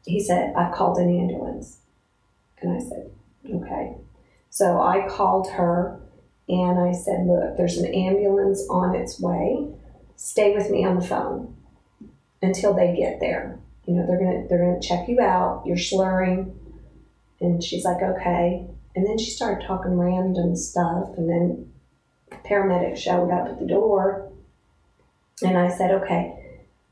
He 0.05 0.19
said, 0.19 0.53
"I've 0.55 0.73
called 0.73 0.97
an 0.97 1.09
ambulance," 1.09 1.77
and 2.61 2.73
I 2.73 2.79
said, 2.79 3.11
"Okay." 3.49 3.95
So 4.49 4.81
I 4.81 5.07
called 5.07 5.49
her 5.51 6.01
and 6.49 6.79
I 6.79 6.91
said, 6.91 7.27
Look, 7.27 7.57
there's 7.57 7.77
an 7.77 7.93
ambulance 7.93 8.65
on 8.69 8.95
its 8.95 9.19
way. 9.19 9.67
Stay 10.15 10.55
with 10.55 10.69
me 10.69 10.83
on 10.83 10.99
the 10.99 11.05
phone 11.05 11.55
until 12.41 12.73
they 12.73 12.95
get 12.95 13.19
there. 13.19 13.59
You 13.85 13.95
know, 13.95 14.05
they're 14.05 14.19
gonna 14.19 14.47
they're 14.47 14.65
gonna 14.65 14.81
check 14.81 15.07
you 15.07 15.19
out. 15.19 15.63
You're 15.65 15.77
slurring. 15.77 16.55
And 17.41 17.63
she's 17.63 17.85
like, 17.85 18.01
Okay. 18.01 18.67
And 18.95 19.05
then 19.05 19.17
she 19.17 19.31
started 19.31 19.65
talking 19.65 19.97
random 19.97 20.55
stuff 20.55 21.09
and 21.17 21.29
then 21.29 21.71
paramedics 22.45 22.97
showed 22.97 23.31
up 23.31 23.47
at 23.47 23.59
the 23.59 23.65
door 23.65 24.31
and 25.41 25.57
I 25.57 25.69
said, 25.69 25.91
Okay, 25.91 26.35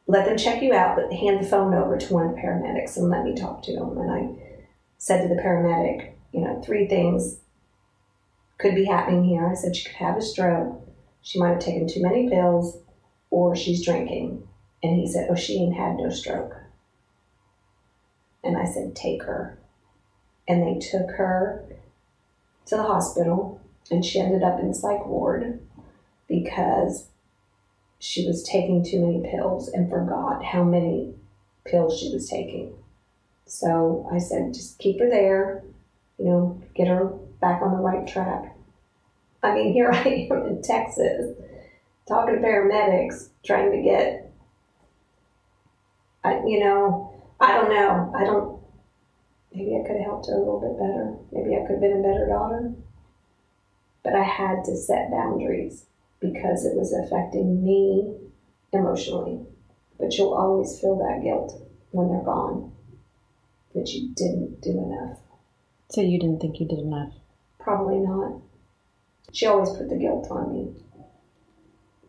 let 0.08 0.26
them 0.26 0.38
check 0.38 0.62
you 0.62 0.74
out, 0.74 0.96
but 0.96 1.12
hand 1.12 1.44
the 1.44 1.48
phone 1.48 1.74
over 1.74 1.98
to 1.98 2.14
one 2.14 2.28
of 2.28 2.36
the 2.36 2.42
paramedics 2.42 2.98
and 2.98 3.10
let 3.10 3.24
me 3.24 3.36
talk 3.36 3.62
to 3.64 3.74
them. 3.74 3.98
And 3.98 4.12
I 4.12 4.64
said 4.98 5.22
to 5.22 5.28
the 5.28 5.42
paramedic, 5.42 6.14
you 6.32 6.42
know, 6.42 6.62
three 6.66 6.88
things 6.88 7.40
could 8.58 8.74
be 8.74 8.86
happening 8.86 9.24
here. 9.24 9.46
I 9.46 9.54
said 9.54 9.76
she 9.76 9.88
could 9.88 9.98
have 9.98 10.18
a 10.18 10.22
stroke, 10.22 10.82
she 11.22 11.40
might 11.40 11.50
have 11.50 11.60
taken 11.60 11.88
too 11.88 12.02
many 12.02 12.30
pills, 12.30 12.78
or 13.30 13.56
she's 13.56 13.84
drinking. 13.84 14.48
And 14.88 14.98
he 14.98 15.06
said, 15.06 15.28
Oh, 15.30 15.36
she 15.36 15.58
ain't 15.58 15.76
had 15.76 15.98
no 15.98 16.10
stroke. 16.10 16.56
And 18.42 18.58
I 18.58 18.64
said, 18.64 18.96
Take 18.96 19.24
her. 19.24 19.60
And 20.48 20.64
they 20.64 20.80
took 20.80 21.12
her 21.18 21.66
to 22.68 22.78
the 22.78 22.84
hospital, 22.84 23.60
and 23.92 24.06
she 24.06 24.22
ended 24.22 24.44
up 24.44 24.62
in 24.62 24.70
the 24.70 24.74
psych 24.74 25.06
ward 25.06 25.60
because 26.30 27.10
she 28.00 28.26
was 28.26 28.44
taking 28.44 28.82
too 28.82 29.06
many 29.06 29.30
pills 29.30 29.68
and 29.68 29.90
forgot 29.90 30.46
how 30.46 30.64
many 30.64 31.14
pills 31.66 32.00
she 32.00 32.14
was 32.14 32.30
taking. 32.30 32.74
So 33.46 34.10
I 34.10 34.20
said, 34.20 34.54
Just 34.54 34.80
keep 34.80 35.02
her 35.02 35.10
there, 35.10 35.66
you 36.18 36.24
know, 36.24 36.62
get 36.76 36.88
her 36.88 37.08
back 37.42 37.62
on 37.62 37.72
the 37.72 37.84
right 37.84 38.08
track. 38.08 38.56
I 39.44 39.54
mean, 39.54 39.74
here 39.74 39.92
I 39.92 40.28
am 40.32 40.46
in 40.46 40.62
Texas 40.62 41.36
talking 42.08 42.36
to 42.36 42.42
paramedics, 42.42 43.28
trying 43.44 43.72
to 43.72 43.82
get, 43.82 44.27
I, 46.24 46.44
you 46.46 46.60
know, 46.60 47.14
I 47.40 47.54
don't 47.54 47.70
know. 47.70 48.14
I 48.16 48.24
don't, 48.24 48.62
maybe 49.54 49.76
I 49.76 49.88
could 49.88 49.98
have 49.98 50.06
helped 50.06 50.28
her 50.28 50.34
a 50.34 50.40
little 50.40 50.60
bit 50.60 50.78
better. 50.78 51.16
Maybe 51.32 51.56
I 51.56 51.66
could 51.66 51.74
have 51.74 51.82
been 51.82 52.00
a 52.00 52.04
better 52.04 52.28
daughter. 52.28 52.74
But 54.04 54.16
I 54.16 54.24
had 54.24 54.64
to 54.66 54.76
set 54.76 55.12
boundaries 55.12 55.86
because 56.20 56.66
it 56.66 56.76
was 56.76 56.94
affecting 56.94 57.64
me 57.64 58.16
emotionally. 58.74 59.46
But 60.00 60.18
you'll 60.18 60.34
always 60.34 60.80
feel 60.80 60.98
that 60.98 61.24
guilt 61.24 61.62
when 61.92 62.10
they're 62.10 62.24
gone 62.24 62.72
that 63.74 63.90
you 63.90 64.10
didn't 64.16 64.62
do 64.62 64.72
enough. 64.72 65.20
So 65.90 66.02
you 66.02 66.20
didn't 66.20 66.42
think 66.42 66.60
you 66.60 66.68
did 66.68 66.80
enough? 66.80 67.14
Probably 67.60 68.00
not. 68.00 68.42
She 69.32 69.46
always 69.46 69.70
put 69.70 69.90
the 69.90 69.96
guilt 69.96 70.28
on 70.30 70.52
me. 70.54 70.74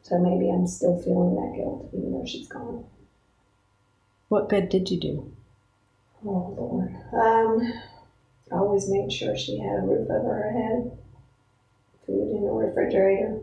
So 0.02 0.18
maybe 0.18 0.50
I'm 0.50 0.66
still 0.66 1.00
feeling 1.02 1.34
that 1.34 1.56
guilt 1.56 1.90
even 1.92 2.12
though 2.12 2.24
she's 2.24 2.48
gone. 2.48 2.84
What 4.28 4.48
good 4.48 4.68
did 4.68 4.90
you 4.90 5.00
do? 5.00 5.32
Oh 6.24 6.54
Lord. 6.56 6.94
Um 7.12 7.72
I 8.50 8.56
always 8.56 8.88
made 8.88 9.12
sure 9.12 9.36
she 9.36 9.58
had 9.58 9.78
a 9.78 9.82
roof 9.82 10.08
over 10.10 10.34
her 10.34 10.52
head, 10.52 10.98
food 12.06 12.30
in 12.36 12.44
the 12.44 12.50
refrigerator, 12.50 13.40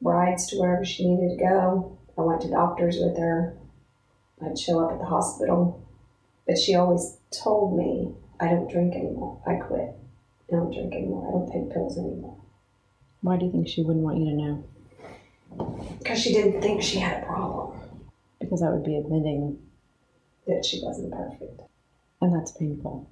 rides 0.00 0.46
to 0.48 0.56
wherever 0.58 0.84
she 0.84 1.06
needed 1.08 1.36
to 1.36 1.44
go. 1.44 1.98
I 2.16 2.22
went 2.22 2.40
to 2.42 2.48
doctors 2.50 2.98
with 2.98 3.18
her. 3.18 3.56
I'd 4.44 4.58
show 4.58 4.80
up 4.84 4.92
at 4.92 4.98
the 4.98 5.04
hospital. 5.06 5.86
But 6.46 6.58
she 6.58 6.74
always 6.74 7.18
told 7.30 7.76
me 7.76 8.14
I 8.38 8.48
don't 8.48 8.70
drink 8.70 8.94
anymore. 8.94 9.40
I 9.46 9.56
quit. 9.56 9.94
I 10.48 10.52
don't 10.52 10.72
drink 10.72 10.94
anymore. 10.94 11.28
I 11.28 11.30
don't 11.32 11.52
take 11.52 11.72
pills 11.72 11.98
anymore. 11.98 12.36
Why 13.20 13.36
do 13.36 13.46
you 13.46 13.52
think 13.52 13.68
she 13.68 13.82
wouldn't 13.82 14.04
want 14.04 14.18
you 14.18 14.24
to 14.26 14.32
know? 14.32 14.64
Because 15.98 16.18
she 16.20 16.32
didn't 16.32 16.62
think 16.62 16.82
she 16.82 16.98
had 16.98 17.22
a 17.22 17.26
problem, 17.26 17.78
Because 18.40 18.60
that 18.60 18.72
would 18.72 18.84
be 18.84 18.96
admitting, 18.96 19.58
that 20.50 20.64
she 20.64 20.80
wasn't 20.82 21.12
perfect. 21.12 21.62
and 22.20 22.34
that's 22.34 22.52
painful. 22.52 23.10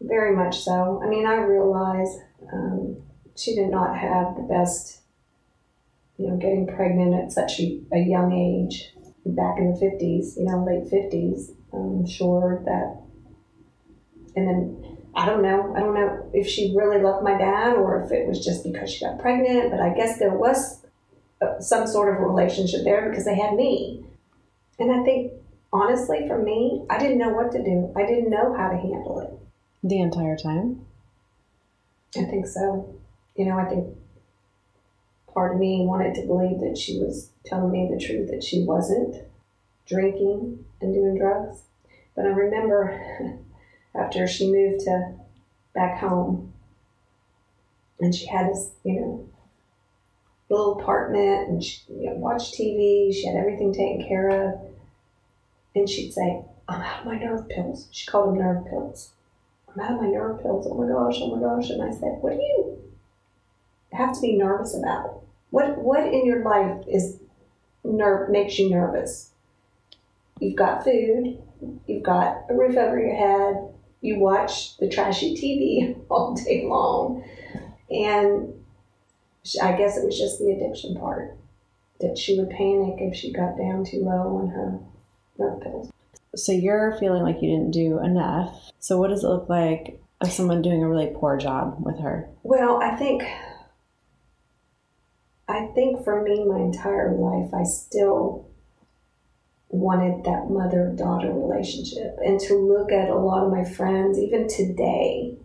Very 0.00 0.34
much 0.34 0.60
so. 0.60 1.00
I 1.02 1.08
mean, 1.08 1.26
I 1.26 1.36
realize 1.36 2.18
um, 2.52 2.96
she 3.36 3.54
did 3.54 3.70
not 3.70 3.96
have 3.96 4.36
the 4.36 4.42
best, 4.42 5.00
you 6.16 6.28
know, 6.28 6.36
getting 6.36 6.66
pregnant 6.66 7.14
at 7.14 7.32
such 7.32 7.60
a, 7.60 7.80
a 7.92 7.98
young 7.98 8.32
age 8.32 8.92
back 9.26 9.58
in 9.58 9.72
the 9.72 9.78
50s, 9.78 10.36
you 10.36 10.44
know, 10.44 10.64
late 10.64 10.90
50s. 10.90 11.50
I'm 11.72 12.06
sure 12.06 12.62
that, 12.64 13.02
and 14.36 14.48
then 14.48 14.98
I 15.14 15.26
don't 15.26 15.42
know, 15.42 15.74
I 15.76 15.80
don't 15.80 15.94
know 15.94 16.30
if 16.32 16.48
she 16.48 16.74
really 16.76 17.02
loved 17.02 17.24
my 17.24 17.36
dad 17.36 17.74
or 17.74 18.02
if 18.02 18.12
it 18.12 18.26
was 18.26 18.44
just 18.44 18.64
because 18.64 18.90
she 18.90 19.04
got 19.04 19.18
pregnant, 19.18 19.70
but 19.70 19.80
I 19.80 19.92
guess 19.94 20.18
there 20.18 20.34
was 20.34 20.84
uh, 21.40 21.60
some 21.60 21.86
sort 21.86 22.14
of 22.14 22.22
relationship 22.22 22.84
there 22.84 23.08
because 23.08 23.24
they 23.24 23.36
had 23.36 23.54
me. 23.54 24.04
And 24.78 24.92
I 24.92 25.02
think, 25.04 25.32
honestly, 25.72 26.26
for 26.28 26.38
me, 26.40 26.84
I 26.88 26.98
didn't 26.98 27.18
know 27.18 27.30
what 27.30 27.52
to 27.52 27.62
do, 27.62 27.92
I 27.96 28.06
didn't 28.06 28.30
know 28.30 28.54
how 28.56 28.68
to 28.68 28.76
handle 28.76 29.20
it. 29.20 29.38
The 29.82 30.00
entire 30.00 30.36
time? 30.36 30.86
I 32.16 32.24
think 32.24 32.46
so. 32.46 32.94
You 33.36 33.46
know, 33.46 33.58
I 33.58 33.68
think 33.68 33.96
part 35.32 35.54
of 35.54 35.60
me 35.60 35.84
wanted 35.86 36.14
to 36.16 36.26
believe 36.26 36.60
that 36.60 36.76
she 36.76 36.98
was 36.98 37.30
telling 37.44 37.70
me 37.70 37.88
the 37.92 38.02
truth, 38.04 38.30
that 38.30 38.42
she 38.42 38.64
wasn't 38.64 39.16
drinking 39.86 40.64
and 40.80 40.94
doing 40.94 41.16
drugs. 41.16 41.62
But 42.16 42.26
I 42.26 42.30
remember 42.30 43.38
after 43.94 44.26
she 44.26 44.50
moved 44.50 44.80
to 44.84 45.14
back 45.74 46.00
home 46.00 46.52
and 48.00 48.14
she 48.14 48.26
had 48.26 48.50
this, 48.50 48.70
you 48.84 49.00
know, 49.00 49.28
little 50.48 50.80
apartment 50.80 51.48
and 51.48 51.62
she 51.64 51.80
you 51.88 52.10
know, 52.10 52.16
watched 52.16 52.54
TV, 52.54 53.12
she 53.12 53.26
had 53.26 53.36
everything 53.36 53.72
taken 53.72 54.06
care 54.08 54.28
of. 54.28 54.60
And 55.78 55.88
she'd 55.88 56.12
say, 56.12 56.42
I'm 56.68 56.82
out 56.82 57.00
of 57.00 57.06
my 57.06 57.18
nerve 57.18 57.48
pills. 57.48 57.88
She 57.92 58.06
called 58.06 58.30
them 58.30 58.42
nerve 58.42 58.66
pills. 58.66 59.12
I'm 59.68 59.80
out 59.80 59.92
of 59.92 60.00
my 60.00 60.08
nerve 60.08 60.42
pills. 60.42 60.66
Oh 60.68 60.74
my 60.74 60.92
gosh, 60.92 61.20
oh 61.22 61.36
my 61.36 61.40
gosh. 61.40 61.70
And 61.70 61.82
I 61.82 61.92
said, 61.92 62.18
What 62.20 62.32
do 62.32 62.36
you 62.36 62.78
have 63.92 64.12
to 64.14 64.20
be 64.20 64.36
nervous 64.36 64.76
about? 64.76 65.22
What 65.50 65.78
what 65.78 66.04
in 66.12 66.26
your 66.26 66.42
life 66.42 66.84
is 66.88 67.20
nerve 67.84 68.30
makes 68.30 68.58
you 68.58 68.70
nervous? 68.70 69.30
You've 70.40 70.56
got 70.56 70.82
food, 70.82 71.40
you've 71.86 72.02
got 72.02 72.44
a 72.50 72.54
roof 72.54 72.76
over 72.76 72.98
your 72.98 73.14
head, 73.14 73.72
you 74.00 74.18
watch 74.18 74.76
the 74.78 74.88
trashy 74.88 75.36
TV 75.36 75.96
all 76.10 76.34
day 76.34 76.66
long. 76.66 77.24
And 77.88 78.52
I 79.62 79.72
guess 79.76 79.96
it 79.96 80.04
was 80.04 80.18
just 80.18 80.40
the 80.40 80.50
addiction 80.50 80.96
part 80.96 81.36
that 82.00 82.18
she 82.18 82.38
would 82.38 82.50
panic 82.50 82.96
if 82.98 83.16
she 83.16 83.32
got 83.32 83.56
down 83.56 83.84
too 83.84 84.04
low 84.04 84.36
on 84.38 84.48
her 84.48 84.78
So 86.34 86.52
you're 86.52 86.96
feeling 86.98 87.22
like 87.22 87.42
you 87.42 87.50
didn't 87.50 87.72
do 87.72 87.98
enough. 87.98 88.70
So 88.78 88.98
what 88.98 89.08
does 89.08 89.24
it 89.24 89.28
look 89.28 89.48
like 89.48 90.00
of 90.20 90.30
someone 90.30 90.62
doing 90.62 90.82
a 90.82 90.88
really 90.88 91.12
poor 91.14 91.36
job 91.36 91.76
with 91.80 91.98
her? 92.00 92.28
Well, 92.42 92.80
I 92.82 92.96
think 92.96 93.22
I 95.48 95.66
think 95.74 96.04
for 96.04 96.22
me 96.22 96.44
my 96.44 96.58
entire 96.58 97.14
life 97.14 97.52
I 97.54 97.64
still 97.64 98.48
wanted 99.70 100.24
that 100.24 100.50
mother 100.50 100.92
daughter 100.96 101.32
relationship 101.32 102.16
and 102.24 102.40
to 102.40 102.54
look 102.54 102.90
at 102.90 103.10
a 103.10 103.14
lot 103.14 103.44
of 103.44 103.52
my 103.52 103.64
friends 103.64 104.18
even 104.18 104.48
today 104.48 105.36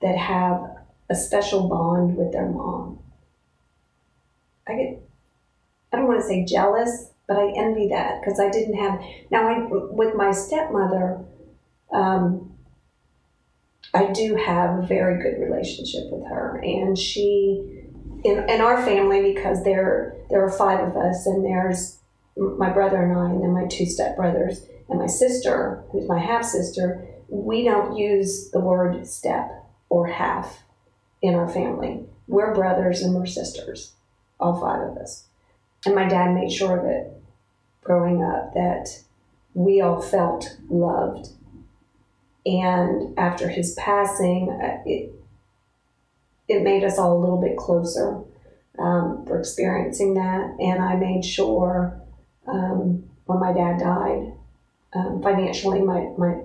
that 0.00 0.16
have 0.16 0.76
a 1.10 1.14
special 1.14 1.68
bond 1.68 2.16
with 2.16 2.32
their 2.32 2.48
mom. 2.48 2.98
I 4.66 4.74
get 4.74 5.02
I 5.92 5.96
don't 5.96 6.06
want 6.06 6.20
to 6.20 6.26
say 6.26 6.44
jealous, 6.44 7.10
but 7.30 7.38
I 7.38 7.52
envy 7.56 7.86
that 7.90 8.20
because 8.20 8.40
I 8.40 8.50
didn't 8.50 8.74
have 8.74 9.00
now 9.30 9.46
I 9.46 9.68
with 9.70 10.16
my 10.16 10.32
stepmother 10.32 11.24
um, 11.92 12.58
I 13.94 14.06
do 14.06 14.34
have 14.34 14.80
a 14.80 14.86
very 14.86 15.22
good 15.22 15.40
relationship 15.40 16.10
with 16.10 16.26
her, 16.28 16.60
and 16.62 16.98
she, 16.98 17.84
in, 18.24 18.48
in 18.48 18.60
our 18.60 18.84
family, 18.84 19.32
because 19.32 19.62
there 19.62 20.16
there 20.28 20.44
are 20.44 20.50
five 20.50 20.80
of 20.80 20.96
us, 20.96 21.24
and 21.26 21.44
there's 21.44 21.98
my 22.36 22.70
brother 22.70 23.00
and 23.00 23.16
I, 23.16 23.30
and 23.30 23.42
then 23.44 23.52
my 23.52 23.66
two 23.66 23.84
stepbrothers, 23.84 24.66
and 24.88 24.98
my 24.98 25.06
sister, 25.06 25.84
who's 25.92 26.08
my 26.08 26.18
half 26.18 26.44
sister. 26.44 27.06
We 27.28 27.62
don't 27.62 27.96
use 27.96 28.50
the 28.50 28.58
word 28.58 29.06
step 29.06 29.52
or 29.88 30.08
half 30.08 30.64
in 31.22 31.36
our 31.36 31.48
family. 31.48 32.06
We're 32.26 32.54
brothers 32.56 33.02
and 33.02 33.14
we're 33.14 33.26
sisters, 33.26 33.92
all 34.40 34.60
five 34.60 34.82
of 34.82 34.96
us. 34.96 35.28
And 35.86 35.94
my 35.94 36.08
dad 36.08 36.34
made 36.34 36.50
sure 36.50 36.76
of 36.76 36.86
it 36.86 37.19
growing 37.82 38.22
up 38.22 38.54
that 38.54 38.88
we 39.54 39.80
all 39.80 40.00
felt 40.00 40.56
loved 40.68 41.30
and 42.46 43.18
after 43.18 43.48
his 43.48 43.74
passing, 43.74 44.48
uh, 44.50 44.82
it 44.86 45.12
it 46.48 46.62
made 46.62 46.82
us 46.82 46.98
all 46.98 47.16
a 47.16 47.20
little 47.20 47.40
bit 47.40 47.56
closer 47.56 48.22
um, 48.78 49.24
for 49.26 49.38
experiencing 49.38 50.14
that. 50.14 50.56
And 50.58 50.82
I 50.82 50.96
made 50.96 51.24
sure 51.24 52.00
um, 52.48 53.04
when 53.26 53.38
my 53.38 53.52
dad 53.52 53.78
died, 53.78 54.32
um, 54.94 55.22
financially, 55.22 55.80
my 55.80 56.10
my 56.16 56.40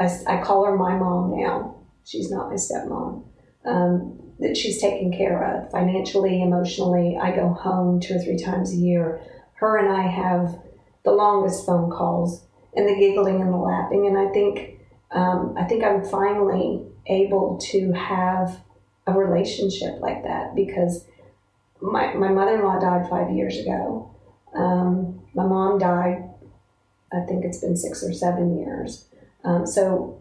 I, 0.00 0.10
I 0.26 0.42
call 0.42 0.64
her 0.64 0.76
my 0.76 0.96
mom 0.96 1.38
now. 1.38 1.76
She's 2.04 2.30
not 2.30 2.48
my 2.48 2.56
stepmom. 2.56 3.24
Um, 3.64 4.20
that 4.40 4.56
she's 4.56 4.80
taken 4.80 5.12
care 5.12 5.42
of 5.42 5.70
financially, 5.70 6.42
emotionally. 6.42 7.16
I 7.16 7.34
go 7.34 7.50
home 7.50 8.00
two 8.00 8.16
or 8.16 8.18
three 8.18 8.36
times 8.36 8.72
a 8.72 8.76
year. 8.76 9.22
Her 9.64 9.78
and 9.78 9.88
I 9.88 10.02
have 10.02 10.60
the 11.04 11.12
longest 11.12 11.64
phone 11.64 11.90
calls 11.90 12.44
and 12.76 12.86
the 12.86 12.96
giggling 12.96 13.40
and 13.40 13.50
the 13.50 13.56
laughing. 13.56 14.06
And 14.06 14.18
I 14.18 14.30
think 14.30 14.78
um, 15.10 15.54
I 15.56 15.64
think 15.64 15.82
I'm 15.82 16.04
finally 16.04 16.82
able 17.06 17.58
to 17.70 17.92
have 17.92 18.60
a 19.06 19.12
relationship 19.12 20.00
like 20.00 20.22
that 20.24 20.54
because 20.54 21.06
my, 21.80 22.12
my 22.12 22.28
mother 22.28 22.56
in 22.56 22.62
law 22.62 22.78
died 22.78 23.08
five 23.08 23.34
years 23.34 23.56
ago. 23.56 24.14
Um, 24.54 25.22
my 25.34 25.46
mom 25.46 25.78
died, 25.78 26.28
I 27.10 27.20
think 27.20 27.46
it's 27.46 27.60
been 27.60 27.76
six 27.76 28.04
or 28.04 28.12
seven 28.12 28.58
years. 28.58 29.06
Um, 29.44 29.66
so 29.66 30.20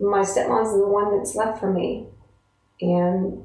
my 0.00 0.20
stepmom's 0.20 0.72
the 0.72 0.88
one 0.88 1.14
that's 1.14 1.34
left 1.34 1.60
for 1.60 1.70
me. 1.70 2.06
And 2.80 3.44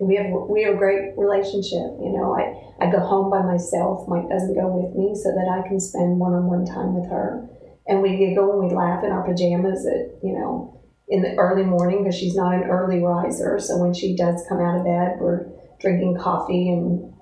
we 0.00 0.16
have 0.16 0.26
we 0.48 0.64
have 0.64 0.74
a 0.74 0.78
great 0.78 1.16
relationship. 1.16 1.94
You 2.02 2.12
know, 2.12 2.36
I, 2.36 2.63
I 2.80 2.90
go 2.90 3.00
home 3.00 3.30
by 3.30 3.42
myself. 3.42 4.08
Mike 4.08 4.28
doesn't 4.28 4.54
go 4.54 4.68
with 4.68 4.94
me 4.94 5.14
so 5.14 5.30
that 5.30 5.48
I 5.48 5.66
can 5.66 5.78
spend 5.80 6.18
one 6.18 6.34
on 6.34 6.46
one 6.46 6.64
time 6.64 6.94
with 6.94 7.08
her. 7.10 7.48
And 7.86 8.02
we 8.02 8.16
giggle 8.16 8.52
and 8.52 8.68
we 8.68 8.74
laugh 8.74 9.04
in 9.04 9.10
our 9.10 9.22
pajamas 9.22 9.86
at 9.86 10.18
you 10.22 10.32
know 10.32 10.80
in 11.08 11.22
the 11.22 11.34
early 11.36 11.64
morning 11.64 12.02
because 12.02 12.18
she's 12.18 12.34
not 12.34 12.54
an 12.54 12.64
early 12.64 13.00
riser. 13.00 13.58
So 13.58 13.78
when 13.78 13.94
she 13.94 14.16
does 14.16 14.44
come 14.48 14.60
out 14.60 14.78
of 14.78 14.84
bed 14.84 15.18
we're 15.20 15.46
drinking 15.80 16.18
coffee 16.18 16.70
and 16.70 17.12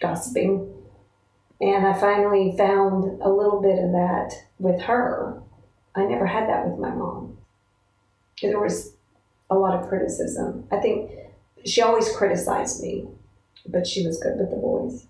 gossiping. 0.00 0.70
And 1.60 1.86
i 1.86 1.98
finally 1.98 2.54
found 2.58 3.22
a 3.22 3.28
little 3.28 3.62
bit 3.62 3.78
of 3.78 3.92
that 3.92 4.32
with 4.58 4.82
her. 4.82 5.40
I 5.94 6.04
never 6.04 6.26
had 6.26 6.48
that 6.48 6.68
with 6.68 6.78
my 6.78 6.90
mom. 6.90 7.38
There 8.42 8.60
was 8.60 8.96
a 9.48 9.54
lot 9.54 9.80
of 9.80 9.88
criticism. 9.88 10.66
I 10.70 10.78
think 10.78 11.10
she 11.64 11.80
always 11.80 12.14
criticized 12.14 12.82
me 12.82 13.08
but 13.66 13.86
she 13.86 14.06
was 14.06 14.22
good 14.22 14.38
with 14.38 14.50
the 14.50 14.56
boys 14.56 15.06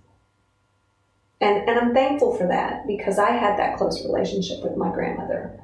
and, 1.44 1.68
and 1.68 1.78
I'm 1.78 1.92
thankful 1.92 2.34
for 2.36 2.46
that 2.46 2.86
because 2.86 3.18
I 3.18 3.32
had 3.32 3.58
that 3.58 3.76
close 3.76 4.02
relationship 4.02 4.62
with 4.62 4.76
my 4.76 4.90
grandmother. 4.90 5.60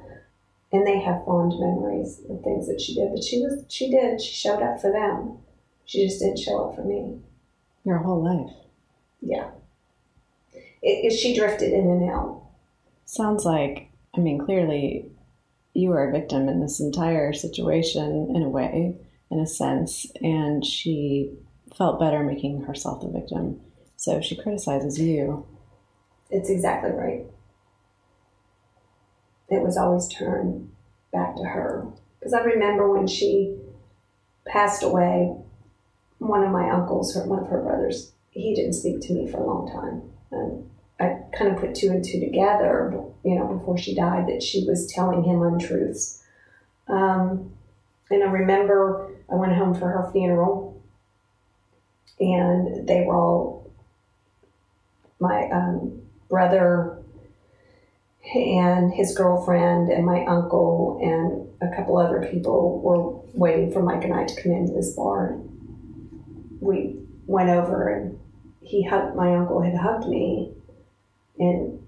And 0.71 0.85
they 0.85 0.99
have 0.99 1.25
fond 1.25 1.59
memories 1.59 2.21
of 2.29 2.43
things 2.43 2.67
that 2.67 2.79
she 2.79 2.93
did. 2.93 3.11
But 3.11 3.23
she 3.23 3.39
was 3.39 3.65
she 3.67 3.89
did. 3.89 4.21
She 4.21 4.33
showed 4.33 4.61
up 4.61 4.79
for 4.79 4.91
them. 4.91 5.39
She 5.85 6.05
just 6.05 6.19
didn't 6.19 6.39
show 6.39 6.65
up 6.65 6.75
for 6.75 6.83
me. 6.83 7.19
Your 7.83 7.97
whole 7.97 8.23
life. 8.23 8.55
Yeah. 9.21 9.49
It, 10.53 11.11
it, 11.11 11.17
she 11.17 11.35
drifted 11.35 11.73
in 11.73 11.89
and 11.89 12.09
out. 12.09 12.43
Sounds 13.05 13.43
like, 13.43 13.89
I 14.15 14.19
mean, 14.19 14.37
clearly 14.37 15.11
you 15.73 15.89
were 15.89 16.07
a 16.07 16.11
victim 16.11 16.47
in 16.47 16.61
this 16.61 16.79
entire 16.79 17.33
situation 17.33 18.33
in 18.35 18.43
a 18.43 18.49
way, 18.49 18.95
in 19.29 19.39
a 19.39 19.47
sense, 19.47 20.05
and 20.21 20.65
she 20.65 21.31
felt 21.77 21.99
better 21.99 22.23
making 22.23 22.61
herself 22.61 23.01
the 23.01 23.07
victim. 23.07 23.61
So 23.95 24.21
she 24.21 24.35
criticizes 24.35 24.99
you. 24.99 25.45
It's 26.29 26.49
exactly 26.49 26.91
right. 26.91 27.25
It 29.49 29.61
was 29.61 29.77
always 29.77 30.07
turned 30.07 30.71
back 31.11 31.35
to 31.35 31.43
her. 31.43 31.87
Because 32.19 32.33
I 32.33 32.41
remember 32.41 32.91
when 32.91 33.07
she 33.07 33.57
passed 34.45 34.83
away, 34.83 35.35
one 36.19 36.43
of 36.43 36.51
my 36.51 36.69
uncles, 36.69 37.13
her, 37.15 37.25
one 37.25 37.39
of 37.39 37.47
her 37.49 37.61
brothers, 37.61 38.13
he 38.29 38.55
didn't 38.55 38.73
speak 38.73 39.01
to 39.01 39.13
me 39.13 39.29
for 39.29 39.37
a 39.37 39.45
long 39.45 39.69
time. 39.71 40.03
And 40.31 40.69
I 40.99 41.17
kind 41.37 41.51
of 41.51 41.59
put 41.59 41.75
two 41.75 41.89
and 41.89 42.03
two 42.03 42.19
together, 42.19 42.93
you 43.23 43.35
know, 43.35 43.47
before 43.47 43.77
she 43.77 43.95
died, 43.95 44.27
that 44.27 44.43
she 44.43 44.65
was 44.67 44.91
telling 44.91 45.23
him 45.23 45.41
untruths. 45.41 46.23
Um, 46.87 47.51
and 48.09 48.23
I 48.23 48.27
remember 48.27 49.11
I 49.31 49.35
went 49.35 49.55
home 49.55 49.73
for 49.73 49.87
her 49.87 50.09
funeral, 50.11 50.70
and 52.19 52.87
they 52.87 53.01
were 53.01 53.15
all 53.15 53.71
my 55.19 55.49
um, 55.51 56.01
brother 56.29 56.97
and 58.33 58.93
his 58.93 59.15
girlfriend 59.15 59.91
and 59.91 60.05
my 60.05 60.25
uncle 60.25 60.99
and 61.01 61.71
a 61.71 61.75
couple 61.75 61.97
other 61.97 62.27
people 62.31 62.79
were 62.81 63.19
waiting 63.33 63.71
for 63.71 63.81
Mike 63.83 64.03
and 64.03 64.13
I 64.13 64.25
to 64.25 64.41
come 64.41 64.51
into 64.51 64.73
this 64.73 64.95
bar. 64.95 65.37
We 66.59 66.97
went 67.25 67.49
over 67.49 67.89
and 67.89 68.19
he 68.61 68.83
hugged 68.83 69.15
my 69.15 69.35
uncle 69.35 69.61
had 69.61 69.75
hugged 69.75 70.07
me 70.07 70.51
and 71.39 71.81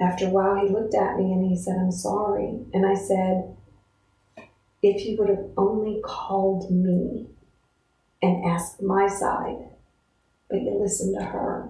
after 0.00 0.26
a 0.26 0.30
while 0.30 0.56
he 0.56 0.72
looked 0.72 0.94
at 0.94 1.16
me 1.16 1.32
and 1.32 1.48
he 1.48 1.56
said 1.56 1.76
i'm 1.78 1.92
sorry 1.92 2.58
and 2.74 2.86
i 2.86 2.94
said 2.94 3.56
if 4.82 5.04
you 5.06 5.16
would 5.16 5.28
have 5.28 5.46
only 5.56 6.00
called 6.04 6.70
me 6.70 7.26
and 8.22 8.44
asked 8.44 8.80
my 8.82 9.06
side 9.08 9.68
but 10.48 10.62
you 10.62 10.78
listened 10.80 11.14
to 11.18 11.24
her 11.24 11.68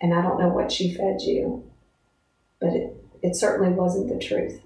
and 0.00 0.14
i 0.14 0.22
don't 0.22 0.38
know 0.38 0.48
what 0.48 0.70
she 0.70 0.92
fed 0.94 1.20
you 1.22 1.64
but 2.60 2.70
it, 2.70 3.04
it 3.22 3.34
certainly 3.36 3.72
wasn't 3.72 4.08
the 4.08 4.24
truth 4.24 4.60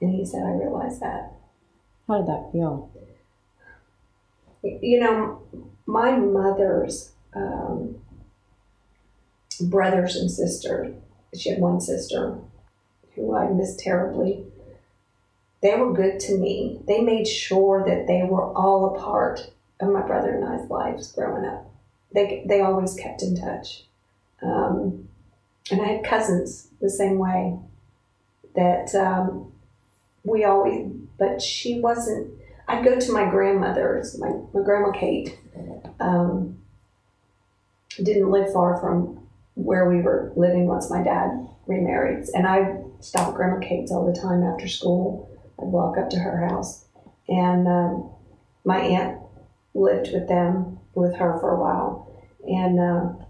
and 0.00 0.14
he 0.14 0.24
said 0.24 0.42
i 0.42 0.50
realized 0.52 1.00
that 1.00 1.32
How 2.08 2.18
did 2.18 2.28
that 2.28 2.50
feel? 2.52 2.90
you 4.82 5.00
know, 5.00 5.42
my 5.86 6.16
mother's 6.16 7.12
um, 7.34 7.96
brothers 9.60 10.16
and 10.16 10.30
sister, 10.30 10.94
she 11.34 11.50
had 11.50 11.60
one 11.60 11.80
sister 11.80 12.38
who 13.14 13.34
I 13.34 13.50
miss 13.50 13.76
terribly. 13.76 14.45
They 15.62 15.74
were 15.76 15.92
good 15.92 16.20
to 16.20 16.36
me. 16.36 16.80
They 16.86 17.00
made 17.00 17.26
sure 17.26 17.84
that 17.86 18.06
they 18.06 18.22
were 18.22 18.52
all 18.54 18.94
a 18.94 18.98
part 18.98 19.50
of 19.80 19.88
my 19.88 20.02
brother 20.02 20.34
and 20.34 20.44
I's 20.44 20.70
lives 20.70 21.12
growing 21.12 21.44
up. 21.44 21.70
They, 22.12 22.44
they 22.46 22.60
always 22.60 22.94
kept 22.94 23.22
in 23.22 23.36
touch. 23.36 23.84
Um, 24.42 25.08
and 25.70 25.80
I 25.80 25.86
had 25.86 26.04
cousins 26.04 26.68
the 26.80 26.90
same 26.90 27.18
way 27.18 27.58
that 28.54 28.94
um, 28.94 29.52
we 30.24 30.44
always, 30.44 30.90
but 31.18 31.42
she 31.42 31.80
wasn't, 31.80 32.32
I'd 32.68 32.84
go 32.84 32.98
to 32.98 33.12
my 33.12 33.28
grandmother's, 33.28 34.18
my, 34.18 34.30
my 34.52 34.62
grandma 34.62 34.92
Kate, 34.92 35.38
um, 36.00 36.58
didn't 38.02 38.30
live 38.30 38.52
far 38.52 38.78
from 38.80 39.26
where 39.54 39.88
we 39.88 40.02
were 40.02 40.32
living 40.36 40.66
once 40.66 40.90
my 40.90 41.02
dad 41.02 41.48
remarried. 41.66 42.26
And 42.34 42.46
I 42.46 42.78
stopped 43.00 43.36
Grandma 43.36 43.58
Kate's 43.60 43.90
all 43.90 44.06
the 44.06 44.18
time 44.18 44.42
after 44.42 44.68
school. 44.68 45.30
I'd 45.60 45.66
walk 45.66 45.98
up 45.98 46.10
to 46.10 46.18
her 46.18 46.46
house. 46.48 46.84
And 47.28 47.66
um, 47.66 48.10
my 48.64 48.78
aunt 48.78 49.20
lived 49.74 50.12
with 50.12 50.28
them, 50.28 50.78
with 50.94 51.16
her 51.16 51.38
for 51.40 51.50
a 51.50 51.60
while. 51.60 52.12
And 52.46 52.78
uh, 52.80 53.24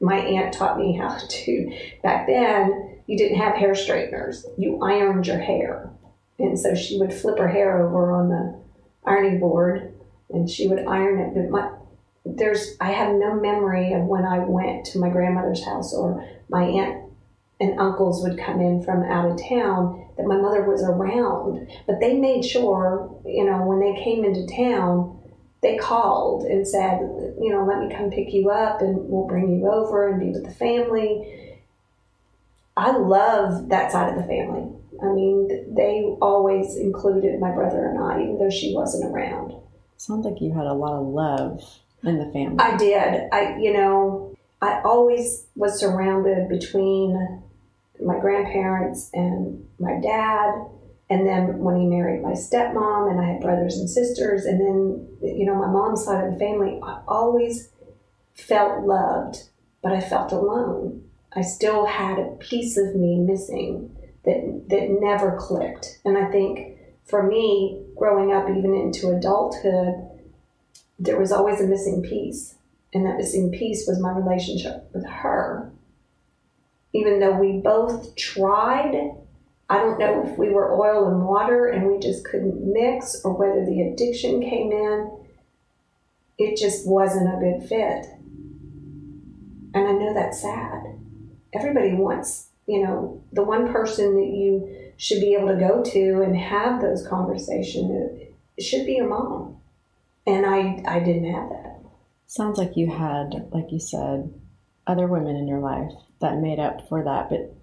my 0.00 0.16
aunt 0.16 0.54
taught 0.54 0.78
me 0.78 0.96
how 0.96 1.18
to, 1.28 1.78
back 2.02 2.26
then, 2.26 3.00
you 3.06 3.16
didn't 3.16 3.38
have 3.38 3.54
hair 3.54 3.74
straighteners, 3.74 4.44
you 4.58 4.82
ironed 4.82 5.26
your 5.26 5.38
hair. 5.38 5.90
And 6.38 6.58
so 6.58 6.74
she 6.74 6.98
would 6.98 7.12
flip 7.12 7.38
her 7.38 7.48
hair 7.48 7.84
over 7.84 8.12
on 8.12 8.28
the 8.28 8.60
ironing 9.04 9.40
board 9.40 9.94
and 10.30 10.48
she 10.48 10.68
would 10.68 10.86
iron 10.86 11.18
it. 11.20 11.34
But 11.34 11.50
my, 11.50 11.70
there's, 12.24 12.76
I 12.80 12.92
have 12.92 13.14
no 13.14 13.34
memory 13.34 13.94
of 13.94 14.02
when 14.02 14.24
I 14.24 14.40
went 14.40 14.84
to 14.86 14.98
my 14.98 15.08
grandmother's 15.08 15.64
house 15.64 15.94
or 15.94 16.28
my 16.48 16.64
aunt 16.64 17.07
and 17.60 17.78
uncles 17.80 18.22
would 18.22 18.38
come 18.38 18.60
in 18.60 18.82
from 18.82 19.02
out 19.02 19.30
of 19.30 19.48
town 19.48 20.06
that 20.16 20.26
my 20.26 20.36
mother 20.36 20.62
was 20.62 20.82
around. 20.82 21.68
But 21.86 22.00
they 22.00 22.14
made 22.14 22.44
sure, 22.44 23.20
you 23.24 23.44
know, 23.44 23.64
when 23.66 23.80
they 23.80 24.02
came 24.02 24.24
into 24.24 24.46
town, 24.46 25.18
they 25.60 25.76
called 25.76 26.44
and 26.44 26.66
said, 26.66 27.00
you 27.40 27.50
know, 27.50 27.64
let 27.64 27.80
me 27.80 27.94
come 27.94 28.10
pick 28.10 28.32
you 28.32 28.50
up 28.50 28.80
and 28.80 29.08
we'll 29.08 29.26
bring 29.26 29.58
you 29.58 29.68
over 29.68 30.08
and 30.08 30.20
be 30.20 30.30
with 30.30 30.44
the 30.44 30.52
family. 30.52 31.56
I 32.76 32.96
love 32.96 33.68
that 33.70 33.90
side 33.90 34.10
of 34.10 34.22
the 34.22 34.28
family. 34.28 34.72
I 35.02 35.06
mean, 35.06 35.74
they 35.74 36.02
always 36.20 36.76
included 36.76 37.40
my 37.40 37.50
brother 37.50 37.86
and 37.86 37.98
I, 37.98 38.22
even 38.22 38.38
though 38.38 38.50
she 38.50 38.72
wasn't 38.72 39.12
around. 39.12 39.54
Sounds 39.96 40.24
like 40.24 40.40
you 40.40 40.52
had 40.52 40.66
a 40.66 40.72
lot 40.72 40.92
of 40.92 41.06
love 41.06 41.60
in 42.04 42.18
the 42.18 42.30
family. 42.32 42.58
I 42.60 42.76
did. 42.76 43.28
I, 43.32 43.56
you 43.58 43.72
know, 43.72 44.36
I 44.62 44.80
always 44.84 45.46
was 45.56 45.78
surrounded 45.78 46.48
between 46.48 47.42
my 48.04 48.18
grandparents 48.18 49.10
and 49.12 49.66
my 49.78 50.00
dad. 50.00 50.54
And 51.10 51.26
then 51.26 51.58
when 51.58 51.76
he 51.80 51.86
married 51.86 52.22
my 52.22 52.32
stepmom, 52.32 53.10
and 53.10 53.20
I 53.20 53.32
had 53.32 53.40
brothers 53.40 53.78
and 53.78 53.88
sisters, 53.88 54.44
and 54.44 54.60
then, 54.60 55.08
you 55.22 55.46
know, 55.46 55.54
my 55.54 55.66
mom's 55.66 56.04
side 56.04 56.24
of 56.24 56.34
the 56.34 56.38
family, 56.38 56.78
I 56.82 57.00
always 57.08 57.70
felt 58.34 58.84
loved, 58.84 59.48
but 59.82 59.92
I 59.92 60.00
felt 60.00 60.32
alone. 60.32 61.04
I 61.32 61.42
still 61.42 61.86
had 61.86 62.18
a 62.18 62.36
piece 62.38 62.76
of 62.76 62.94
me 62.94 63.18
missing 63.18 63.96
that, 64.24 64.64
that 64.68 65.00
never 65.00 65.36
clicked. 65.38 65.98
And 66.04 66.18
I 66.18 66.30
think 66.30 66.78
for 67.04 67.22
me, 67.22 67.84
growing 67.96 68.32
up 68.32 68.48
even 68.50 68.74
into 68.74 69.10
adulthood, 69.10 69.94
there 70.98 71.18
was 71.18 71.32
always 71.32 71.60
a 71.60 71.66
missing 71.66 72.02
piece. 72.02 72.54
And 72.92 73.06
that 73.06 73.16
missing 73.16 73.50
piece 73.50 73.86
was 73.86 74.00
my 74.00 74.10
relationship 74.12 74.88
with 74.92 75.06
her. 75.06 75.72
Even 76.92 77.20
though 77.20 77.38
we 77.38 77.58
both 77.58 78.16
tried, 78.16 79.12
I 79.68 79.78
don't 79.78 79.98
know 79.98 80.26
if 80.26 80.38
we 80.38 80.48
were 80.48 80.74
oil 80.74 81.08
and 81.08 81.26
water 81.26 81.66
and 81.66 81.86
we 81.86 81.98
just 81.98 82.24
couldn't 82.24 82.72
mix 82.72 83.22
or 83.24 83.34
whether 83.34 83.64
the 83.64 83.82
addiction 83.82 84.40
came 84.40 84.72
in. 84.72 85.10
It 86.38 86.56
just 86.56 86.86
wasn't 86.86 87.28
a 87.28 87.38
good 87.38 87.68
fit. 87.68 88.06
And 89.74 89.86
I 89.86 89.92
know 89.92 90.14
that's 90.14 90.40
sad. 90.40 90.82
Everybody 91.52 91.94
wants, 91.94 92.48
you 92.66 92.82
know, 92.82 93.22
the 93.32 93.42
one 93.42 93.70
person 93.70 94.14
that 94.14 94.28
you 94.28 94.92
should 94.96 95.20
be 95.20 95.34
able 95.34 95.48
to 95.48 95.56
go 95.56 95.82
to 95.82 96.22
and 96.22 96.36
have 96.36 96.80
those 96.80 97.06
conversations 97.06 98.22
it 98.58 98.64
should 98.64 98.86
be 98.86 98.94
your 98.94 99.08
mom. 99.08 99.58
And 100.26 100.44
I, 100.44 100.82
I 100.84 100.98
didn't 100.98 101.32
have 101.32 101.48
that. 101.48 101.80
Sounds 102.26 102.58
like 102.58 102.76
you 102.76 102.90
had, 102.90 103.48
like 103.52 103.70
you 103.70 103.78
said, 103.78 104.34
other 104.86 105.06
women 105.06 105.36
in 105.36 105.46
your 105.46 105.60
life 105.60 105.92
that 106.20 106.38
made 106.38 106.58
up 106.58 106.88
for 106.88 107.02
that. 107.04 107.28
But 107.30 107.54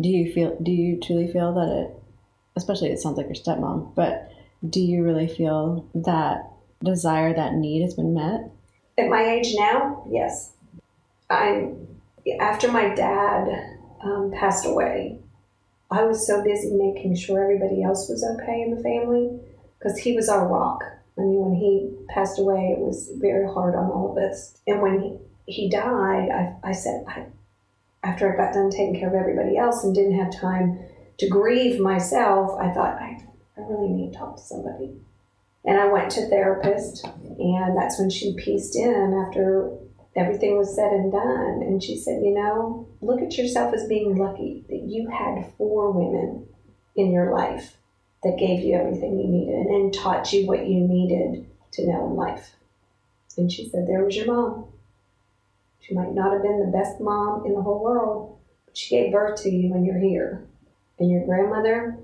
do 0.00 0.08
you 0.08 0.32
feel, 0.32 0.56
do 0.62 0.70
you 0.70 1.00
truly 1.00 1.30
feel 1.30 1.54
that 1.54 1.68
it, 1.68 2.02
especially 2.56 2.90
it 2.90 3.00
sounds 3.00 3.16
like 3.16 3.26
your 3.26 3.34
stepmom, 3.34 3.94
but 3.94 4.30
do 4.68 4.80
you 4.80 5.04
really 5.04 5.28
feel 5.28 5.88
that 5.94 6.50
desire, 6.82 7.34
that 7.34 7.54
need 7.54 7.82
has 7.82 7.94
been 7.94 8.14
met? 8.14 8.50
At 8.98 9.08
my 9.08 9.22
age 9.22 9.54
now, 9.56 10.04
yes. 10.10 10.52
I'm 11.30 11.88
after 12.40 12.70
my 12.70 12.94
dad 12.94 13.78
um, 14.02 14.32
passed 14.32 14.66
away, 14.66 15.18
I 15.90 16.02
was 16.04 16.26
so 16.26 16.42
busy 16.42 16.70
making 16.72 17.16
sure 17.16 17.42
everybody 17.42 17.82
else 17.82 18.08
was 18.08 18.24
okay 18.24 18.62
in 18.62 18.74
the 18.74 18.82
family 18.82 19.40
because 19.78 19.98
he 19.98 20.14
was 20.14 20.28
our 20.28 20.46
rock. 20.46 20.82
I 21.16 21.22
mean, 21.22 21.40
when 21.40 21.54
he 21.54 21.90
passed 22.08 22.38
away, 22.38 22.74
it 22.76 22.78
was 22.78 23.10
very 23.16 23.46
hard 23.46 23.74
on 23.74 23.90
all 23.90 24.12
of 24.12 24.22
us. 24.22 24.58
And 24.66 24.82
when 24.82 25.00
he, 25.00 25.16
he 25.46 25.70
died, 25.70 26.28
I, 26.30 26.54
I 26.62 26.72
said, 26.72 27.04
I, 27.08 27.26
after 28.02 28.32
I 28.32 28.36
got 28.36 28.54
done 28.54 28.70
taking 28.70 28.98
care 28.98 29.08
of 29.08 29.14
everybody 29.14 29.56
else 29.56 29.84
and 29.84 29.94
didn't 29.94 30.18
have 30.18 30.32
time 30.32 30.78
to 31.18 31.28
grieve 31.28 31.80
myself, 31.80 32.58
I 32.60 32.72
thought, 32.72 33.00
I, 33.00 33.18
I 33.56 33.60
really 33.60 33.88
need 33.88 34.12
to 34.12 34.18
talk 34.18 34.36
to 34.36 34.42
somebody. 34.42 34.96
And 35.64 35.78
I 35.78 35.86
went 35.86 36.10
to 36.12 36.28
therapist, 36.28 37.04
and 37.04 37.76
that's 37.76 37.98
when 37.98 38.10
she 38.10 38.36
pieced 38.36 38.76
in 38.76 39.24
after 39.26 39.70
everything 40.16 40.56
was 40.56 40.74
said 40.74 40.92
and 40.92 41.12
done. 41.12 41.62
And 41.62 41.82
she 41.82 41.96
said, 41.96 42.22
You 42.22 42.34
know, 42.34 42.88
look 43.00 43.20
at 43.20 43.36
yourself 43.36 43.74
as 43.74 43.88
being 43.88 44.16
lucky 44.16 44.64
that 44.68 44.82
you 44.82 45.08
had 45.08 45.52
four 45.56 45.90
women 45.90 46.46
in 46.96 47.12
your 47.12 47.32
life 47.32 47.76
that 48.22 48.38
gave 48.38 48.64
you 48.64 48.74
everything 48.74 49.18
you 49.18 49.28
needed 49.28 49.66
and 49.66 49.92
taught 49.92 50.32
you 50.32 50.46
what 50.46 50.66
you 50.66 50.80
needed 50.80 51.46
to 51.72 51.86
know 51.86 52.06
in 52.06 52.16
life. 52.16 52.54
And 53.36 53.50
she 53.50 53.68
said, 53.68 53.86
There 53.86 54.04
was 54.04 54.16
your 54.16 54.26
mom. 54.26 54.67
She 55.88 55.94
might 55.94 56.12
not 56.12 56.32
have 56.32 56.42
been 56.42 56.60
the 56.60 56.76
best 56.76 57.00
mom 57.00 57.46
in 57.46 57.54
the 57.54 57.62
whole 57.62 57.82
world, 57.82 58.38
but 58.66 58.76
she 58.76 58.94
gave 58.94 59.12
birth 59.12 59.42
to 59.42 59.50
you 59.50 59.72
and 59.72 59.86
you're 59.86 59.98
here. 59.98 60.46
And 60.98 61.10
your 61.10 61.24
grandmother, 61.24 61.96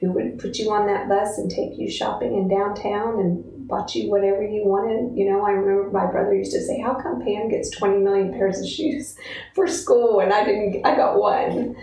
who 0.00 0.12
would 0.12 0.38
put 0.38 0.58
you 0.58 0.70
on 0.70 0.86
that 0.86 1.08
bus 1.08 1.36
and 1.36 1.50
take 1.50 1.76
you 1.78 1.90
shopping 1.90 2.34
in 2.34 2.48
downtown 2.48 3.20
and 3.20 3.68
bought 3.68 3.94
you 3.94 4.10
whatever 4.10 4.42
you 4.42 4.64
wanted. 4.64 5.16
You 5.16 5.30
know, 5.30 5.44
I 5.44 5.50
remember 5.50 5.90
my 5.90 6.10
brother 6.10 6.34
used 6.34 6.52
to 6.52 6.60
say, 6.60 6.80
How 6.80 6.94
come 6.94 7.22
Pam 7.22 7.50
gets 7.50 7.70
20 7.70 7.98
million 7.98 8.32
pairs 8.32 8.60
of 8.60 8.66
shoes 8.66 9.16
for 9.54 9.66
school 9.66 10.20
and 10.20 10.32
I 10.32 10.44
didn't, 10.44 10.86
I 10.86 10.96
got 10.96 11.18
one? 11.18 11.76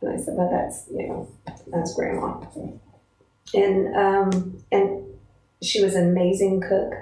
And 0.00 0.12
I 0.12 0.16
said, 0.16 0.34
Well, 0.34 0.50
that's, 0.50 0.86
you 0.90 1.06
know, 1.06 1.28
that's 1.68 1.94
grandma. 1.94 2.40
And, 3.54 3.96
um, 3.96 4.64
and 4.72 5.04
she 5.62 5.84
was 5.84 5.94
an 5.94 6.08
amazing 6.08 6.62
cook. 6.62 6.94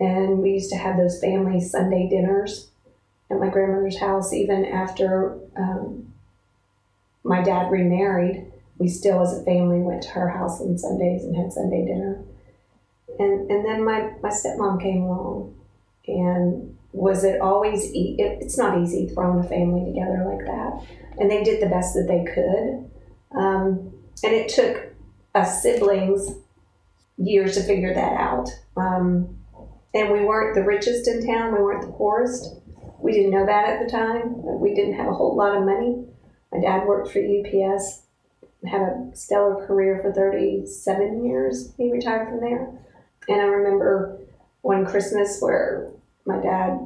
And 0.00 0.38
we 0.38 0.52
used 0.52 0.70
to 0.70 0.78
have 0.78 0.96
those 0.96 1.20
family 1.20 1.60
Sunday 1.60 2.08
dinners 2.08 2.70
at 3.30 3.38
my 3.38 3.48
grandmother's 3.48 4.00
house, 4.00 4.32
even 4.32 4.64
after 4.64 5.38
um, 5.56 6.12
my 7.22 7.42
dad 7.42 7.70
remarried. 7.70 8.50
we 8.78 8.88
still, 8.88 9.20
as 9.20 9.38
a 9.38 9.44
family, 9.44 9.80
went 9.80 10.02
to 10.02 10.08
her 10.10 10.30
house 10.30 10.60
on 10.60 10.78
Sundays 10.78 11.22
and 11.22 11.36
had 11.36 11.52
Sunday 11.52 11.84
dinner. 11.84 12.24
And 13.18 13.50
and 13.50 13.64
then 13.64 13.84
my 13.84 14.12
my 14.22 14.30
stepmom 14.30 14.80
came 14.80 15.02
along, 15.02 15.54
and 16.06 16.78
was 16.92 17.22
it 17.22 17.40
always? 17.40 17.92
E- 17.92 18.16
it, 18.18 18.38
it's 18.40 18.56
not 18.56 18.80
easy 18.80 19.06
throwing 19.06 19.44
a 19.44 19.48
family 19.48 19.84
together 19.84 20.24
like 20.24 20.46
that. 20.46 20.82
And 21.18 21.30
they 21.30 21.44
did 21.44 21.60
the 21.60 21.68
best 21.68 21.92
that 21.94 22.08
they 22.08 22.24
could. 22.24 22.90
Um, 23.38 23.92
and 24.24 24.32
it 24.32 24.48
took 24.48 24.94
us 25.34 25.62
siblings 25.62 26.30
years 27.18 27.56
to 27.56 27.62
figure 27.62 27.92
that 27.92 28.14
out. 28.14 28.48
Um, 28.76 29.39
and 29.94 30.12
we 30.12 30.24
weren't 30.24 30.54
the 30.54 30.64
richest 30.64 31.08
in 31.08 31.26
town. 31.26 31.52
We 31.52 31.60
weren't 31.60 31.86
the 31.86 31.92
poorest. 31.92 32.56
We 33.00 33.12
didn't 33.12 33.30
know 33.30 33.46
that 33.46 33.68
at 33.68 33.84
the 33.84 33.90
time. 33.90 34.34
We 34.60 34.74
didn't 34.74 34.94
have 34.94 35.08
a 35.08 35.14
whole 35.14 35.34
lot 35.34 35.56
of 35.56 35.64
money. 35.64 36.04
My 36.52 36.60
dad 36.60 36.86
worked 36.86 37.10
for 37.10 37.20
UPS, 37.20 38.02
had 38.66 38.82
a 38.82 39.10
stellar 39.14 39.66
career 39.66 40.00
for 40.02 40.12
37 40.12 41.24
years. 41.24 41.72
He 41.76 41.90
retired 41.90 42.28
from 42.28 42.40
there. 42.40 42.68
And 43.28 43.40
I 43.40 43.44
remember 43.44 44.18
one 44.62 44.84
Christmas 44.84 45.38
where 45.40 45.90
my 46.26 46.40
dad, 46.40 46.78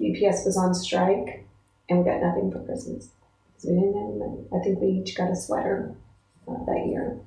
UPS 0.00 0.44
was 0.44 0.56
on 0.56 0.74
strike, 0.74 1.46
and 1.88 1.98
we 1.98 2.04
got 2.04 2.22
nothing 2.22 2.50
for 2.50 2.62
Christmas 2.64 3.10
because 3.48 3.70
we 3.70 3.74
didn't 3.74 3.94
have 3.94 4.14
money. 4.14 4.44
I 4.54 4.58
think 4.62 4.80
we 4.80 4.88
each 4.88 5.16
got 5.16 5.30
a 5.30 5.36
sweater 5.36 5.94
uh, 6.48 6.64
that 6.66 6.86
year. 6.86 7.18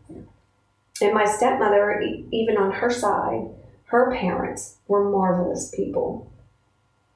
And 1.02 1.14
my 1.14 1.26
stepmother, 1.26 2.02
e- 2.02 2.26
even 2.32 2.58
on 2.58 2.72
her 2.72 2.90
side, 2.90 3.48
her 3.86 4.16
parents 4.16 4.78
were 4.88 5.10
marvelous 5.10 5.72
people, 5.76 6.32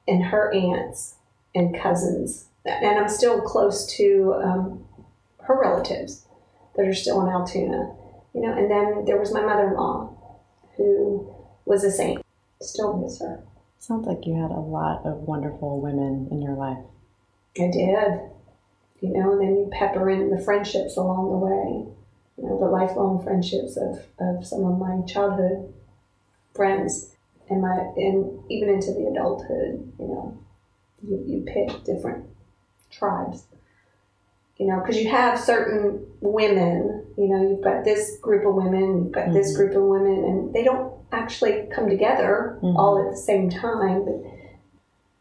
and 0.06 0.24
her 0.24 0.52
aunts 0.52 1.16
and 1.54 1.78
cousins. 1.78 2.46
And 2.64 2.98
I'm 2.98 3.08
still 3.08 3.40
close 3.40 3.86
to 3.96 4.34
um, 4.42 4.84
her 5.42 5.58
relatives 5.60 6.26
that 6.76 6.86
are 6.86 6.94
still 6.94 7.22
in 7.22 7.28
Altoona, 7.28 7.94
you 8.34 8.40
know. 8.40 8.52
And 8.52 8.70
then 8.70 9.04
there 9.04 9.18
was 9.18 9.32
my 9.32 9.40
mother-in-law, 9.40 10.14
who 10.76 11.34
was 11.64 11.84
a 11.84 11.90
saint. 11.90 12.22
Still 12.62 12.96
miss 12.98 13.20
her. 13.20 13.42
Sounds 13.78 14.06
like 14.06 14.26
you 14.26 14.34
had 14.34 14.50
a 14.50 14.60
lot 14.60 15.06
of 15.06 15.22
wonderful 15.22 15.80
women 15.80 16.28
in 16.30 16.42
your 16.42 16.54
life. 16.54 16.84
I 17.58 17.70
did, 17.70 18.20
you 19.00 19.08
know. 19.08 19.32
And 19.32 19.40
then 19.40 19.56
you 19.56 19.70
pepper 19.72 20.10
in 20.10 20.30
the 20.30 20.42
friendships 20.42 20.96
along 20.96 21.30
the 21.30 21.38
way, 21.38 21.92
you 22.36 22.44
know, 22.44 22.58
the 22.58 22.66
lifelong 22.66 23.22
friendships 23.22 23.76
of, 23.76 24.04
of 24.18 24.46
some 24.46 24.64
of 24.64 24.78
my 24.78 25.00
childhood 25.06 25.72
friends, 26.54 27.14
and 27.48 27.62
my 27.62 27.76
and 27.96 28.40
even 28.50 28.68
into 28.68 28.92
the 28.92 29.06
adulthood, 29.10 29.92
you 29.98 30.06
know. 30.06 30.38
You, 31.02 31.24
you 31.26 31.44
pick 31.46 31.84
different 31.84 32.26
tribes 32.90 33.44
you 34.60 34.66
know, 34.66 34.78
because 34.78 34.98
you 34.98 35.08
have 35.08 35.40
certain 35.40 36.06
women, 36.20 37.02
you 37.16 37.28
know, 37.28 37.48
you've 37.48 37.64
got 37.64 37.82
this 37.82 38.18
group 38.18 38.44
of 38.44 38.54
women, 38.54 39.04
you've 39.04 39.12
got 39.12 39.32
this 39.32 39.54
Mhm. 39.54 39.56
group 39.56 39.74
of 39.74 39.84
women, 39.84 40.22
and 40.22 40.52
they 40.52 40.62
don't 40.62 40.92
actually 41.12 41.66
come 41.70 41.88
together 41.88 42.58
Mhm. 42.62 42.76
all 42.76 42.98
at 42.98 43.10
the 43.10 43.16
same 43.16 43.48
time. 43.48 44.04
But 44.04 44.22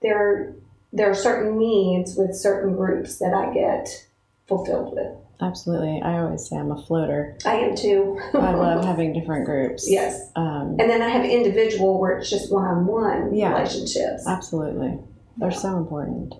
there, 0.01 0.17
are, 0.17 0.55
there 0.91 1.09
are 1.09 1.13
certain 1.13 1.57
needs 1.57 2.17
with 2.17 2.35
certain 2.35 2.75
groups 2.75 3.17
that 3.19 3.33
I 3.33 3.53
get 3.53 4.07
fulfilled 4.45 4.93
with. 4.93 5.15
Absolutely. 5.41 6.01
I 6.01 6.19
always 6.19 6.47
say 6.49 6.57
I'm 6.57 6.71
a 6.71 6.81
floater. 6.81 7.37
I 7.45 7.55
am 7.55 7.75
too. 7.75 8.19
I 8.33 8.53
love 8.53 8.83
having 8.91 9.13
different 9.13 9.45
groups. 9.45 9.89
Yes, 9.89 10.29
Um, 10.35 10.75
and 10.79 10.89
then 10.89 11.01
I 11.01 11.07
have 11.09 11.23
individual 11.25 11.97
where 11.99 12.17
it's 12.17 12.29
just 12.29 12.51
one-on-one 12.51 13.31
relationships. 13.31 14.27
absolutely. 14.27 14.99
They're 15.37 15.51
so 15.51 15.77
important. 15.77 16.33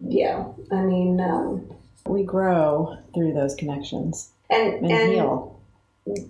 Yeah, 0.00 0.46
I 0.72 0.80
mean, 0.82 1.20
um, 1.20 1.70
We 2.06 2.22
grow 2.24 2.96
through 3.14 3.34
those 3.34 3.54
connections 3.54 4.30
and 4.50 4.74
and, 4.74 4.90
and 4.90 5.12
heal. 5.12 5.60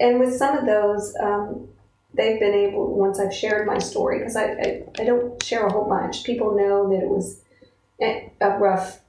and 0.00 0.18
with 0.20 0.34
some 0.36 0.56
of 0.58 0.66
those, 0.66 1.14
um, 1.20 1.68
they've 2.14 2.38
been 2.40 2.54
able 2.54 2.94
once 2.96 3.18
I've 3.20 3.34
shared 3.34 3.66
my 3.66 3.78
story 3.78 4.18
because 4.18 4.36
I, 4.36 4.44
I 4.44 4.82
I 5.00 5.04
don't 5.04 5.40
share 5.42 5.66
a 5.66 5.72
whole 5.72 5.88
bunch. 5.88 6.24
People 6.24 6.56
know 6.56 6.88
that 6.90 7.02
it 7.02 7.08
was 7.08 7.40
a 8.00 8.58
rough 8.58 9.00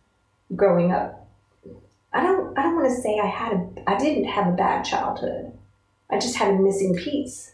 growing 0.56 0.92
up. 0.92 1.25
I 2.16 2.24
don't 2.24 2.58
I 2.58 2.64
don't 2.64 2.76
want 2.76 2.88
to 2.88 3.02
say 3.02 3.20
I 3.20 3.28
had 3.28 3.54
a 3.54 3.90
I 3.90 3.98
didn't 3.98 4.26
have 4.26 4.48
a 4.48 4.56
bad 4.56 4.84
childhood. 4.84 5.52
I 6.10 6.18
just 6.18 6.38
had 6.38 6.52
a 6.52 6.60
missing 6.60 6.96
piece 6.96 7.54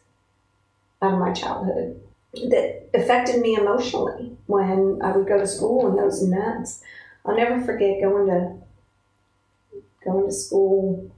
out 1.02 1.14
of 1.14 1.20
my 1.20 1.34
childhood 1.34 2.00
that 2.34 2.90
affected 2.94 3.42
me 3.42 3.56
emotionally 3.56 4.38
when 4.46 5.00
I 5.04 5.12
would 5.12 5.28
go 5.28 5.38
to 5.38 5.48
school 5.48 5.88
and 5.88 5.98
those 5.98 6.22
nuns. 6.22 6.82
I'll 7.26 7.36
never 7.36 7.60
forget 7.62 8.02
going 8.02 8.28
to 8.28 9.82
going 10.04 10.28
to 10.28 10.34
school 10.34 11.12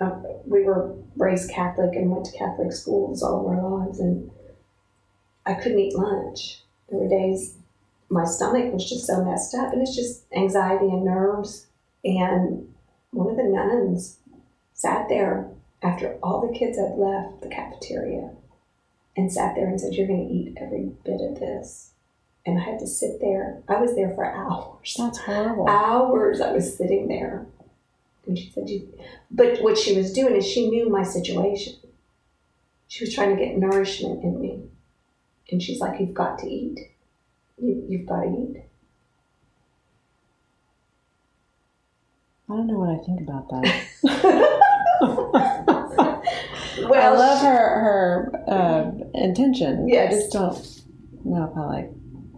uh, 0.00 0.10
we 0.46 0.64
were 0.64 0.94
raised 1.16 1.50
Catholic 1.50 1.94
and 1.94 2.10
went 2.10 2.26
to 2.26 2.38
Catholic 2.38 2.72
schools 2.72 3.22
all 3.22 3.40
of 3.40 3.46
our 3.46 3.78
lives, 3.78 4.00
and 4.00 4.30
I 5.46 5.54
couldn't 5.54 5.78
eat 5.78 5.96
lunch. 5.96 6.60
There 6.88 6.98
were 6.98 7.08
days 7.08 7.56
my 8.10 8.24
stomach 8.24 8.72
was 8.72 8.88
just 8.88 9.06
so 9.06 9.24
messed 9.24 9.54
up, 9.54 9.72
and 9.72 9.82
it's 9.82 9.96
just 9.96 10.24
anxiety 10.34 10.86
and 10.86 11.04
nerves. 11.04 11.66
And 12.04 12.73
one 13.14 13.30
of 13.30 13.36
the 13.36 13.44
nuns 13.44 14.18
sat 14.72 15.08
there 15.08 15.48
after 15.82 16.18
all 16.22 16.46
the 16.46 16.58
kids 16.58 16.78
had 16.78 16.96
left 16.96 17.42
the 17.42 17.48
cafeteria 17.48 18.30
and 19.16 19.32
sat 19.32 19.54
there 19.54 19.68
and 19.68 19.80
said, 19.80 19.94
You're 19.94 20.06
going 20.08 20.26
to 20.28 20.34
eat 20.34 20.56
every 20.60 20.90
bit 21.04 21.20
of 21.20 21.38
this. 21.38 21.92
And 22.46 22.58
I 22.58 22.64
had 22.64 22.78
to 22.80 22.86
sit 22.86 23.20
there. 23.20 23.62
I 23.68 23.80
was 23.80 23.94
there 23.94 24.14
for 24.14 24.24
hours 24.34 24.94
That's 24.98 25.18
horrible. 25.18 25.68
hours 25.68 26.40
I 26.40 26.52
was 26.52 26.76
sitting 26.76 27.08
there. 27.08 27.46
And 28.26 28.38
she 28.38 28.50
said, 28.50 28.70
you, 28.70 28.88
but 29.30 29.60
what 29.62 29.76
she 29.76 29.96
was 29.96 30.12
doing 30.12 30.34
is 30.34 30.46
she 30.46 30.70
knew 30.70 30.88
my 30.88 31.02
situation. 31.02 31.74
She 32.88 33.04
was 33.04 33.14
trying 33.14 33.36
to 33.36 33.42
get 33.44 33.58
nourishment 33.58 34.24
in 34.24 34.40
me. 34.40 34.62
And 35.50 35.62
she's 35.62 35.78
like, 35.80 36.00
You've 36.00 36.14
got 36.14 36.38
to 36.40 36.46
eat. 36.48 36.78
You, 37.58 37.84
you've 37.88 38.06
got 38.06 38.22
to 38.22 38.28
eat. 38.28 38.64
I 42.48 42.52
don't 42.56 42.66
know 42.66 42.78
what 42.78 42.90
I 42.90 42.98
think 43.04 43.20
about 43.22 43.48
that. 43.48 43.84
well, 46.88 47.14
I 47.14 47.16
love 47.16 47.40
her 47.40 47.80
her 47.80 48.32
uh, 48.46 48.90
intention. 49.14 49.88
Yes. 49.88 50.12
I 50.12 50.16
just 50.16 50.32
don't 50.32 50.82
know 51.24 51.44
if 51.50 51.56
I 51.56 51.64
like 51.66 51.90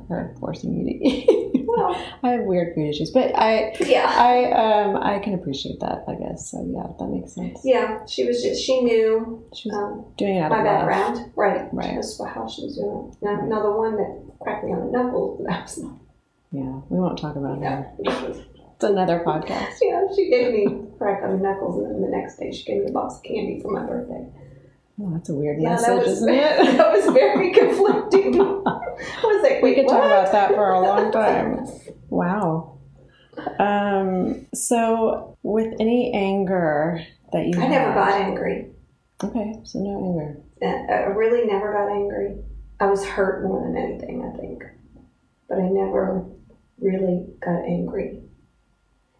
her 0.08 0.32
forcing 0.38 0.76
you 0.76 0.84
to 0.84 0.92
eat. 1.08 1.64
Well, 1.66 1.96
I 2.22 2.28
have 2.30 2.42
weird 2.42 2.74
food 2.76 2.88
issues, 2.90 3.10
but 3.10 3.34
I 3.36 3.74
yeah. 3.80 4.06
I 4.08 4.52
um 4.52 4.96
I 5.02 5.18
can 5.18 5.34
appreciate 5.34 5.80
that. 5.80 6.04
I 6.06 6.14
guess 6.14 6.50
so. 6.52 6.62
Yeah, 6.64 6.86
that 6.98 7.08
makes 7.08 7.32
sense. 7.32 7.60
Yeah, 7.64 8.04
she 8.06 8.24
was 8.24 8.40
just, 8.42 8.62
she 8.62 8.80
knew 8.82 9.42
She 9.54 9.68
was 9.68 9.76
um, 9.76 10.04
doing 10.16 10.36
it 10.36 10.40
out 10.40 10.50
my 10.52 10.60
of 10.60 10.64
love. 10.64 10.88
background. 10.88 11.32
Right. 11.34 11.68
Right. 11.72 11.96
That's 11.96 12.16
how 12.24 12.46
she 12.46 12.62
was 12.62 12.76
doing 12.76 13.10
it. 13.12 13.16
Now, 13.24 13.40
now, 13.44 13.60
the 13.62 13.72
one 13.72 13.96
that 13.96 14.22
cracked 14.40 14.62
me 14.64 14.72
on 14.72 14.86
the 14.86 14.92
knuckles, 14.92 15.40
that 15.48 15.62
was 15.64 15.78
not. 15.78 15.98
Yeah, 16.52 16.80
we 16.88 16.98
won't 17.00 17.18
talk 17.18 17.34
about. 17.34 17.60
Yeah. 17.60 17.86
It's 18.76 18.84
another 18.84 19.22
podcast. 19.24 19.78
Yeah, 19.80 20.04
she 20.14 20.28
gave 20.28 20.52
me 20.52 20.82
crack 20.98 21.22
on 21.22 21.30
the 21.30 21.38
knuckles, 21.38 21.82
and 21.82 21.94
then 21.94 22.02
the 22.10 22.14
next 22.14 22.36
day 22.36 22.52
she 22.52 22.62
gave 22.64 22.82
me 22.82 22.90
a 22.90 22.92
box 22.92 23.16
of 23.16 23.22
candy 23.22 23.58
for 23.62 23.70
my 23.72 23.86
birthday. 23.86 24.26
Oh, 25.00 25.10
that's 25.14 25.30
a 25.30 25.34
weird 25.34 25.62
Yeah, 25.62 25.70
message, 25.70 25.86
that 25.86 25.96
was 25.96 26.08
isn't 26.08 26.28
it? 26.34 26.76
that 26.76 26.92
was 26.92 27.06
very 27.14 27.52
conflicting. 27.54 28.38
I 28.66 29.22
was 29.24 29.42
like, 29.42 29.62
we 29.62 29.74
could 29.74 29.86
what? 29.86 29.92
talk 29.92 30.04
about 30.04 30.32
that 30.32 30.50
for 30.50 30.72
a 30.72 30.80
long 30.80 31.10
time. 31.22 31.66
Wow. 32.10 32.78
Um. 33.58 34.46
So, 34.54 35.38
with 35.42 35.72
any 35.80 36.12
anger 36.12 37.00
that 37.32 37.46
you, 37.46 37.58
I 37.58 37.68
never 37.68 37.94
got 37.94 38.12
angry. 38.12 38.72
Okay, 39.24 39.54
so 39.64 39.78
no 39.78 40.04
anger. 40.04 40.40
Uh, 40.60 40.92
I 40.92 41.06
really 41.14 41.46
never 41.46 41.72
got 41.72 41.90
angry. 41.90 42.36
I 42.78 42.86
was 42.86 43.06
hurt 43.06 43.42
more 43.42 43.66
than 43.66 43.74
anything, 43.78 44.22
I 44.22 44.38
think, 44.38 44.64
but 45.48 45.58
I 45.58 45.68
never 45.68 46.26
really 46.78 47.26
got 47.42 47.64
angry. 47.64 48.20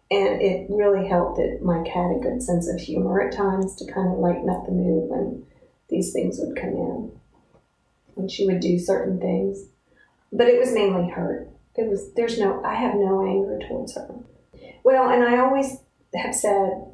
And 0.09 0.41
it 0.41 0.67
really 0.69 1.07
helped 1.07 1.37
that 1.37 1.59
Mike 1.61 1.87
had 1.87 2.11
a 2.11 2.19
good 2.21 2.41
sense 2.41 2.67
of 2.69 2.79
humor 2.79 3.21
at 3.21 3.35
times 3.35 3.75
to 3.75 3.91
kind 3.91 4.11
of 4.11 4.19
lighten 4.19 4.49
up 4.49 4.65
the 4.65 4.71
mood 4.71 5.09
when 5.09 5.45
these 5.89 6.13
things 6.13 6.39
would 6.39 6.55
come 6.55 6.69
in. 6.69 7.11
When 8.15 8.29
she 8.29 8.45
would 8.45 8.61
do 8.61 8.79
certain 8.79 9.19
things. 9.19 9.65
But 10.31 10.47
it 10.47 10.59
was 10.59 10.73
mainly 10.73 11.09
hurt. 11.09 11.49
It 11.75 11.87
was 11.87 12.11
there's 12.15 12.39
no 12.39 12.63
I 12.63 12.73
have 12.73 12.95
no 12.95 13.25
anger 13.25 13.59
towards 13.67 13.95
her. 13.95 14.09
Well, 14.83 15.09
and 15.09 15.23
I 15.23 15.37
always 15.39 15.77
have 16.15 16.33
said 16.33 16.85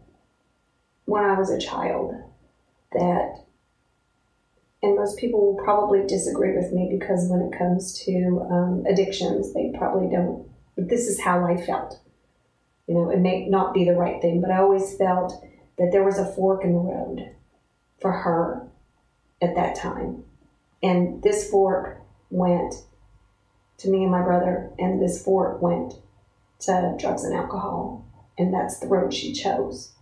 when 1.05 1.23
I 1.23 1.37
was 1.37 1.49
a 1.49 1.59
child 1.59 2.15
that 2.91 3.43
and 4.83 4.97
most 4.97 5.17
people 5.17 5.39
will 5.39 5.63
probably 5.63 6.05
disagree 6.05 6.55
with 6.57 6.73
me 6.73 6.89
because 6.91 7.29
when 7.29 7.41
it 7.41 7.57
comes 7.57 7.97
to 8.03 8.45
um, 8.51 8.83
addictions, 8.85 9.53
they 9.53 9.71
probably 9.77 10.09
don't. 10.13 10.45
But 10.75 10.89
this 10.89 11.07
is 11.07 11.21
how 11.21 11.45
I 11.45 11.55
felt. 11.55 11.99
You 12.87 12.95
know, 12.95 13.09
it 13.09 13.19
may 13.19 13.47
not 13.47 13.73
be 13.73 13.85
the 13.85 13.95
right 13.95 14.21
thing, 14.21 14.41
but 14.41 14.51
I 14.51 14.57
always 14.57 14.95
felt 14.97 15.33
that 15.77 15.91
there 15.91 16.03
was 16.03 16.17
a 16.17 16.31
fork 16.33 16.63
in 16.63 16.73
the 16.73 16.79
road 16.79 17.31
for 18.01 18.11
her 18.11 18.67
at 19.41 19.55
that 19.55 19.75
time. 19.75 20.23
And 20.81 21.23
this 21.23 21.49
fork 21.49 22.01
went 22.29 22.75
to 23.77 23.89
me 23.89 24.03
and 24.03 24.11
my 24.11 24.21
brother, 24.21 24.71
and 24.77 25.01
this 25.01 25.23
fork 25.23 25.61
went 25.61 25.95
to 26.61 26.95
drugs 26.99 27.23
and 27.23 27.35
alcohol. 27.35 28.05
And 28.37 28.53
that's 28.53 28.79
the 28.79 28.87
road 28.87 29.13
she 29.13 29.33
chose. 29.33 29.93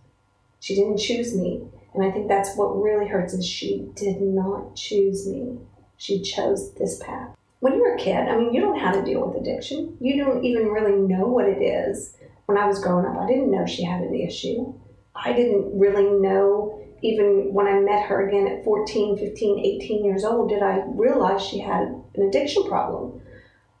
She 0.60 0.74
didn't 0.74 0.98
choose 0.98 1.36
me. 1.36 1.64
And 1.94 2.02
I 2.04 2.10
think 2.10 2.28
that's 2.28 2.56
what 2.56 2.80
really 2.80 3.06
hurts 3.06 3.34
is 3.34 3.46
she 3.46 3.90
did 3.94 4.20
not 4.20 4.74
choose 4.74 5.28
me. 5.28 5.58
She 5.96 6.22
chose 6.22 6.72
this 6.74 6.98
path. 6.98 7.36
When 7.60 7.74
you're 7.74 7.94
a 7.94 7.98
kid, 7.98 8.28
I 8.28 8.36
mean, 8.36 8.52
you 8.52 8.60
don't 8.60 8.76
know 8.76 8.84
how 8.84 8.92
to 8.92 9.04
deal 9.04 9.26
with 9.26 9.40
addiction. 9.40 9.96
You 10.00 10.24
don't 10.24 10.44
even 10.44 10.68
really 10.68 10.96
know 10.96 11.26
what 11.26 11.48
it 11.48 11.62
is. 11.62 12.16
When 12.46 12.58
I 12.58 12.66
was 12.66 12.82
growing 12.82 13.06
up, 13.06 13.16
I 13.18 13.26
didn't 13.26 13.50
know 13.50 13.66
she 13.66 13.84
had 13.84 14.02
an 14.02 14.14
issue. 14.14 14.74
I 15.14 15.32
didn't 15.32 15.78
really 15.78 16.10
know, 16.20 16.84
even 17.02 17.52
when 17.52 17.66
I 17.66 17.80
met 17.80 18.06
her 18.06 18.26
again 18.26 18.46
at 18.46 18.64
14, 18.64 19.16
15, 19.18 19.58
18 19.58 20.04
years 20.04 20.24
old, 20.24 20.48
did 20.48 20.62
I 20.62 20.82
realize 20.86 21.44
she 21.44 21.60
had 21.60 21.82
an 21.82 22.22
addiction 22.28 22.64
problem. 22.68 23.20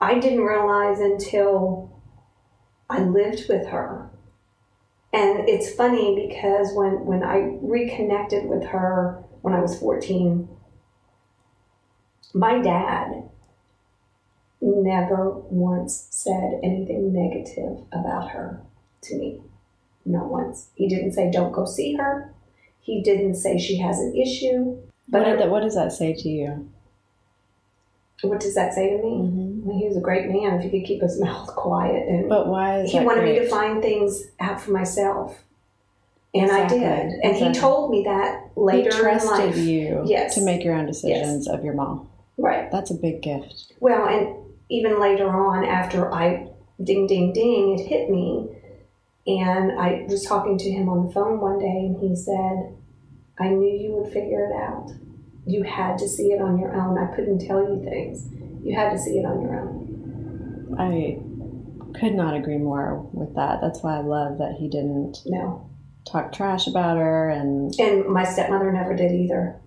I 0.00 0.18
didn't 0.18 0.44
realize 0.44 1.00
until 1.00 1.90
I 2.88 3.02
lived 3.02 3.48
with 3.48 3.66
her 3.68 4.12
and 5.12 5.46
it's 5.48 5.74
funny 5.74 6.26
because 6.26 6.72
when, 6.74 7.04
when 7.04 7.22
I 7.22 7.58
reconnected 7.60 8.46
with 8.46 8.64
her 8.64 9.22
when 9.42 9.52
I 9.52 9.60
was 9.60 9.78
14, 9.78 10.48
my 12.32 12.62
dad 12.62 13.28
never 14.62 15.30
once 15.30 16.06
said 16.10 16.60
anything 16.62 17.12
negative 17.12 17.84
about 17.92 18.30
her 18.30 18.62
to 19.02 19.18
me. 19.18 19.42
Not 20.04 20.30
once. 20.30 20.68
He 20.74 20.88
didn't 20.88 21.12
say, 21.12 21.30
don't 21.30 21.52
go 21.52 21.64
see 21.64 21.94
her. 21.94 22.32
He 22.80 23.02
didn't 23.02 23.34
say 23.34 23.58
she 23.58 23.78
has 23.78 23.98
an 23.98 24.16
issue. 24.16 24.78
But 25.08 25.26
what, 25.26 25.38
that, 25.38 25.50
what 25.50 25.62
does 25.62 25.74
that 25.74 25.92
say 25.92 26.14
to 26.14 26.28
you? 26.28 26.70
What 28.22 28.40
does 28.40 28.54
that 28.54 28.72
say 28.72 28.90
to 28.90 28.96
me? 28.96 29.10
Mm-hmm. 29.10 29.64
Well, 29.64 29.78
he 29.78 29.86
was 29.86 29.96
a 29.96 30.00
great 30.00 30.28
man 30.28 30.54
if 30.54 30.62
he 30.62 30.70
could 30.70 30.86
keep 30.86 31.02
his 31.02 31.20
mouth 31.24 31.48
quiet. 31.48 32.08
And 32.08 32.28
but 32.28 32.46
why? 32.46 32.86
he 32.86 33.00
wanted 33.00 33.22
great? 33.22 33.40
me 33.40 33.44
to 33.44 33.50
find 33.50 33.82
things 33.82 34.24
out 34.40 34.60
for 34.60 34.70
myself, 34.70 35.42
and 36.34 36.44
exactly. 36.44 36.78
I 36.78 36.80
did. 36.80 37.12
And 37.12 37.32
exactly. 37.32 37.48
he 37.48 37.60
told 37.60 37.90
me 37.90 38.04
that 38.04 38.50
later 38.56 38.94
he 38.94 39.00
trusted 39.00 39.40
in 39.40 39.46
life. 39.50 39.56
you 39.56 40.02
yes. 40.06 40.34
to 40.36 40.44
make 40.44 40.64
your 40.64 40.74
own 40.74 40.86
decisions 40.86 41.46
yes. 41.46 41.54
of 41.54 41.64
your 41.64 41.74
mom. 41.74 42.08
Right. 42.38 42.70
That's 42.70 42.90
a 42.90 42.94
big 42.94 43.22
gift. 43.22 43.72
Well, 43.80 44.08
and 44.08 44.41
even 44.72 45.00
later 45.00 45.28
on, 45.28 45.64
after 45.64 46.12
I 46.12 46.48
ding 46.82 47.06
ding 47.06 47.32
ding, 47.32 47.78
it 47.78 47.86
hit 47.86 48.10
me, 48.10 48.48
and 49.26 49.78
I 49.78 50.06
was 50.08 50.24
talking 50.24 50.58
to 50.58 50.70
him 50.70 50.88
on 50.88 51.06
the 51.06 51.12
phone 51.12 51.40
one 51.40 51.58
day, 51.58 51.86
and 51.86 51.96
he 52.00 52.16
said, 52.16 52.76
"I 53.38 53.50
knew 53.50 53.70
you 53.70 53.92
would 53.96 54.12
figure 54.12 54.46
it 54.46 54.56
out." 54.56 54.90
you 55.46 55.62
had 55.62 55.98
to 55.98 56.08
see 56.08 56.32
it 56.32 56.40
on 56.40 56.58
your 56.58 56.74
own. 56.74 56.98
I 56.98 57.14
couldn't 57.14 57.46
tell 57.46 57.60
you 57.60 57.82
things. 57.82 58.28
You 58.62 58.76
had 58.76 58.90
to 58.90 58.98
see 58.98 59.18
it 59.18 59.26
on 59.26 59.42
your 59.42 59.60
own. 59.60 60.76
I 60.78 61.18
could 61.98 62.14
not 62.14 62.36
agree 62.36 62.58
more 62.58 63.08
with 63.12 63.34
that. 63.34 63.60
That's 63.60 63.82
why 63.82 63.98
I 63.98 64.02
love 64.02 64.38
that 64.38 64.56
he 64.58 64.68
didn't 64.68 65.18
no 65.26 65.68
talk 66.04 66.32
trash 66.32 66.66
about 66.66 66.96
her 66.96 67.30
and 67.30 67.72
and 67.78 68.06
my 68.06 68.24
stepmother 68.24 68.72
never 68.72 68.94
did 68.94 69.12
either. 69.12 69.60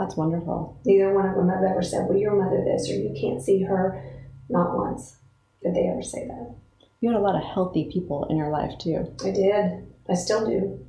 That's 0.00 0.16
wonderful. 0.16 0.80
Neither 0.86 1.12
one 1.12 1.28
of 1.28 1.36
them 1.36 1.50
have 1.50 1.62
ever 1.62 1.82
said, 1.82 2.08
"Well, 2.08 2.16
your 2.16 2.34
mother 2.34 2.64
this," 2.64 2.88
or 2.88 2.94
"You 2.94 3.12
can't 3.20 3.42
see 3.42 3.64
her." 3.64 4.02
Not 4.48 4.74
once 4.74 5.18
did 5.62 5.74
they 5.74 5.88
ever 5.88 6.02
say 6.02 6.26
that. 6.26 6.54
You 7.00 7.10
had 7.10 7.18
a 7.18 7.22
lot 7.22 7.36
of 7.36 7.42
healthy 7.42 7.90
people 7.92 8.24
in 8.30 8.38
your 8.38 8.48
life 8.48 8.78
too. 8.78 9.12
I 9.22 9.30
did. 9.30 9.86
I 10.08 10.14
still 10.14 10.46
do. 10.46 10.86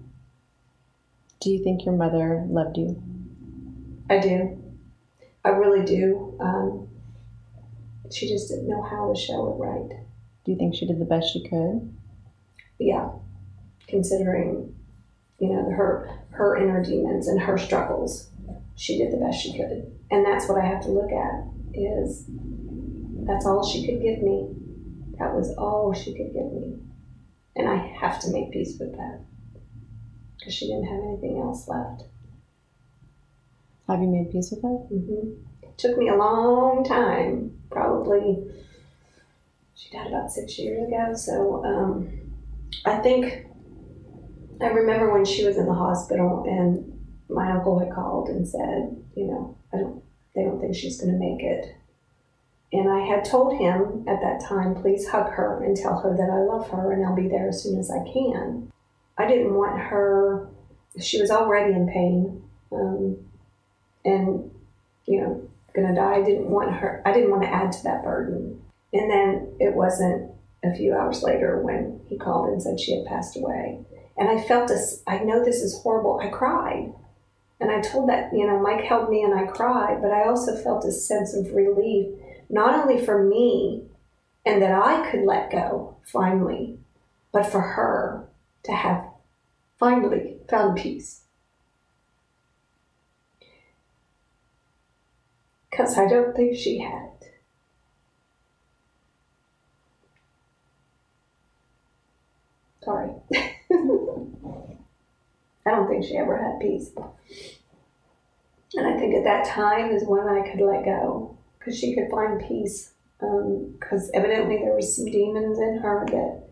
Do 1.41 1.51
you 1.51 1.61
think 1.61 1.83
your 1.83 1.93
mother 1.93 2.45
loved 2.47 2.77
you? 2.77 3.03
I 4.09 4.19
do. 4.19 4.57
I 5.43 5.49
really 5.49 5.83
do. 5.85 6.37
Um, 6.39 6.87
she 8.11 8.29
just 8.29 8.47
didn't 8.47 8.69
know 8.69 8.81
how 8.81 9.11
to 9.11 9.19
show 9.19 9.49
it 9.49 9.57
right. 9.57 9.89
Do 10.45 10.51
you 10.53 10.57
think 10.57 10.73
she 10.73 10.87
did 10.87 10.99
the 10.99 11.05
best 11.05 11.33
she 11.33 11.43
could? 11.43 11.93
Yeah, 12.79 13.09
considering 13.89 14.73
you 15.39 15.49
know 15.49 15.69
her 15.71 16.09
her 16.29 16.55
inner 16.55 16.81
demons 16.81 17.27
and 17.27 17.41
her 17.41 17.57
struggles, 17.57 18.30
she 18.75 18.97
did 18.97 19.11
the 19.11 19.17
best 19.17 19.41
she 19.41 19.57
could, 19.57 19.91
and 20.09 20.25
that's 20.25 20.47
what 20.47 20.59
I 20.59 20.65
have 20.65 20.81
to 20.83 20.89
look 20.89 21.11
at. 21.11 21.47
Is 21.73 22.25
that's 23.25 23.45
all 23.45 23.65
she 23.65 23.85
could 23.85 24.01
give 24.01 24.21
me. 24.21 24.49
That 25.19 25.33
was 25.33 25.53
all 25.57 25.93
she 25.93 26.13
could 26.13 26.33
give 26.33 26.51
me, 26.51 26.79
and 27.55 27.69
I 27.69 27.75
have 27.75 28.19
to 28.21 28.31
make 28.31 28.51
peace 28.51 28.77
with 28.79 28.91
that 28.93 29.21
because 30.37 30.53
she 30.53 30.67
didn't 30.67 30.85
have 30.85 31.03
anything 31.03 31.39
else 31.39 31.67
left. 31.67 32.03
Have 33.87 34.01
you 34.01 34.07
made 34.07 34.31
peace 34.31 34.51
with 34.51 34.63
her? 34.63 34.69
Mm-hmm. 34.69 35.33
It 35.63 35.77
took 35.77 35.97
me 35.97 36.09
a 36.09 36.15
long 36.15 36.83
time, 36.83 37.59
probably. 37.69 38.37
She 39.75 39.91
died 39.91 40.07
about 40.07 40.31
six 40.31 40.57
years 40.57 40.87
ago, 40.87 41.13
so 41.15 41.63
um, 41.65 42.09
I 42.85 42.97
think 42.97 43.47
I 44.61 44.67
remember 44.67 45.11
when 45.11 45.25
she 45.25 45.45
was 45.45 45.57
in 45.57 45.65
the 45.65 45.73
hospital 45.73 46.45
and 46.47 46.90
my 47.31 47.51
uncle 47.51 47.79
had 47.79 47.91
called 47.91 48.29
and 48.29 48.47
said, 48.47 48.95
you 49.15 49.25
know, 49.25 49.57
I 49.73 49.77
don't, 49.77 50.03
they 50.35 50.43
don't 50.43 50.59
think 50.59 50.75
she's 50.75 50.99
going 50.99 51.13
to 51.13 51.19
make 51.19 51.41
it. 51.41 51.75
And 52.73 52.89
I 52.89 52.99
had 52.99 53.25
told 53.25 53.59
him 53.59 54.05
at 54.07 54.21
that 54.21 54.41
time, 54.47 54.75
please 54.75 55.07
hug 55.07 55.31
her 55.31 55.63
and 55.63 55.75
tell 55.75 55.99
her 55.99 56.15
that 56.15 56.29
I 56.29 56.39
love 56.39 56.69
her 56.69 56.93
and 56.93 57.05
I'll 57.05 57.15
be 57.15 57.27
there 57.27 57.49
as 57.49 57.61
soon 57.61 57.79
as 57.79 57.91
I 57.91 58.03
can. 58.11 58.71
I 59.17 59.27
didn't 59.27 59.53
want 59.53 59.79
her, 59.79 60.47
she 60.99 61.19
was 61.19 61.31
already 61.31 61.73
in 61.73 61.87
pain. 61.87 62.43
Um, 62.71 63.17
and 64.05 64.51
you 65.05 65.21
know 65.21 65.49
gonna 65.75 65.95
die 65.95 66.15
i 66.15 66.23
didn't 66.23 66.49
want 66.49 66.73
her 66.73 67.01
i 67.05 67.13
didn't 67.13 67.31
want 67.31 67.43
to 67.43 67.53
add 67.53 67.71
to 67.71 67.83
that 67.83 68.03
burden 68.03 68.61
and 68.93 69.09
then 69.09 69.55
it 69.59 69.73
wasn't 69.73 70.29
a 70.63 70.75
few 70.75 70.93
hours 70.93 71.23
later 71.23 71.61
when 71.61 71.99
he 72.07 72.17
called 72.17 72.49
and 72.49 72.61
said 72.61 72.79
she 72.79 72.95
had 72.95 73.05
passed 73.05 73.37
away 73.37 73.79
and 74.17 74.29
i 74.29 74.41
felt 74.41 74.67
this 74.67 75.01
i 75.07 75.19
know 75.19 75.43
this 75.43 75.61
is 75.61 75.81
horrible 75.81 76.19
i 76.21 76.27
cried 76.27 76.91
and 77.61 77.71
i 77.71 77.79
told 77.81 78.09
that 78.09 78.33
you 78.33 78.45
know 78.47 78.59
mike 78.59 78.83
held 78.83 79.09
me 79.09 79.23
and 79.23 79.33
i 79.39 79.45
cried 79.45 80.01
but 80.01 80.11
i 80.11 80.23
also 80.27 80.55
felt 80.63 80.85
a 80.85 80.91
sense 80.91 81.35
of 81.35 81.53
relief 81.53 82.07
not 82.49 82.75
only 82.75 83.03
for 83.05 83.23
me 83.23 83.83
and 84.45 84.61
that 84.61 84.71
i 84.73 85.09
could 85.11 85.23
let 85.23 85.51
go 85.51 85.95
finally 86.05 86.79
but 87.31 87.45
for 87.45 87.61
her 87.61 88.27
to 88.63 88.71
have 88.73 89.05
finally 89.79 90.37
found 90.49 90.77
peace 90.77 91.23
because 95.69 95.97
I 95.97 96.07
don't 96.07 96.35
think 96.35 96.55
she 96.55 96.79
had. 96.79 97.09
Sorry. 102.83 103.11
I 105.65 105.71
don't 105.71 105.87
think 105.87 106.03
she 106.03 106.17
ever 106.17 106.37
had 106.37 106.59
peace. 106.59 106.91
And 108.73 108.87
I 108.87 108.97
think 108.97 109.15
at 109.15 109.23
that 109.23 109.45
time 109.45 109.91
is 109.91 110.03
when 110.05 110.27
I 110.27 110.49
could 110.49 110.61
let 110.61 110.85
go 110.85 111.37
because 111.59 111.77
she 111.77 111.93
could 111.93 112.09
find 112.09 112.41
peace. 112.47 112.93
Because 113.19 114.05
um, 114.05 114.11
evidently 114.15 114.57
there 114.57 114.73
was 114.73 114.95
some 114.95 115.05
demons 115.05 115.59
in 115.59 115.77
her 115.77 116.05
that 116.07 116.43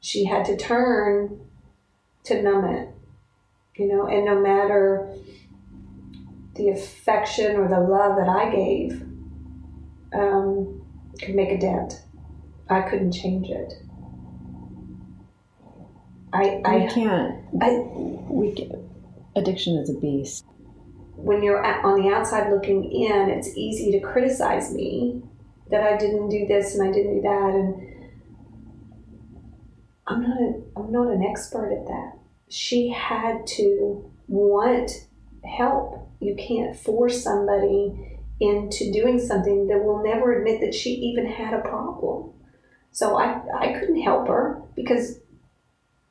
she 0.00 0.24
had 0.24 0.44
to 0.46 0.56
turn 0.56 1.40
to 2.24 2.42
numb 2.42 2.64
it. 2.64 2.88
You 3.76 3.88
know, 3.88 4.06
and 4.06 4.24
no 4.24 4.40
matter 4.40 5.14
the 6.56 6.70
affection 6.70 7.56
or 7.56 7.68
the 7.68 7.80
love 7.80 8.16
that 8.16 8.28
I 8.28 8.50
gave 8.50 9.02
um, 10.12 10.82
could 11.22 11.34
make 11.34 11.50
a 11.50 11.58
dent. 11.58 12.02
I 12.68 12.82
couldn't 12.82 13.12
change 13.12 13.48
it. 13.48 13.74
I, 16.32 16.60
I 16.64 16.86
can't. 16.92 17.44
I, 17.60 17.70
we 18.28 18.54
can, 18.54 18.88
addiction 19.36 19.76
is 19.76 19.90
a 19.90 19.94
beast. 19.94 20.44
When 21.16 21.42
you're 21.42 21.64
on 21.64 22.00
the 22.00 22.14
outside 22.14 22.50
looking 22.50 22.84
in, 22.84 23.30
it's 23.30 23.56
easy 23.56 23.90
to 23.92 24.00
criticize 24.00 24.72
me 24.72 25.22
that 25.70 25.82
I 25.82 25.96
didn't 25.96 26.28
do 26.28 26.46
this 26.46 26.74
and 26.74 26.88
I 26.88 26.92
didn't 26.92 27.16
do 27.16 27.22
that, 27.22 27.54
and 27.54 28.10
I'm 30.06 30.22
not 30.22 30.40
a, 30.40 30.62
I'm 30.76 30.92
not 30.92 31.08
an 31.08 31.22
expert 31.22 31.72
at 31.72 31.86
that. 31.86 32.18
She 32.48 32.88
had 32.90 33.46
to 33.58 34.10
want 34.28 34.90
help 35.44 36.08
you 36.20 36.34
can't 36.34 36.76
force 36.76 37.22
somebody 37.22 38.18
into 38.40 38.92
doing 38.92 39.18
something 39.18 39.68
that 39.68 39.82
will 39.82 40.02
never 40.02 40.38
admit 40.38 40.60
that 40.60 40.74
she 40.74 40.90
even 40.90 41.26
had 41.26 41.54
a 41.54 41.60
problem. 41.60 42.32
So 42.90 43.16
I, 43.16 43.40
I 43.58 43.78
couldn't 43.78 44.00
help 44.02 44.28
her 44.28 44.62
because 44.74 45.20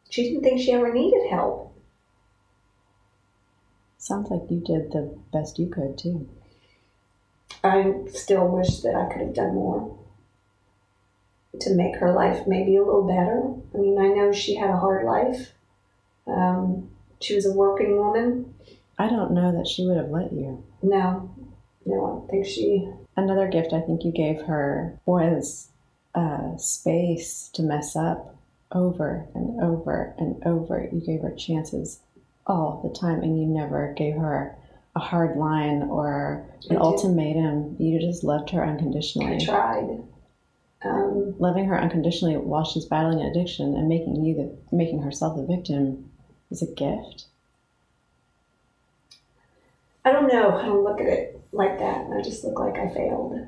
she 0.09 0.23
didn't 0.23 0.43
think 0.43 0.59
she 0.59 0.71
ever 0.71 0.93
needed 0.93 1.29
help. 1.29 1.75
Sounds 3.97 4.29
like 4.29 4.49
you 4.49 4.59
did 4.59 4.91
the 4.91 5.17
best 5.33 5.59
you 5.59 5.67
could 5.67 5.97
too. 5.97 6.29
I 7.63 7.93
still 8.11 8.47
wish 8.47 8.79
that 8.79 8.95
I 8.95 9.11
could 9.11 9.21
have 9.21 9.33
done 9.33 9.55
more 9.55 9.97
to 11.59 11.73
make 11.73 11.95
her 11.97 12.13
life 12.13 12.45
maybe 12.47 12.75
a 12.75 12.83
little 12.83 13.07
better. 13.07 13.53
I 13.73 13.81
mean, 13.81 13.97
I 13.97 14.07
know 14.07 14.31
she 14.31 14.55
had 14.55 14.69
a 14.69 14.77
hard 14.77 15.05
life. 15.05 15.51
Um, 16.25 16.89
she 17.19 17.35
was 17.35 17.45
a 17.45 17.53
working 17.53 17.97
woman. 17.97 18.53
I 18.97 19.09
don't 19.09 19.31
know 19.31 19.51
that 19.51 19.67
she 19.67 19.85
would 19.85 19.97
have 19.97 20.09
let 20.09 20.31
you. 20.31 20.63
No, 20.81 21.29
no, 21.85 22.05
I 22.05 22.09
don't 22.09 22.29
think 22.29 22.45
she. 22.45 22.89
Another 23.15 23.47
gift 23.47 23.73
I 23.73 23.81
think 23.81 24.03
you 24.03 24.11
gave 24.11 24.41
her 24.43 24.99
was 25.05 25.69
uh, 26.15 26.55
space 26.57 27.49
to 27.53 27.63
mess 27.63 27.95
up 27.95 28.36
over 28.71 29.27
and 29.33 29.61
over 29.61 30.13
and 30.17 30.41
over. 30.45 30.87
You 30.91 31.01
gave 31.01 31.21
her 31.21 31.35
chances 31.35 31.99
all 32.45 32.81
the 32.83 32.97
time, 32.97 33.21
and 33.21 33.39
you 33.39 33.45
never 33.45 33.93
gave 33.97 34.15
her 34.15 34.55
a 34.95 34.99
hard 34.99 35.37
line 35.37 35.83
or 35.83 36.45
an 36.69 36.77
ultimatum. 36.77 37.75
You 37.79 37.99
just 37.99 38.23
loved 38.23 38.49
her 38.51 38.65
unconditionally. 38.65 39.35
I 39.35 39.45
tried. 39.45 40.03
Um, 40.83 41.35
Loving 41.39 41.65
her 41.65 41.79
unconditionally 41.79 42.37
while 42.37 42.63
she's 42.63 42.85
battling 42.85 43.19
an 43.19 43.27
addiction 43.27 43.75
and 43.75 43.89
making 43.89 44.23
you 44.23 44.35
the 44.35 44.75
making 44.75 45.01
herself 45.01 45.35
the 45.35 45.43
victim 45.43 46.11
is 46.51 46.61
a 46.61 46.67
gift. 46.67 47.25
I 50.05 50.11
don't 50.11 50.27
know. 50.27 50.55
I 50.55 50.65
don't 50.65 50.83
look 50.83 51.01
at 51.01 51.07
it 51.07 51.41
like 51.51 51.79
that. 51.79 52.07
I 52.15 52.21
just 52.21 52.43
look 52.43 52.59
like 52.59 52.77
I 52.77 52.93
failed. 52.93 53.47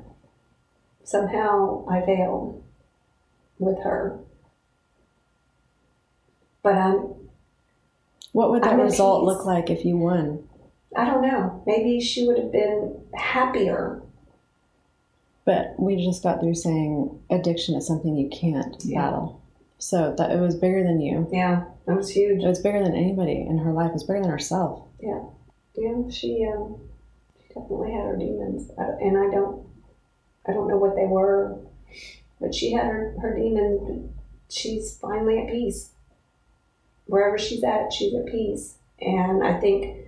Somehow 1.04 1.86
I 1.88 2.04
failed 2.04 2.62
with 3.58 3.78
her. 3.82 4.18
But 6.62 6.74
I'm, 6.74 7.14
What 8.32 8.50
would 8.50 8.62
that 8.62 8.74
I'm 8.74 8.80
result 8.80 9.24
look 9.24 9.44
like 9.44 9.70
if 9.70 9.84
you 9.84 9.96
won? 9.96 10.46
I 10.96 11.06
don't 11.06 11.22
know. 11.22 11.62
Maybe 11.66 12.00
she 12.00 12.26
would 12.26 12.38
have 12.38 12.52
been 12.52 13.00
happier. 13.14 14.02
But 15.44 15.74
we 15.78 16.04
just 16.04 16.22
got 16.22 16.40
through 16.40 16.54
saying 16.54 17.18
addiction 17.30 17.74
is 17.74 17.86
something 17.86 18.14
you 18.16 18.28
can't 18.28 18.76
Yeah. 18.84 19.02
battle. 19.02 19.40
So 19.78 20.14
that 20.18 20.30
it 20.30 20.38
was 20.40 20.54
bigger 20.56 20.82
than 20.84 21.00
you. 21.00 21.26
Yeah, 21.32 21.64
that 21.86 21.96
was 21.96 22.10
huge. 22.10 22.42
It 22.42 22.46
was 22.46 22.60
bigger 22.60 22.82
than 22.84 22.94
anybody 22.94 23.40
in 23.40 23.58
her 23.58 23.72
life. 23.72 23.90
It 23.90 23.94
was 23.94 24.04
bigger 24.04 24.20
than 24.20 24.30
herself. 24.30 24.82
Yeah, 25.00 25.22
she 26.10 26.46
um, 26.46 26.76
she 27.38 27.48
definitely 27.54 27.92
had 27.92 28.04
her 28.04 28.16
demons, 28.16 28.70
I, 28.78 28.82
and 29.00 29.16
I 29.16 29.30
don't, 29.34 29.66
I 30.46 30.52
don't 30.52 30.68
know 30.68 30.76
what 30.76 30.96
they 30.96 31.06
were, 31.06 31.58
but 32.38 32.54
she 32.54 32.72
had 32.72 32.84
her 32.88 33.14
her 33.22 33.34
demons. 33.34 34.10
She's 34.50 34.98
finally 34.98 35.38
at 35.38 35.48
peace. 35.48 35.92
Wherever 37.10 37.36
she's 37.36 37.64
at, 37.64 37.92
she's 37.92 38.14
at 38.14 38.26
peace, 38.26 38.76
and 39.00 39.42
I 39.42 39.58
think 39.58 40.06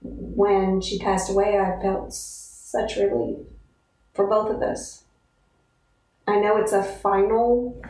when 0.00 0.80
she 0.80 0.98
passed 0.98 1.30
away, 1.30 1.56
I 1.56 1.80
felt 1.80 2.12
such 2.12 2.96
relief 2.96 3.38
for 4.12 4.26
both 4.26 4.50
of 4.50 4.60
us. 4.60 5.04
I 6.26 6.40
know 6.40 6.56
it's 6.56 6.72
a 6.72 6.82
final 6.82 7.80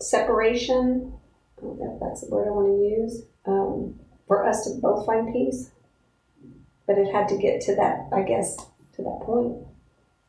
separation. 0.00 1.12
I 1.56 1.60
don't 1.60 1.78
know 1.78 1.94
if 1.94 2.00
that's 2.00 2.22
the 2.22 2.34
word 2.34 2.48
I 2.48 2.50
want 2.50 2.66
to 2.66 3.02
use. 3.02 3.22
Um, 3.46 4.00
for 4.26 4.44
us 4.44 4.64
to 4.64 4.80
both 4.80 5.06
find 5.06 5.32
peace. 5.32 5.70
But 6.88 6.98
it 6.98 7.12
had 7.12 7.28
to 7.28 7.38
get 7.38 7.60
to 7.62 7.76
that, 7.76 8.08
I 8.12 8.22
guess, 8.22 8.56
to 8.56 9.02
that 9.02 9.20
point 9.22 9.56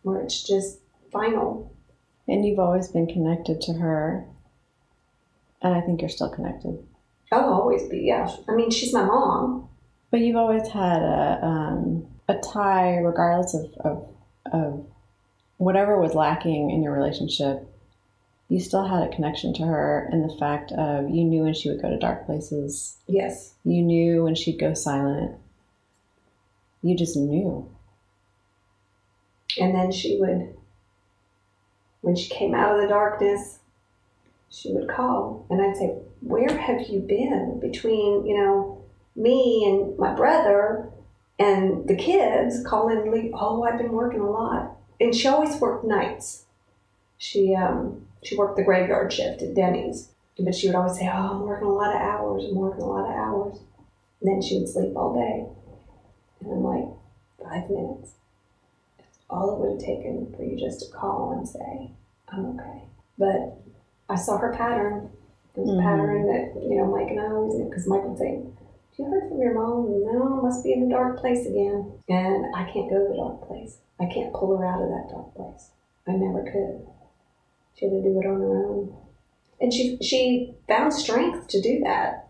where 0.04 0.22
it's 0.22 0.44
just 0.44 0.80
final. 1.12 1.74
And 2.28 2.46
you've 2.46 2.60
always 2.60 2.90
been 2.90 3.08
connected 3.08 3.60
to 3.62 3.74
her. 3.74 4.28
And 5.64 5.74
I 5.74 5.82
think 5.82 6.02
you're 6.02 6.10
still 6.10 6.30
connected. 6.30 6.86
I'll 7.32 7.54
always 7.54 7.84
be, 7.90 8.02
yeah. 8.02 8.30
I 8.48 8.54
mean, 8.54 8.70
she's 8.72 8.94
my 8.94 9.04
mom. 9.04 9.68
But 10.12 10.22
you've 10.22 10.36
always 10.36 10.68
had 10.70 11.02
a, 11.02 11.40
um, 11.44 12.08
a 12.28 12.36
tie, 12.36 12.98
regardless 12.98 13.54
of, 13.54 13.74
of, 13.80 14.10
of 14.54 14.86
whatever 15.58 16.00
was 16.00 16.14
lacking 16.14 16.72
in 16.72 16.84
your 16.84 16.94
relationship. 16.94 17.68
You 18.48 18.60
still 18.60 18.86
had 18.86 19.04
a 19.04 19.14
connection 19.16 19.54
to 19.56 19.64
her, 19.64 20.08
and 20.12 20.24
the 20.30 20.38
fact 20.38 20.72
of 20.74 21.10
you 21.10 21.24
knew 21.24 21.44
when 21.44 21.56
she 21.56 21.70
would 21.70 21.82
go 21.82 21.90
to 21.90 21.98
dark 21.98 22.26
places, 22.28 22.98
Yes. 23.08 23.56
you 23.64 23.82
knew 23.82 24.24
when 24.24 24.36
she'd 24.36 24.60
go 24.60 24.74
silent. 24.76 25.36
You 26.84 26.96
just 26.96 27.18
knew. 27.18 27.68
And 29.60 29.74
then 29.74 29.92
she 29.92 30.20
would, 30.20 30.56
when 32.02 32.16
she 32.16 32.30
came 32.30 32.54
out 32.54 32.76
of 32.76 32.82
the 32.82 32.88
darkness, 32.88 33.58
she 34.52 34.72
would 34.74 34.88
call. 34.88 35.48
And 35.50 35.60
I'd 35.60 35.76
say, 35.76 35.96
Where 36.22 36.58
have 36.58 36.88
you 36.88 37.00
been 37.00 37.60
between, 37.60 38.26
you 38.26 38.38
know, 38.38 38.84
me 39.16 39.66
and 39.68 39.98
my 39.98 40.14
brother 40.14 40.90
and 41.40 41.88
the 41.88 41.96
kids 41.96 42.64
calling 42.66 43.12
leave? 43.12 43.32
Oh, 43.34 43.64
I've 43.64 43.78
been 43.78 43.92
working 43.92 44.22
a 44.22 44.30
lot. 44.30 44.78
And 45.00 45.14
she 45.14 45.28
always 45.28 45.56
worked 45.58 45.86
nights. 45.86 46.46
She, 47.18 47.56
um, 47.56 48.08
she 48.24 48.36
worked 48.36 48.58
the 48.58 48.64
graveyard 48.64 49.12
shift 49.12 49.42
at 49.42 49.54
Denny's. 49.54 50.10
But 50.38 50.56
she 50.56 50.68
would 50.68 50.76
always 50.76 50.98
say, 50.98 51.08
Oh, 51.08 51.32
I'm 51.32 51.42
working 51.42 51.68
a 51.68 51.74
lot 51.74 51.96
of 51.96 52.02
hours. 52.02 52.44
I'm 52.44 52.56
working 52.56 52.82
a 52.84 52.88
lot 52.88 53.10
of 53.10 53.16
hours. 53.16 53.60
And 54.20 54.30
then 54.30 54.42
she 54.42 54.58
would 54.58 54.68
sleep 54.68 54.96
all 54.96 55.14
day. 55.14 55.46
And 56.42 56.52
I'm 56.52 56.64
like, 56.64 56.86
Five 57.42 57.70
minutes 57.70 58.12
That's 58.98 59.20
all 59.30 59.54
it 59.54 59.60
would 59.60 59.72
have 59.74 59.80
taken 59.80 60.34
for 60.36 60.44
you 60.44 60.60
just 60.60 60.80
to 60.80 60.98
call 60.98 61.32
and 61.32 61.48
say, 61.48 61.92
I'm 62.30 62.58
okay. 62.60 62.84
But 63.18 63.62
I 64.10 64.16
saw 64.16 64.38
her 64.38 64.54
pattern. 64.54 65.12
It 65.56 65.62
was 65.62 65.78
a 65.78 65.82
pattern 65.82 66.28
that, 66.28 66.62
you 66.62 66.76
know, 66.76 66.86
Mike 66.92 67.10
and 67.10 67.20
I 67.20 67.32
always 67.32 67.56
knew, 67.56 67.70
because 67.70 67.88
Mike 67.88 68.04
would 68.04 68.18
say, 68.18 68.44
you 68.98 69.06
heard 69.06 69.30
from 69.30 69.40
your 69.40 69.54
mom? 69.54 70.04
No, 70.06 70.42
must 70.42 70.64
be 70.64 70.74
in 70.74 70.84
a 70.84 70.90
dark 70.90 71.20
place 71.20 71.46
again. 71.46 72.00
And 72.08 72.56
I 72.56 72.64
can't 72.72 72.90
go 72.90 73.00
to 73.00 73.08
the 73.12 73.18
dark 73.18 73.48
place. 73.48 73.78
I 74.00 74.06
can't 74.06 74.34
pull 74.34 74.56
her 74.58 74.66
out 74.66 74.82
of 74.82 74.90
that 74.90 75.10
dark 75.12 75.36
place. 75.36 75.72
I 76.08 76.12
never 76.12 76.44
could. 76.44 76.88
She 77.76 77.86
had 77.86 77.92
to 77.92 78.02
do 78.02 78.20
it 78.20 78.26
on 78.26 78.40
her 78.40 78.66
own. 78.68 78.96
And 79.60 79.74
she, 79.74 79.98
she 80.02 80.56
found 80.68 80.94
strength 80.94 81.48
to 81.50 81.62
do 81.62 81.82
that. 81.84 82.28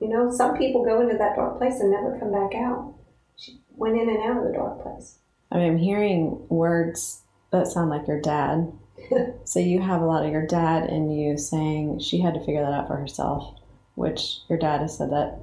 You 0.00 0.08
know, 0.08 0.30
some 0.30 0.56
people 0.56 0.84
go 0.84 1.00
into 1.00 1.16
that 1.16 1.36
dark 1.36 1.58
place 1.58 1.80
and 1.80 1.90
never 1.90 2.18
come 2.18 2.32
back 2.32 2.54
out. 2.54 2.94
She 3.36 3.60
went 3.76 3.96
in 4.00 4.08
and 4.08 4.22
out 4.22 4.38
of 4.38 4.44
the 4.44 4.52
dark 4.52 4.82
place. 4.82 5.18
I 5.50 5.58
mean, 5.58 5.72
I'm 5.72 5.78
hearing 5.78 6.46
words 6.48 7.22
that 7.50 7.66
sound 7.66 7.90
like 7.90 8.06
your 8.06 8.20
dad. 8.20 8.72
so 9.44 9.58
you 9.60 9.80
have 9.80 10.00
a 10.02 10.06
lot 10.06 10.24
of 10.24 10.32
your 10.32 10.46
dad 10.46 10.88
in 10.90 11.10
you 11.10 11.36
saying 11.38 12.00
she 12.00 12.20
had 12.20 12.34
to 12.34 12.40
figure 12.40 12.62
that 12.62 12.72
out 12.72 12.86
for 12.88 12.96
herself, 12.96 13.58
which 13.94 14.38
your 14.48 14.58
dad 14.58 14.80
has 14.80 14.96
said 14.98 15.10
that, 15.10 15.38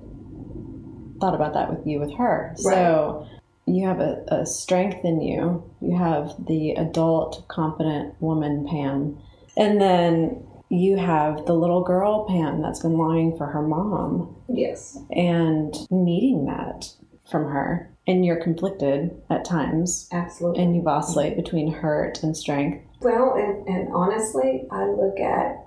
thought 1.20 1.36
about 1.36 1.54
that 1.54 1.70
with 1.70 1.86
you, 1.86 2.00
with 2.00 2.14
her. 2.14 2.54
So 2.58 3.28
you 3.66 3.86
have 3.88 4.00
a, 4.00 4.24
a 4.28 4.46
strength 4.46 5.06
in 5.06 5.22
you. 5.22 5.64
You 5.82 5.98
have 5.98 6.34
the 6.48 6.72
adult, 6.72 7.48
confident 7.48 8.16
woman, 8.22 8.68
Pam. 8.68 9.18
And 9.58 9.80
then 9.80 10.44
you 10.70 10.98
have 10.98 11.46
the 11.46 11.54
little 11.54 11.84
girl, 11.84 12.26
Pam, 12.28 12.62
that's 12.62 12.80
been 12.82 12.98
longing 12.98 13.38
for 13.38 13.46
her 13.48 13.62
mom 13.62 14.36
Yes. 14.48 14.98
and 15.12 15.76
needing 15.92 16.46
that 16.46 16.94
from 17.30 17.46
her. 17.52 17.90
And 18.08 18.26
you're 18.26 18.42
conflicted 18.42 19.12
at 19.30 19.46
times 19.46 20.10
Absolutely. 20.12 20.64
and 20.64 20.76
you 20.76 20.82
vacillate 20.82 21.36
between 21.36 21.72
hurt 21.72 22.24
and 22.24 22.36
strength. 22.36 22.84
Well, 23.02 23.34
and, 23.34 23.68
and 23.68 23.94
honestly, 23.94 24.68
I 24.70 24.86
look 24.86 25.20
at, 25.20 25.66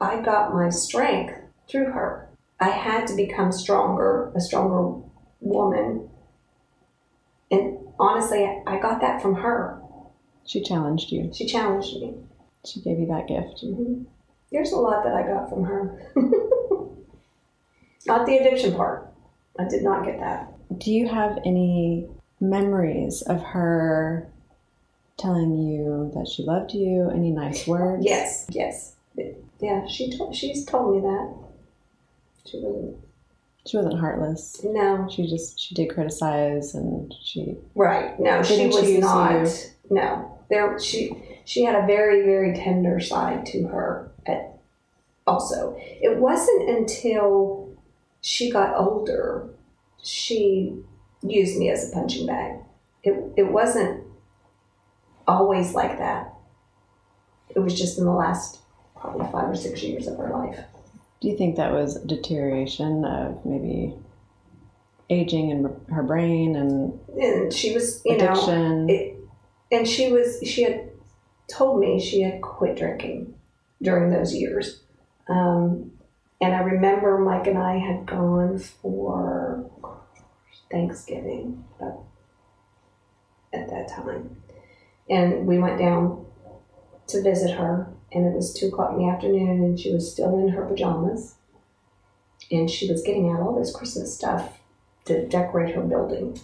I 0.00 0.20
got 0.20 0.54
my 0.54 0.70
strength 0.70 1.34
through 1.68 1.86
her. 1.86 2.28
I 2.60 2.68
had 2.70 3.08
to 3.08 3.16
become 3.16 3.50
stronger, 3.50 4.32
a 4.36 4.40
stronger 4.40 5.02
woman. 5.40 6.08
And 7.50 7.78
honestly, 7.98 8.44
I, 8.66 8.78
got 8.78 9.00
that 9.00 9.20
from 9.20 9.34
her. 9.34 9.80
She 10.46 10.62
challenged 10.62 11.10
you. 11.10 11.32
She 11.34 11.46
challenged 11.46 11.92
me. 12.00 12.14
She 12.64 12.80
gave 12.80 13.00
you 13.00 13.06
that 13.06 13.26
gift. 13.26 13.60
hmm 13.62 14.04
There's 14.52 14.72
a 14.72 14.76
lot 14.76 15.02
that 15.02 15.14
I 15.14 15.22
got 15.22 15.50
from 15.50 15.64
her. 15.64 16.12
not 18.06 18.26
the 18.26 18.38
addiction 18.38 18.76
part. 18.76 19.12
I 19.58 19.64
did 19.64 19.82
not 19.82 20.04
get 20.04 20.20
that. 20.20 20.52
Do 20.78 20.92
you 20.92 21.08
have 21.08 21.38
any 21.44 22.06
memories 22.40 23.22
of 23.22 23.42
her 23.42 24.30
telling 25.18 25.56
you 25.56 26.10
that 26.14 26.28
she 26.28 26.42
loved 26.42 26.72
you? 26.72 27.10
Any 27.10 27.30
nice 27.30 27.66
words? 27.66 28.04
Yes, 28.04 28.46
yes. 28.50 28.94
Yeah, 29.60 29.86
she 29.86 30.16
told, 30.16 30.34
she's 30.34 30.64
told 30.64 30.94
me 30.96 31.00
that. 31.00 31.34
She 32.44 32.58
wasn't, 32.58 32.96
She 33.66 33.76
wasn't 33.78 33.98
heartless. 33.98 34.62
no, 34.64 35.08
She 35.10 35.26
just 35.26 35.58
she 35.58 35.74
did 35.74 35.92
criticize 35.92 36.74
and 36.74 37.14
she 37.22 37.56
Right. 37.74 38.18
No, 38.20 38.42
she 38.42 38.66
was 38.66 38.98
not. 38.98 39.32
you. 39.42 39.48
No, 39.90 40.38
there 40.50 40.78
she 40.78 41.16
she 41.44 41.64
had 41.64 41.74
a 41.82 41.86
very 41.86 42.22
very 42.24 42.54
tender 42.54 43.00
side 43.00 43.46
to 43.46 43.66
her. 43.68 44.10
At 44.26 44.58
also, 45.26 45.74
it 45.78 46.18
wasn't 46.18 46.68
until 46.68 47.70
she 48.20 48.50
got 48.50 48.76
older 48.76 49.48
she 50.02 50.76
used 51.22 51.58
me 51.58 51.70
as 51.70 51.90
a 51.90 51.92
punching 51.94 52.26
bag. 52.26 52.58
It 53.02 53.14
it 53.36 53.50
wasn't 53.50 54.04
always 55.26 55.74
like 55.74 55.98
that. 55.98 56.32
It 57.54 57.60
was 57.60 57.78
just 57.78 57.98
in 57.98 58.04
the 58.04 58.12
last 58.12 58.58
probably 59.00 59.26
five 59.32 59.48
or 59.50 59.56
six 59.56 59.82
years 59.82 60.06
of 60.06 60.16
her 60.18 60.30
life. 60.30 60.58
do 61.20 61.28
you 61.28 61.36
think 61.36 61.56
that 61.56 61.72
was 61.72 61.96
a 61.96 62.06
deterioration 62.06 63.04
of 63.04 63.44
maybe 63.44 63.94
aging 65.10 65.50
in 65.50 65.64
her 65.94 66.02
brain 66.02 66.56
and 66.56 66.98
And 67.20 67.52
she 67.52 67.72
was, 67.72 68.02
you 68.04 68.16
know, 68.16 68.24
addiction? 68.32 68.90
it, 68.90 69.16
and 69.70 69.86
she 69.86 70.10
was 70.12 70.40
she 70.44 70.62
had 70.62 70.90
told 71.48 71.78
me 71.80 72.00
she 72.00 72.22
had 72.22 72.40
quit 72.42 72.76
drinking 72.76 73.34
during 73.80 74.10
those 74.10 74.34
years 74.34 74.82
um, 75.28 75.92
and 76.40 76.54
i 76.54 76.60
remember 76.60 77.18
mike 77.18 77.46
and 77.46 77.58
i 77.58 77.76
had 77.78 78.04
gone 78.06 78.58
for 78.58 79.70
thanksgiving 80.70 81.64
at 83.52 83.68
that 83.70 83.88
time 83.88 84.36
and 85.08 85.46
we 85.46 85.58
went 85.58 85.78
down 85.78 86.26
to 87.08 87.22
visit 87.22 87.52
her, 87.52 87.88
and 88.12 88.26
it 88.26 88.34
was 88.34 88.52
two 88.52 88.68
o'clock 88.68 88.92
in 88.92 88.98
the 88.98 89.08
afternoon, 89.08 89.62
and 89.62 89.78
she 89.78 89.92
was 89.92 90.10
still 90.10 90.38
in 90.38 90.48
her 90.48 90.64
pajamas, 90.64 91.34
and 92.50 92.70
she 92.70 92.90
was 92.90 93.02
getting 93.02 93.30
out 93.30 93.40
all 93.40 93.58
this 93.58 93.74
Christmas 93.74 94.14
stuff 94.14 94.58
to 95.04 95.26
decorate 95.28 95.74
her 95.74 95.82
building, 95.82 96.38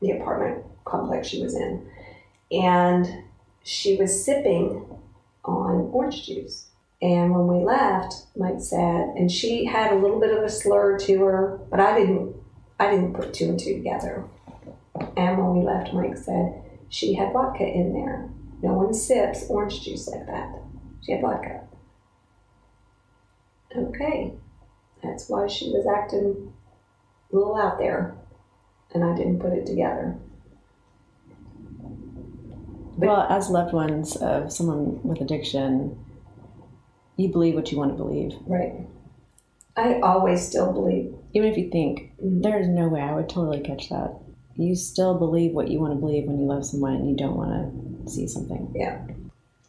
the 0.00 0.12
apartment 0.12 0.64
complex 0.84 1.28
she 1.28 1.42
was 1.42 1.54
in, 1.54 1.86
and 2.50 3.24
she 3.62 3.96
was 3.96 4.24
sipping 4.24 4.86
on 5.44 5.90
orange 5.92 6.26
juice. 6.26 6.66
And 7.02 7.34
when 7.34 7.46
we 7.46 7.64
left, 7.64 8.26
Mike 8.36 8.60
said, 8.60 9.14
and 9.16 9.30
she 9.30 9.64
had 9.64 9.92
a 9.92 9.96
little 9.96 10.20
bit 10.20 10.36
of 10.36 10.42
a 10.42 10.50
slur 10.50 10.98
to 10.98 11.24
her, 11.24 11.60
but 11.70 11.80
I 11.80 11.98
didn't, 11.98 12.36
I 12.78 12.90
didn't 12.90 13.14
put 13.14 13.32
two 13.32 13.46
and 13.46 13.58
two 13.58 13.74
together. 13.74 14.24
And 15.16 15.38
when 15.38 15.58
we 15.58 15.64
left, 15.64 15.92
Mike 15.92 16.16
said 16.16 16.62
she 16.88 17.14
had 17.14 17.32
vodka 17.32 17.66
in 17.66 17.92
there. 17.92 18.28
No 18.62 18.74
one 18.74 18.92
sips 18.92 19.48
orange 19.48 19.82
juice 19.82 20.08
like 20.08 20.26
that. 20.26 20.54
She 21.02 21.12
had 21.12 21.22
vodka. 21.22 21.62
Okay, 23.76 24.32
that's 25.02 25.28
why 25.28 25.46
she 25.46 25.70
was 25.70 25.86
acting 25.86 26.52
a 27.32 27.36
little 27.36 27.56
out 27.56 27.78
there, 27.78 28.14
and 28.92 29.04
I 29.04 29.14
didn't 29.14 29.38
put 29.38 29.52
it 29.52 29.64
together. 29.64 30.18
But- 32.98 33.06
well, 33.08 33.26
as 33.30 33.48
loved 33.48 33.72
ones 33.72 34.16
of 34.16 34.52
someone 34.52 35.00
with 35.04 35.20
addiction, 35.20 35.96
you 37.16 37.28
believe 37.30 37.54
what 37.54 37.70
you 37.70 37.78
want 37.78 37.92
to 37.92 37.96
believe. 37.96 38.34
Right. 38.46 38.86
I 39.76 40.00
always 40.00 40.46
still 40.46 40.72
believe. 40.72 41.14
Even 41.32 41.48
if 41.48 41.56
you 41.56 41.70
think, 41.70 42.12
Mhm. 42.22 42.42
there 42.42 42.58
is 42.58 42.68
no 42.68 42.88
way 42.88 43.00
I 43.00 43.14
would 43.14 43.28
totally 43.28 43.60
catch 43.60 43.88
that. 43.88 44.19
You 44.60 44.76
still 44.76 45.18
believe 45.18 45.52
what 45.52 45.68
you 45.68 45.80
want 45.80 45.94
to 45.94 45.98
believe 45.98 46.26
when 46.26 46.38
you 46.38 46.44
love 46.44 46.66
someone 46.66 46.92
and 46.92 47.08
you 47.08 47.16
don't 47.16 47.34
want 47.34 48.04
to 48.04 48.10
see 48.10 48.28
something. 48.28 48.70
Yeah. 48.74 49.00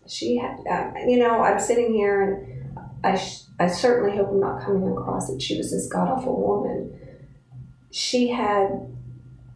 She 0.06 0.36
had, 0.36 0.60
uh, 0.70 0.92
you 1.08 1.18
know, 1.18 1.40
I'm 1.42 1.62
sitting 1.62 1.94
here 1.94 2.22
and 2.22 2.78
I, 3.02 3.16
sh- 3.16 3.44
I 3.58 3.68
certainly 3.68 4.18
hope 4.18 4.32
I'm 4.32 4.42
not 4.42 4.66
coming 4.66 4.92
across 4.92 5.32
that 5.32 5.42
she 5.42 5.58
was 5.58 5.72
this 5.72 5.88
god 5.88 6.10
awful 6.10 6.36
woman. 6.36 7.00
She 7.90 8.28
had, 8.28 8.86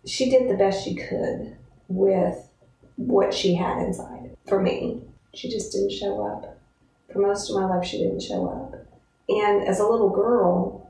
she 0.05 0.29
did 0.29 0.49
the 0.49 0.53
best 0.53 0.85
she 0.85 0.95
could 0.95 1.57
with 1.89 2.49
what 2.95 3.33
she 3.33 3.55
had 3.55 3.79
inside. 3.79 4.37
For 4.47 4.61
me, 4.61 5.01
she 5.33 5.49
just 5.49 5.73
didn't 5.73 5.91
show 5.91 6.25
up. 6.25 6.57
For 7.11 7.19
most 7.19 7.49
of 7.49 7.57
my 7.57 7.65
life, 7.65 7.85
she 7.85 7.97
didn't 7.97 8.21
show 8.21 8.47
up. 8.47 8.85
And 9.27 9.67
as 9.67 9.81
a 9.81 9.85
little 9.85 10.11
girl, 10.11 10.89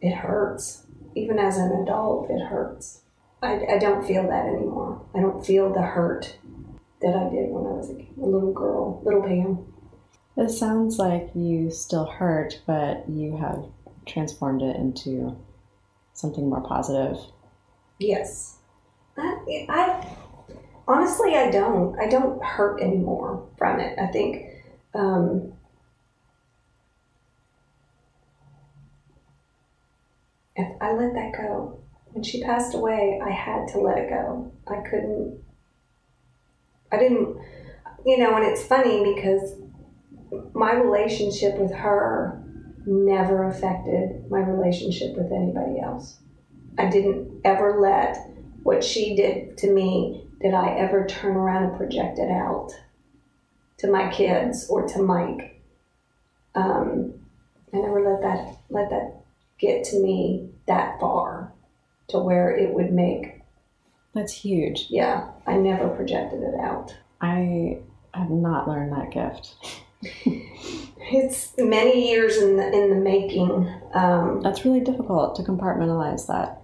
it 0.00 0.14
hurts. 0.14 0.86
Even 1.14 1.38
as 1.38 1.58
an 1.58 1.70
adult, 1.82 2.30
it 2.30 2.40
hurts. 2.40 3.02
I, 3.42 3.74
I 3.74 3.78
don't 3.78 4.06
feel 4.06 4.26
that 4.28 4.46
anymore. 4.46 5.04
I 5.14 5.20
don't 5.20 5.44
feel 5.44 5.72
the 5.72 5.82
hurt 5.82 6.36
that 7.00 7.14
I 7.14 7.28
did 7.30 7.50
when 7.50 7.66
I 7.66 7.76
was 7.76 7.90
a, 7.90 8.22
a 8.22 8.26
little 8.26 8.52
girl, 8.52 9.02
little 9.04 9.22
Pam. 9.22 9.72
It 10.36 10.50
sounds 10.50 10.98
like 10.98 11.30
you 11.34 11.70
still 11.70 12.06
hurt, 12.06 12.60
but 12.66 13.08
you 13.08 13.36
have 13.36 13.64
transformed 14.06 14.62
it 14.62 14.76
into 14.76 15.36
something 16.14 16.48
more 16.48 16.60
positive. 16.60 17.18
Yes. 17.98 18.56
I, 19.16 19.66
I 19.68 20.16
honestly, 20.86 21.36
I 21.36 21.50
don't. 21.50 21.98
I 21.98 22.08
don't 22.08 22.42
hurt 22.42 22.80
anymore 22.80 23.46
from 23.56 23.80
it. 23.80 23.98
I 23.98 24.06
think 24.08 24.46
um, 24.94 25.52
if 30.54 30.68
I 30.80 30.92
let 30.92 31.14
that 31.14 31.32
go. 31.32 31.78
When 32.16 32.22
she 32.22 32.42
passed 32.42 32.74
away, 32.74 33.20
I 33.22 33.30
had 33.30 33.68
to 33.68 33.78
let 33.78 33.98
it 33.98 34.08
go. 34.08 34.50
I 34.66 34.76
couldn't. 34.88 35.38
I 36.90 36.96
didn't. 36.96 37.36
You 38.06 38.16
know, 38.16 38.34
and 38.34 38.46
it's 38.46 38.64
funny 38.64 39.14
because 39.14 39.56
my 40.54 40.72
relationship 40.72 41.58
with 41.58 41.74
her 41.74 42.42
never 42.86 43.44
affected 43.44 44.30
my 44.30 44.38
relationship 44.38 45.14
with 45.14 45.30
anybody 45.30 45.78
else. 45.78 46.16
I 46.78 46.88
didn't 46.88 47.42
ever 47.44 47.82
let 47.82 48.16
what 48.62 48.82
she 48.82 49.14
did 49.14 49.58
to 49.58 49.70
me 49.70 50.26
did 50.40 50.54
I 50.54 50.70
ever 50.70 51.04
turn 51.06 51.36
around 51.36 51.64
and 51.64 51.76
project 51.76 52.18
it 52.18 52.30
out 52.30 52.70
to 53.76 53.90
my 53.90 54.10
kids 54.10 54.66
or 54.70 54.88
to 54.88 55.02
Mike. 55.02 55.60
Um, 56.54 57.12
I 57.74 57.76
never 57.76 58.00
let 58.00 58.22
that 58.22 58.56
let 58.70 58.88
that 58.88 59.20
get 59.58 59.84
to 59.84 60.00
me 60.00 60.48
that 60.66 60.98
far 60.98 61.52
to 62.08 62.18
where 62.18 62.50
it 62.56 62.72
would 62.74 62.92
make 62.92 63.40
That's 64.14 64.32
huge. 64.32 64.86
yeah, 64.90 65.28
I 65.46 65.56
never 65.56 65.88
projected 65.88 66.42
it 66.42 66.54
out. 66.60 66.94
I 67.20 67.80
have 68.14 68.30
not 68.30 68.68
learned 68.68 68.92
that 68.92 69.10
gift. 69.12 69.54
It's 71.08 71.52
many 71.56 72.10
years 72.10 72.36
in 72.38 72.56
the 72.56 72.66
in 72.66 72.90
the 72.90 72.96
making. 72.96 73.72
Um, 73.94 74.40
That's 74.42 74.64
really 74.64 74.80
difficult 74.80 75.36
to 75.36 75.42
compartmentalize 75.44 76.26
that 76.26 76.60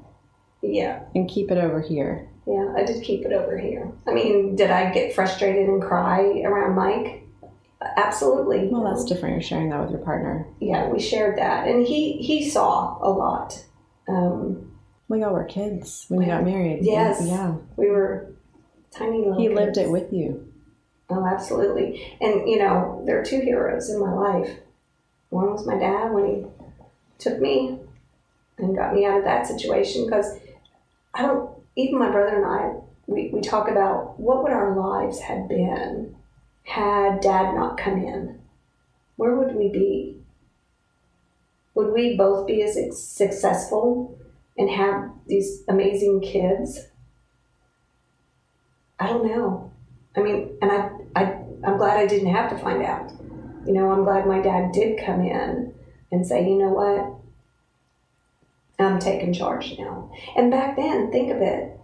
yeah, 0.63 1.05
and 1.15 1.29
keep 1.29 1.51
it 1.53 1.59
over 1.59 1.81
here. 1.81 2.29
yeah, 2.47 2.75
I 2.77 2.83
did 2.83 3.05
keep 3.05 3.25
it 3.25 3.33
over 3.33 3.57
here. 3.57 3.93
I 4.07 4.13
mean, 4.13 4.57
did 4.57 4.71
I 4.73 4.93
get 4.93 5.15
frustrated 5.15 5.69
and 5.69 5.81
cry 5.81 6.43
around 6.45 6.75
Mike? 6.75 7.23
Absolutely. 7.97 8.67
Well, 8.69 8.83
that's 8.85 9.05
different. 9.05 9.35
You're 9.37 9.43
sharing 9.43 9.71
that 9.71 9.81
with 9.83 9.91
your 9.91 10.01
partner. 10.01 10.47
yeah, 10.61 10.89
we 10.89 10.99
shared 10.99 11.39
that, 11.39 11.69
and 11.69 11.87
he 11.87 12.15
he 12.19 12.49
saw 12.51 12.99
a 13.01 13.11
lot. 13.11 13.65
Um, 14.09 14.72
We 15.13 15.23
all 15.25 15.35
were 15.35 15.45
kids 15.45 16.07
when 16.09 16.23
you 16.23 16.27
got 16.29 16.43
married. 16.43 16.79
Yes. 16.81 17.21
Yeah. 17.27 17.57
we 17.77 17.91
were 17.91 18.33
tiny 18.91 19.19
little. 19.19 19.39
He 19.39 19.51
lived 19.51 19.77
it 19.77 19.91
with 19.91 20.11
you. 20.11 20.51
Oh, 21.11 21.27
absolutely. 21.27 22.17
And 22.23 22.49
you 22.49 22.59
know, 22.59 23.03
there 23.05 23.21
are 23.21 23.25
two 23.25 23.43
heroes 23.43 23.91
in 23.91 24.01
my 24.01 24.11
life. 24.11 24.49
One 25.29 25.51
was 25.51 25.67
my 25.67 25.77
dad 25.77 26.13
when 26.13 26.25
he 26.25 26.47
took 27.19 27.39
me 27.41 27.79
and 28.57 28.75
got 28.75 28.95
me 28.95 29.05
out 29.05 29.19
of 29.19 29.25
that 29.25 29.47
situation 29.47 30.07
because 30.07 30.39
I 31.13 31.21
don't. 31.21 31.51
Even 31.77 31.99
my 31.99 32.11
brother 32.11 32.37
and 32.37 32.47
I, 32.47 32.81
we, 33.07 33.29
we 33.35 33.43
talk 33.43 33.69
about 33.69 34.19
what 34.19 34.43
would 34.43 34.53
our 34.53 34.75
lives 34.75 35.21
have 35.21 35.47
been 35.47 36.17
had 36.63 37.21
Dad 37.21 37.55
not 37.55 37.77
come 37.77 37.99
in. 37.99 38.41
Where 39.17 39.37
would 39.37 39.55
we 39.55 39.69
be? 39.69 40.23
Would 41.75 41.93
we 41.93 42.17
both 42.17 42.47
be 42.47 42.63
as 42.63 42.77
successful 43.07 44.19
and 44.57 44.71
have 44.71 45.11
these 45.27 45.63
amazing 45.69 46.21
kids? 46.21 46.89
I 48.99 49.09
don't 49.09 49.27
know. 49.27 49.73
I 50.17 50.21
mean, 50.21 50.57
and 50.61 50.71
I, 50.71 50.91
I, 51.17 51.23
I'm 51.65 51.79
glad 51.79 51.99
I 51.99 52.07
didn't 52.07 52.33
have 52.33 52.51
to 52.51 52.59
find 52.59 52.83
out. 52.83 53.11
You 53.67 53.73
know, 53.73 53.91
I'm 53.91 54.05
glad 54.05 54.27
my 54.27 54.41
dad 54.41 54.73
did 54.73 55.05
come 55.05 55.21
in 55.21 55.75
and 56.11 56.27
say, 56.27 56.49
you 56.49 56.57
know 56.57 56.69
what, 56.69 57.23
I'm 58.79 58.99
taking 58.99 59.33
charge 59.33 59.79
now. 59.79 60.11
And 60.37 60.51
back 60.51 60.77
then, 60.77 61.11
think 61.11 61.31
of 61.31 61.41
it, 61.41 61.79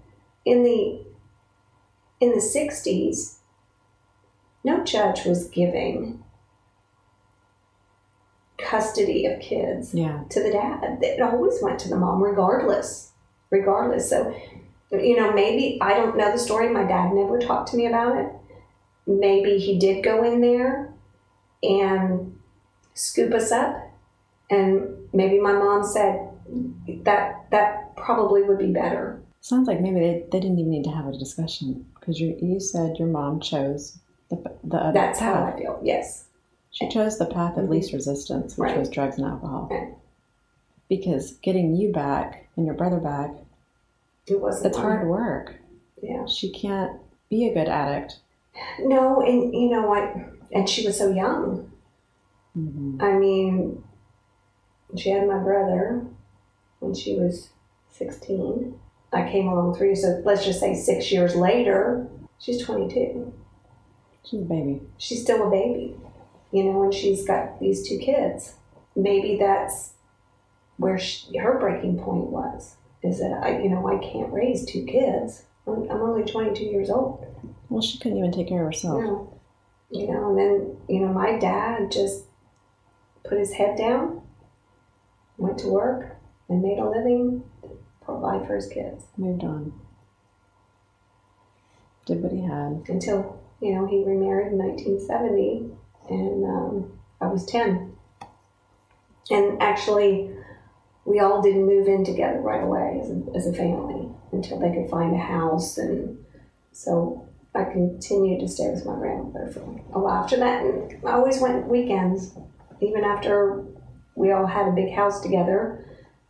in 0.45 0.63
the 0.63 1.05
in 2.21 2.31
the 2.31 2.41
'60s, 2.41 3.39
no 4.65 4.83
judge 4.83 5.25
was 5.25 5.49
giving 5.49 6.23
custody 8.59 9.27
of 9.27 9.41
kids 9.41 9.95
Yeah. 9.95 10.25
to 10.31 10.43
the 10.43 10.51
dad. 10.51 10.99
It 11.03 11.21
always 11.23 11.63
went 11.63 11.79
to 11.81 11.89
the 11.89 11.97
mom, 11.97 12.23
regardless. 12.23 13.13
Regardless. 13.51 14.11
So, 14.11 14.35
you 14.91 15.17
know, 15.17 15.33
maybe 15.33 15.79
I 15.81 15.95
don't 15.95 16.17
know 16.17 16.31
the 16.33 16.39
story. 16.39 16.69
My 16.69 16.85
dad 16.85 17.13
never 17.13 17.39
talked 17.39 17.71
to 17.71 17.77
me 17.77 17.87
about 17.87 18.17
it. 18.19 18.31
Maybe 19.07 19.59
he 19.59 19.79
did 19.79 20.05
go 20.05 20.23
in 20.23 20.41
there 20.41 20.93
and 21.63 22.37
scoop 22.95 23.33
us 23.33 23.51
up, 23.53 23.77
and 24.51 25.09
maybe 25.13 25.41
my 25.41 25.53
mom 25.53 25.83
said 25.85 26.29
that 27.05 27.47
that 27.51 27.97
probably 27.97 28.43
would 28.43 28.59
be 28.59 28.73
better. 28.73 29.21
Sounds 29.41 29.67
like 29.67 29.81
maybe 29.81 30.01
they, 30.01 30.25
they 30.31 30.41
didn't 30.41 30.59
even 30.59 30.71
need 30.71 30.85
to 30.85 30.91
have 30.91 31.07
a 31.07 31.17
discussion 31.17 31.87
because 31.99 32.21
you, 32.21 32.37
you 32.43 32.61
said 32.61 32.97
your 32.99 33.09
mom 33.09 33.41
chose 33.41 33.99
the, 34.31 34.37
the 34.65 34.77
other 34.77 34.93
That's 34.93 35.19
how. 35.21 35.45
I 35.45 35.59
feel. 35.59 35.81
Yes. 35.83 36.25
She 36.79 36.89
chose 36.89 37.19
the 37.19 37.27
path 37.27 37.57
of 37.57 37.69
least 37.69 37.93
resistance, 37.93 38.57
which 38.57 38.69
Right. 38.71 38.79
was 38.79 38.89
drugs 38.89 39.19
and 39.19 39.27
alcohol. 39.27 39.67
Right. 39.71 39.95
Because 40.89 41.33
getting 41.43 41.75
you 41.75 41.93
back 41.93 42.47
and 42.57 42.65
your 42.67 42.75
brother 42.77 42.99
back, 43.01 43.35
It 44.29 44.41
wasn't. 44.41 44.67
it's 44.67 44.77
fun. 44.77 44.87
hard 44.87 45.09
work. 45.09 45.55
Yeah. 46.01 46.27
She 46.27 46.51
can't 46.53 47.01
be 47.29 47.49
a 47.49 47.55
good 47.55 47.69
addict. 47.69 48.21
No, 48.81 49.21
and 49.21 49.53
you 49.53 49.71
know 49.71 49.89
what? 49.89 50.15
And 50.53 50.69
she 50.69 50.87
was 50.87 50.97
so 50.97 51.11
young. 51.11 51.71
Mm-hmm. 52.57 53.03
I 53.03 53.13
mean, 53.19 53.83
she 54.97 55.11
had 55.11 55.27
my 55.27 55.39
brother 55.39 56.07
when 56.79 56.95
she 56.95 57.17
was 57.19 57.51
16. 57.91 58.79
I 59.13 59.29
came 59.29 59.49
along 59.49 59.75
three, 59.75 59.95
so 59.97 60.23
let's 60.25 60.45
just 60.45 60.61
say 60.61 60.75
six 60.75 61.11
years 61.11 61.35
later, 61.35 62.07
she's 62.39 62.63
22. 62.65 63.33
She's 64.25 64.41
a 64.41 64.45
baby. 64.45 64.83
She's 64.99 65.23
still 65.23 65.47
a 65.47 65.51
baby, 65.51 65.97
you 66.53 66.65
know, 66.65 66.83
and 66.83 66.95
she's 66.95 67.27
got 67.27 67.61
these 67.61 67.89
two 67.89 67.99
kids. 67.99 68.55
Maybe 68.97 69.37
that's 69.39 69.93
where 70.77 70.99
she, 70.99 71.37
her 71.39 71.59
breaking 71.59 71.99
point 71.99 72.27
was, 72.27 72.77
is 73.03 73.19
that 73.19 73.41
I, 73.43 73.61
you 73.61 73.69
know, 73.69 73.87
I 73.89 73.99
can't 73.99 74.33
raise 74.33 74.65
two 74.65 74.85
kids. 74.85 75.45
I'm, 75.67 75.91
I'm 75.91 76.03
only 76.03 76.31
22 76.31 76.65
years 76.65 76.91
old. 76.91 77.27
Well, 77.69 77.83
she 77.83 77.99
couldn't 77.99 78.19
even 78.19 78.33
take 78.33 78.49
care 78.49 78.61
of 78.63 78.67
herself. 78.67 79.03
No. 79.03 79.41
You 79.91 80.09
know, 80.09 80.31
and 80.31 80.39
then, 80.39 80.77
you 80.89 81.01
know, 81.01 81.13
my 81.13 81.39
dad 81.39 81.91
just 81.91 82.25
put 83.25 83.39
his 83.39 83.53
head 83.53 83.77
down, 83.77 84.23
went 85.37 85.59
to 85.59 85.69
work, 85.69 86.17
and 86.49 86.63
made 86.63 86.79
a 86.79 86.89
living, 86.89 87.43
provide 88.03 88.47
for 88.47 88.57
his 88.57 88.69
kids. 88.69 89.05
Moved 89.17 89.45
on. 89.45 89.73
Did 92.07 92.23
what 92.23 92.33
he 92.33 92.43
had. 92.43 92.85
Until, 92.89 93.41
you 93.61 93.75
know, 93.75 93.87
he 93.87 94.05
remarried 94.05 94.53
in 94.53 94.59
1970, 94.59 95.71
and 96.09 96.45
um, 96.45 96.99
I 97.21 97.27
was 97.27 97.45
10. 97.47 97.93
And 99.31 99.63
actually, 99.63 100.31
we 101.05 101.21
all 101.21 101.43
didn't 101.43 101.67
move 101.67 101.87
in 101.87 102.05
together 102.05 102.41
right 102.41 102.63
away 102.63 103.01
as 103.03 103.11
a, 103.11 103.23
as 103.35 103.47
a 103.47 103.53
family 103.53 104.09
until 104.33 104.59
they 104.59 104.73
could 104.73 104.91
find 104.91 105.15
a 105.15 105.19
house. 105.19 105.79
And 105.79 106.25
so 106.73 107.29
I 107.55 107.65
continued 107.65 108.41
to 108.41 108.49
stay 108.49 108.71
with 108.71 108.87
my 108.87 108.97
grandmother 108.97 109.51
for 109.53 109.61
a 109.61 110.01
while 110.01 110.23
after 110.23 110.37
that. 110.39 110.65
And 110.65 111.07
I 111.07 111.13
always 111.13 111.41
went 111.41 111.69
weekends, 111.69 112.35
even 112.81 113.05
after 113.05 113.65
we 114.15 114.33
all 114.33 114.47
had 114.47 114.69
a 114.69 114.73
big 114.73 114.93
house 114.93 115.21
together. 115.21 115.85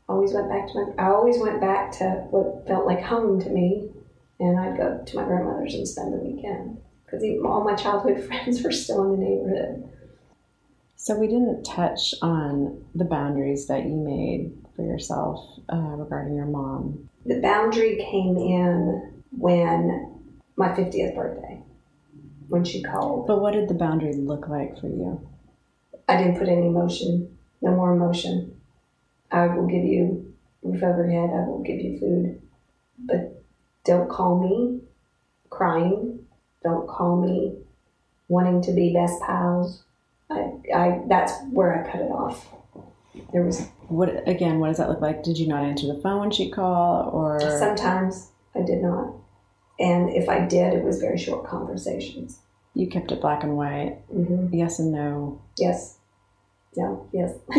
I 0.09 0.13
always 0.13 0.33
went 0.33 0.49
back 0.49 0.69
to 0.69 0.75
my. 0.75 1.05
I 1.05 1.11
always 1.11 1.39
went 1.39 1.61
back 1.61 1.93
to 1.99 2.27
what 2.31 2.67
felt 2.67 2.87
like 2.87 3.03
home 3.03 3.41
to 3.41 3.51
me, 3.51 3.91
and 4.41 4.59
I'd 4.59 4.77
go 4.77 5.03
to 5.05 5.17
my 5.17 5.25
grandmother's 5.25 5.75
and 5.75 5.87
spend 5.87 6.15
the 6.15 6.17
weekend 6.17 6.79
because 7.11 7.25
all 7.45 7.65
my 7.65 7.75
childhood 7.75 8.25
friends 8.27 8.63
were 8.63 8.73
still 8.73 9.05
in 9.05 9.21
the 9.21 9.27
neighborhood. 9.27 9.89
So 10.97 11.17
we 11.17 11.29
didn't 11.29 11.63
touch 11.63 12.15
on 12.23 12.85
the 12.95 13.05
boundaries 13.05 13.67
that 13.69 13.85
you 13.85 13.95
made 13.95 14.53
for 14.75 14.83
yourself 14.83 15.59
uh, 15.73 15.77
regarding 15.77 16.35
your 16.35 16.47
mom. 16.47 17.09
The 17.25 17.41
boundary 17.41 18.05
came 18.11 18.37
in 18.37 19.23
when 19.31 20.21
my 20.57 20.69
50th 20.71 21.15
birthday, 21.15 21.63
when 22.49 22.65
she 22.65 22.83
called. 22.83 23.27
But 23.27 23.41
what 23.41 23.53
did 23.53 23.69
the 23.69 23.75
boundary 23.75 24.15
look 24.15 24.49
like 24.49 24.79
for 24.81 24.89
you? 24.89 25.27
I 26.09 26.17
didn't 26.17 26.39
put 26.39 26.49
any 26.49 26.67
emotion, 26.67 27.39
no 27.63 27.71
more 27.71 27.93
emotion. 27.95 28.61
I 29.31 29.47
will 29.47 29.67
give 29.67 29.85
you 29.85 30.35
roof 30.63 30.83
over 30.83 31.09
your 31.09 31.21
head, 31.21 31.31
I 31.31 31.47
will 31.47 31.63
give 31.63 31.81
you 31.81 31.99
food, 31.99 32.43
but 32.99 33.43
don't 33.85 34.11
call 34.11 34.41
me 34.41 34.81
crying. 35.51 36.27
Don't 36.63 36.89
call 36.89 37.17
me 37.21 37.55
wanting 38.29 38.61
to 38.63 38.73
be 38.73 38.93
best 38.93 39.21
pals. 39.23 39.85
I, 40.31 40.53
I 40.75 41.01
that's 41.07 41.33
where 41.53 41.73
I 41.83 41.91
cut 41.91 42.01
it 42.01 42.11
off. 42.11 42.47
There 43.33 43.43
was 43.43 43.67
What 43.89 44.29
again? 44.29 44.59
What 44.59 44.69
does 44.69 44.77
that 44.79 44.89
look 44.89 45.01
like? 45.01 45.23
Did 45.23 45.39
you 45.39 45.47
not 45.49 45.65
answer 45.65 45.87
the 45.87 46.01
phone 46.01 46.21
when 46.21 46.31
she 46.31 46.51
called, 46.51 47.13
or 47.15 47.41
sometimes 47.59 48.29
I 48.55 48.61
did 48.63 48.83
not, 48.83 49.15
and 49.81 50.11
if 50.11 50.29
I 50.29 50.41
did, 50.47 50.75
it 50.75 50.85
was 50.85 51.01
very 51.01 51.19
short 51.19 51.47
conversations. 51.47 52.39
you 52.75 52.89
kept 52.89 53.11
it 53.13 53.21
black 53.21 53.43
and 53.43 53.57
white? 53.57 53.99
hmm 54.13 54.53
Yes 54.53 54.79
and 54.79 54.93
no. 54.93 55.41
Yes, 55.57 55.97
no, 56.77 57.09
yes. 57.13 57.33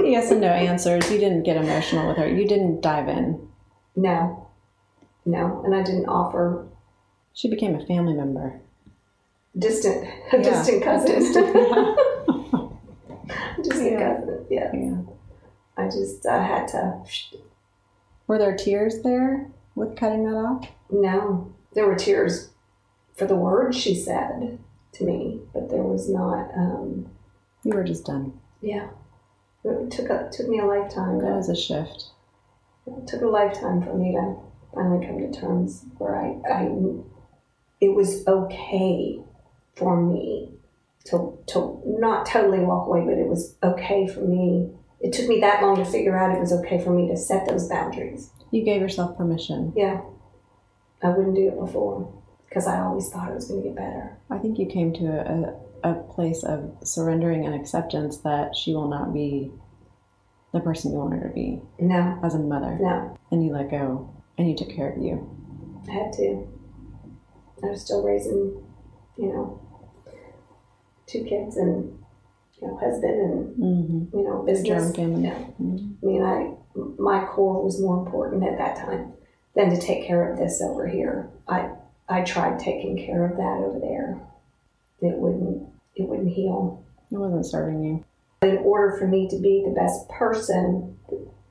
yes 0.00 0.30
and 0.30 0.40
no 0.40 0.48
answers. 0.48 1.10
You 1.10 1.18
didn't 1.18 1.44
get 1.44 1.56
emotional 1.56 2.08
with 2.08 2.16
her. 2.16 2.28
You 2.28 2.46
didn't 2.46 2.80
dive 2.80 3.08
in. 3.08 3.48
no, 3.96 4.46
no, 5.24 5.62
and 5.64 5.74
I 5.74 5.82
didn't 5.82 6.06
offer 6.06 6.66
She 7.38 7.48
became 7.48 7.76
a 7.76 7.86
family 7.86 8.14
member. 8.14 8.60
distant, 9.56 10.08
a 10.32 10.36
Yeah. 10.38 10.42
distant 10.42 10.82
cousin. 10.82 11.14
distant 11.20 11.54
Yeah. 11.54 11.94
cousin. 13.62 14.46
Yeah. 14.50 14.70
Yeah. 14.74 14.96
I 15.76 15.84
just 15.84 16.26
I 16.26 16.42
had 16.44 16.66
to. 16.68 17.00
Were 18.26 18.38
there 18.38 18.56
tears 18.56 19.02
there 19.04 19.48
with 19.76 19.94
cutting 19.96 20.24
that 20.24 20.34
off? 20.34 20.68
No, 20.90 21.54
there 21.74 21.86
were 21.86 21.94
tears 21.94 22.50
for 23.14 23.26
the 23.26 23.36
words 23.36 23.76
she 23.78 23.94
said 23.94 24.58
to 24.94 25.04
me, 25.04 25.40
but 25.54 25.70
there 25.70 25.84
was 25.84 26.08
not. 26.10 26.50
Um, 26.56 27.06
You 27.62 27.74
were 27.74 27.84
just 27.84 28.04
done. 28.04 28.32
yeah, 28.60 28.88
it 29.62 29.92
took 29.92 30.10
a 30.10 30.28
took 30.32 30.48
me 30.48 30.58
a 30.58 30.66
lifetime. 30.66 31.20
That 31.20 31.36
was 31.36 31.48
a 31.48 31.54
shift. 31.54 32.06
it 32.84 33.06
took 33.06 33.22
a 33.22 33.26
lifetime 33.28 33.80
for 33.84 33.94
me 33.94 34.10
to 34.16 34.34
finally 34.74 35.06
come 35.06 35.18
to 35.20 35.40
terms 35.40 35.84
where 35.98 36.16
I, 36.16 36.40
I 36.52 36.62
it 37.80 37.94
was 37.94 38.26
okay 38.26 39.20
for 39.76 40.00
me 40.00 40.52
to 41.06 41.38
to 41.48 41.80
not 41.86 42.26
totally 42.26 42.60
walk 42.60 42.86
away, 42.88 43.00
but 43.04 43.18
it 43.18 43.26
was 43.28 43.56
okay 43.62 44.06
for 44.06 44.20
me. 44.20 44.70
It 45.00 45.12
took 45.12 45.28
me 45.28 45.40
that 45.40 45.62
long 45.62 45.76
to 45.76 45.84
figure 45.84 46.16
out 46.18 46.34
it 46.36 46.40
was 46.40 46.52
okay 46.52 46.82
for 46.82 46.90
me 46.90 47.08
to 47.08 47.16
set 47.16 47.46
those 47.46 47.68
boundaries. 47.68 48.30
You 48.50 48.64
gave 48.64 48.80
yourself 48.80 49.16
permission. 49.16 49.72
Yeah, 49.76 50.00
I 51.02 51.10
wouldn't 51.10 51.36
do 51.36 51.48
it 51.48 51.58
before 51.58 52.12
because 52.48 52.66
I 52.66 52.80
always 52.80 53.08
thought 53.08 53.30
it 53.30 53.34
was 53.34 53.46
going 53.48 53.62
to 53.62 53.68
get 53.68 53.76
better. 53.76 54.18
I 54.30 54.38
think 54.38 54.58
you 54.58 54.66
came 54.66 54.92
to 54.94 55.54
a, 55.84 55.90
a 55.90 55.94
place 55.94 56.42
of 56.42 56.72
surrendering 56.82 57.46
and 57.46 57.54
acceptance 57.54 58.16
that 58.18 58.56
she 58.56 58.74
will 58.74 58.88
not 58.88 59.12
be 59.14 59.52
the 60.52 60.60
person 60.60 60.90
you 60.92 60.98
want 60.98 61.12
her 61.14 61.28
to 61.28 61.34
be 61.34 61.60
No, 61.78 62.18
as 62.24 62.34
a 62.34 62.38
mother. 62.38 62.78
no, 62.80 63.16
And 63.30 63.44
you 63.44 63.52
let 63.52 63.70
go 63.70 64.10
and 64.38 64.48
you 64.50 64.56
took 64.56 64.70
care 64.74 64.90
of 64.90 65.00
you. 65.00 65.28
I 65.88 65.92
had 65.92 66.12
to. 66.14 66.48
I 67.62 67.66
was 67.70 67.82
still 67.84 68.02
raising, 68.02 68.62
you 69.16 69.26
know, 69.32 69.60
two 71.06 71.24
kids 71.24 71.56
and 71.56 71.98
you 72.60 72.68
know 72.68 72.76
husband 72.76 73.20
and 73.20 73.56
Mm-hmm. 73.58 74.16
you 74.18 74.24
know 74.24 74.42
business. 74.42 74.94
family. 74.94 75.24
Yeah. 75.24 75.38
Mhm. 75.60 75.94
I 76.02 76.06
mean, 76.06 76.22
I 76.22 76.54
my 76.98 77.24
core 77.24 77.62
was 77.64 77.80
more 77.80 77.98
important 78.04 78.44
at 78.44 78.58
that 78.58 78.76
time 78.76 79.12
than 79.54 79.70
to 79.70 79.80
take 79.80 80.06
care 80.06 80.30
of 80.30 80.38
this 80.38 80.60
over 80.62 80.86
here. 80.86 81.30
I 81.48 81.70
I 82.08 82.22
tried 82.22 82.58
taking 82.58 82.96
care 82.96 83.26
of 83.26 83.36
that 83.36 83.64
over 83.64 83.78
there. 83.80 84.20
It 85.00 85.16
wouldn't 85.18 85.66
it 85.96 86.08
wouldn't 86.08 86.30
heal. 86.30 86.84
It 87.10 87.16
wasn't 87.18 87.46
serving 87.46 87.82
you. 87.84 88.04
In 88.42 88.58
order 88.58 88.96
for 88.96 89.06
me 89.08 89.28
to 89.28 89.36
be 89.38 89.64
the 89.66 89.74
best 89.74 90.08
person, 90.08 90.96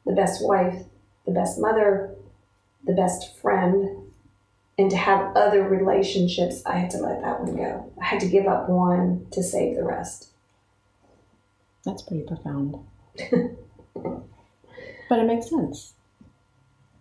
the 0.05 0.13
best 0.13 0.45
wife, 0.45 0.83
the 1.25 1.33
best 1.33 1.59
mother, 1.59 2.15
the 2.85 2.93
best 2.93 3.35
friend, 3.39 3.96
and 4.77 4.89
to 4.91 4.97
have 4.97 5.35
other 5.35 5.63
relationships, 5.67 6.61
I 6.65 6.77
had 6.77 6.89
to 6.91 6.97
let 6.97 7.21
that 7.21 7.41
one 7.41 7.55
go. 7.55 7.91
I 8.01 8.05
had 8.05 8.19
to 8.21 8.27
give 8.27 8.45
up 8.47 8.69
one 8.69 9.25
to 9.31 9.41
save 9.43 9.75
the 9.75 9.83
rest. 9.83 10.29
That's 11.83 12.01
pretty 12.01 12.23
profound. 12.23 12.75
but 13.95 15.19
it 15.19 15.25
makes 15.25 15.49
sense. 15.49 15.93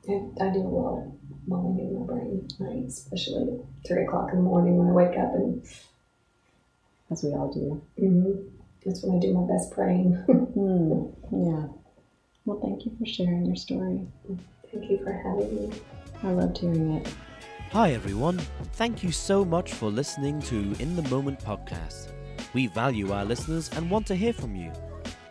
I, 0.08 0.12
I 0.40 0.50
do 0.50 0.60
a 0.60 0.70
lot 0.70 1.02
of 1.02 1.12
mulling 1.48 1.78
in 1.80 1.98
my 2.00 2.06
brain, 2.06 2.48
right? 2.60 2.84
especially 2.86 3.42
at 3.58 3.86
three 3.86 4.04
o'clock 4.04 4.30
in 4.32 4.38
the 4.38 4.42
morning 4.44 4.76
when 4.78 4.88
I 4.88 4.92
wake 4.92 5.18
up, 5.18 5.34
and 5.34 5.62
As 7.10 7.22
we 7.24 7.30
all 7.32 7.52
do. 7.52 7.82
mhm, 8.00 8.48
that's 8.84 9.02
when 9.02 9.16
I 9.16 9.20
do 9.20 9.32
my 9.34 9.46
best 9.52 9.70
praying. 9.72 10.12
Hmm. 10.56 11.04
Yeah. 11.36 11.66
Well, 12.46 12.60
thank 12.62 12.86
you 12.86 12.96
for 12.98 13.04
sharing 13.04 13.44
your 13.44 13.56
story. 13.56 14.06
Thank 14.72 14.90
you 14.90 14.98
for 15.04 15.12
having 15.12 15.54
me. 15.70 15.72
I 16.22 16.30
loved 16.30 16.56
hearing 16.58 16.92
it. 16.92 17.08
Hi 17.72 17.92
everyone, 17.92 18.38
thank 18.74 19.02
you 19.02 19.12
so 19.12 19.44
much 19.44 19.72
for 19.72 19.90
listening 19.90 20.40
to 20.42 20.74
In 20.78 20.96
the 20.96 21.02
Moment 21.10 21.40
podcast. 21.40 22.12
We 22.54 22.68
value 22.68 23.12
our 23.12 23.24
listeners 23.24 23.70
and 23.74 23.90
want 23.90 24.06
to 24.06 24.14
hear 24.14 24.32
from 24.32 24.54
you. 24.56 24.72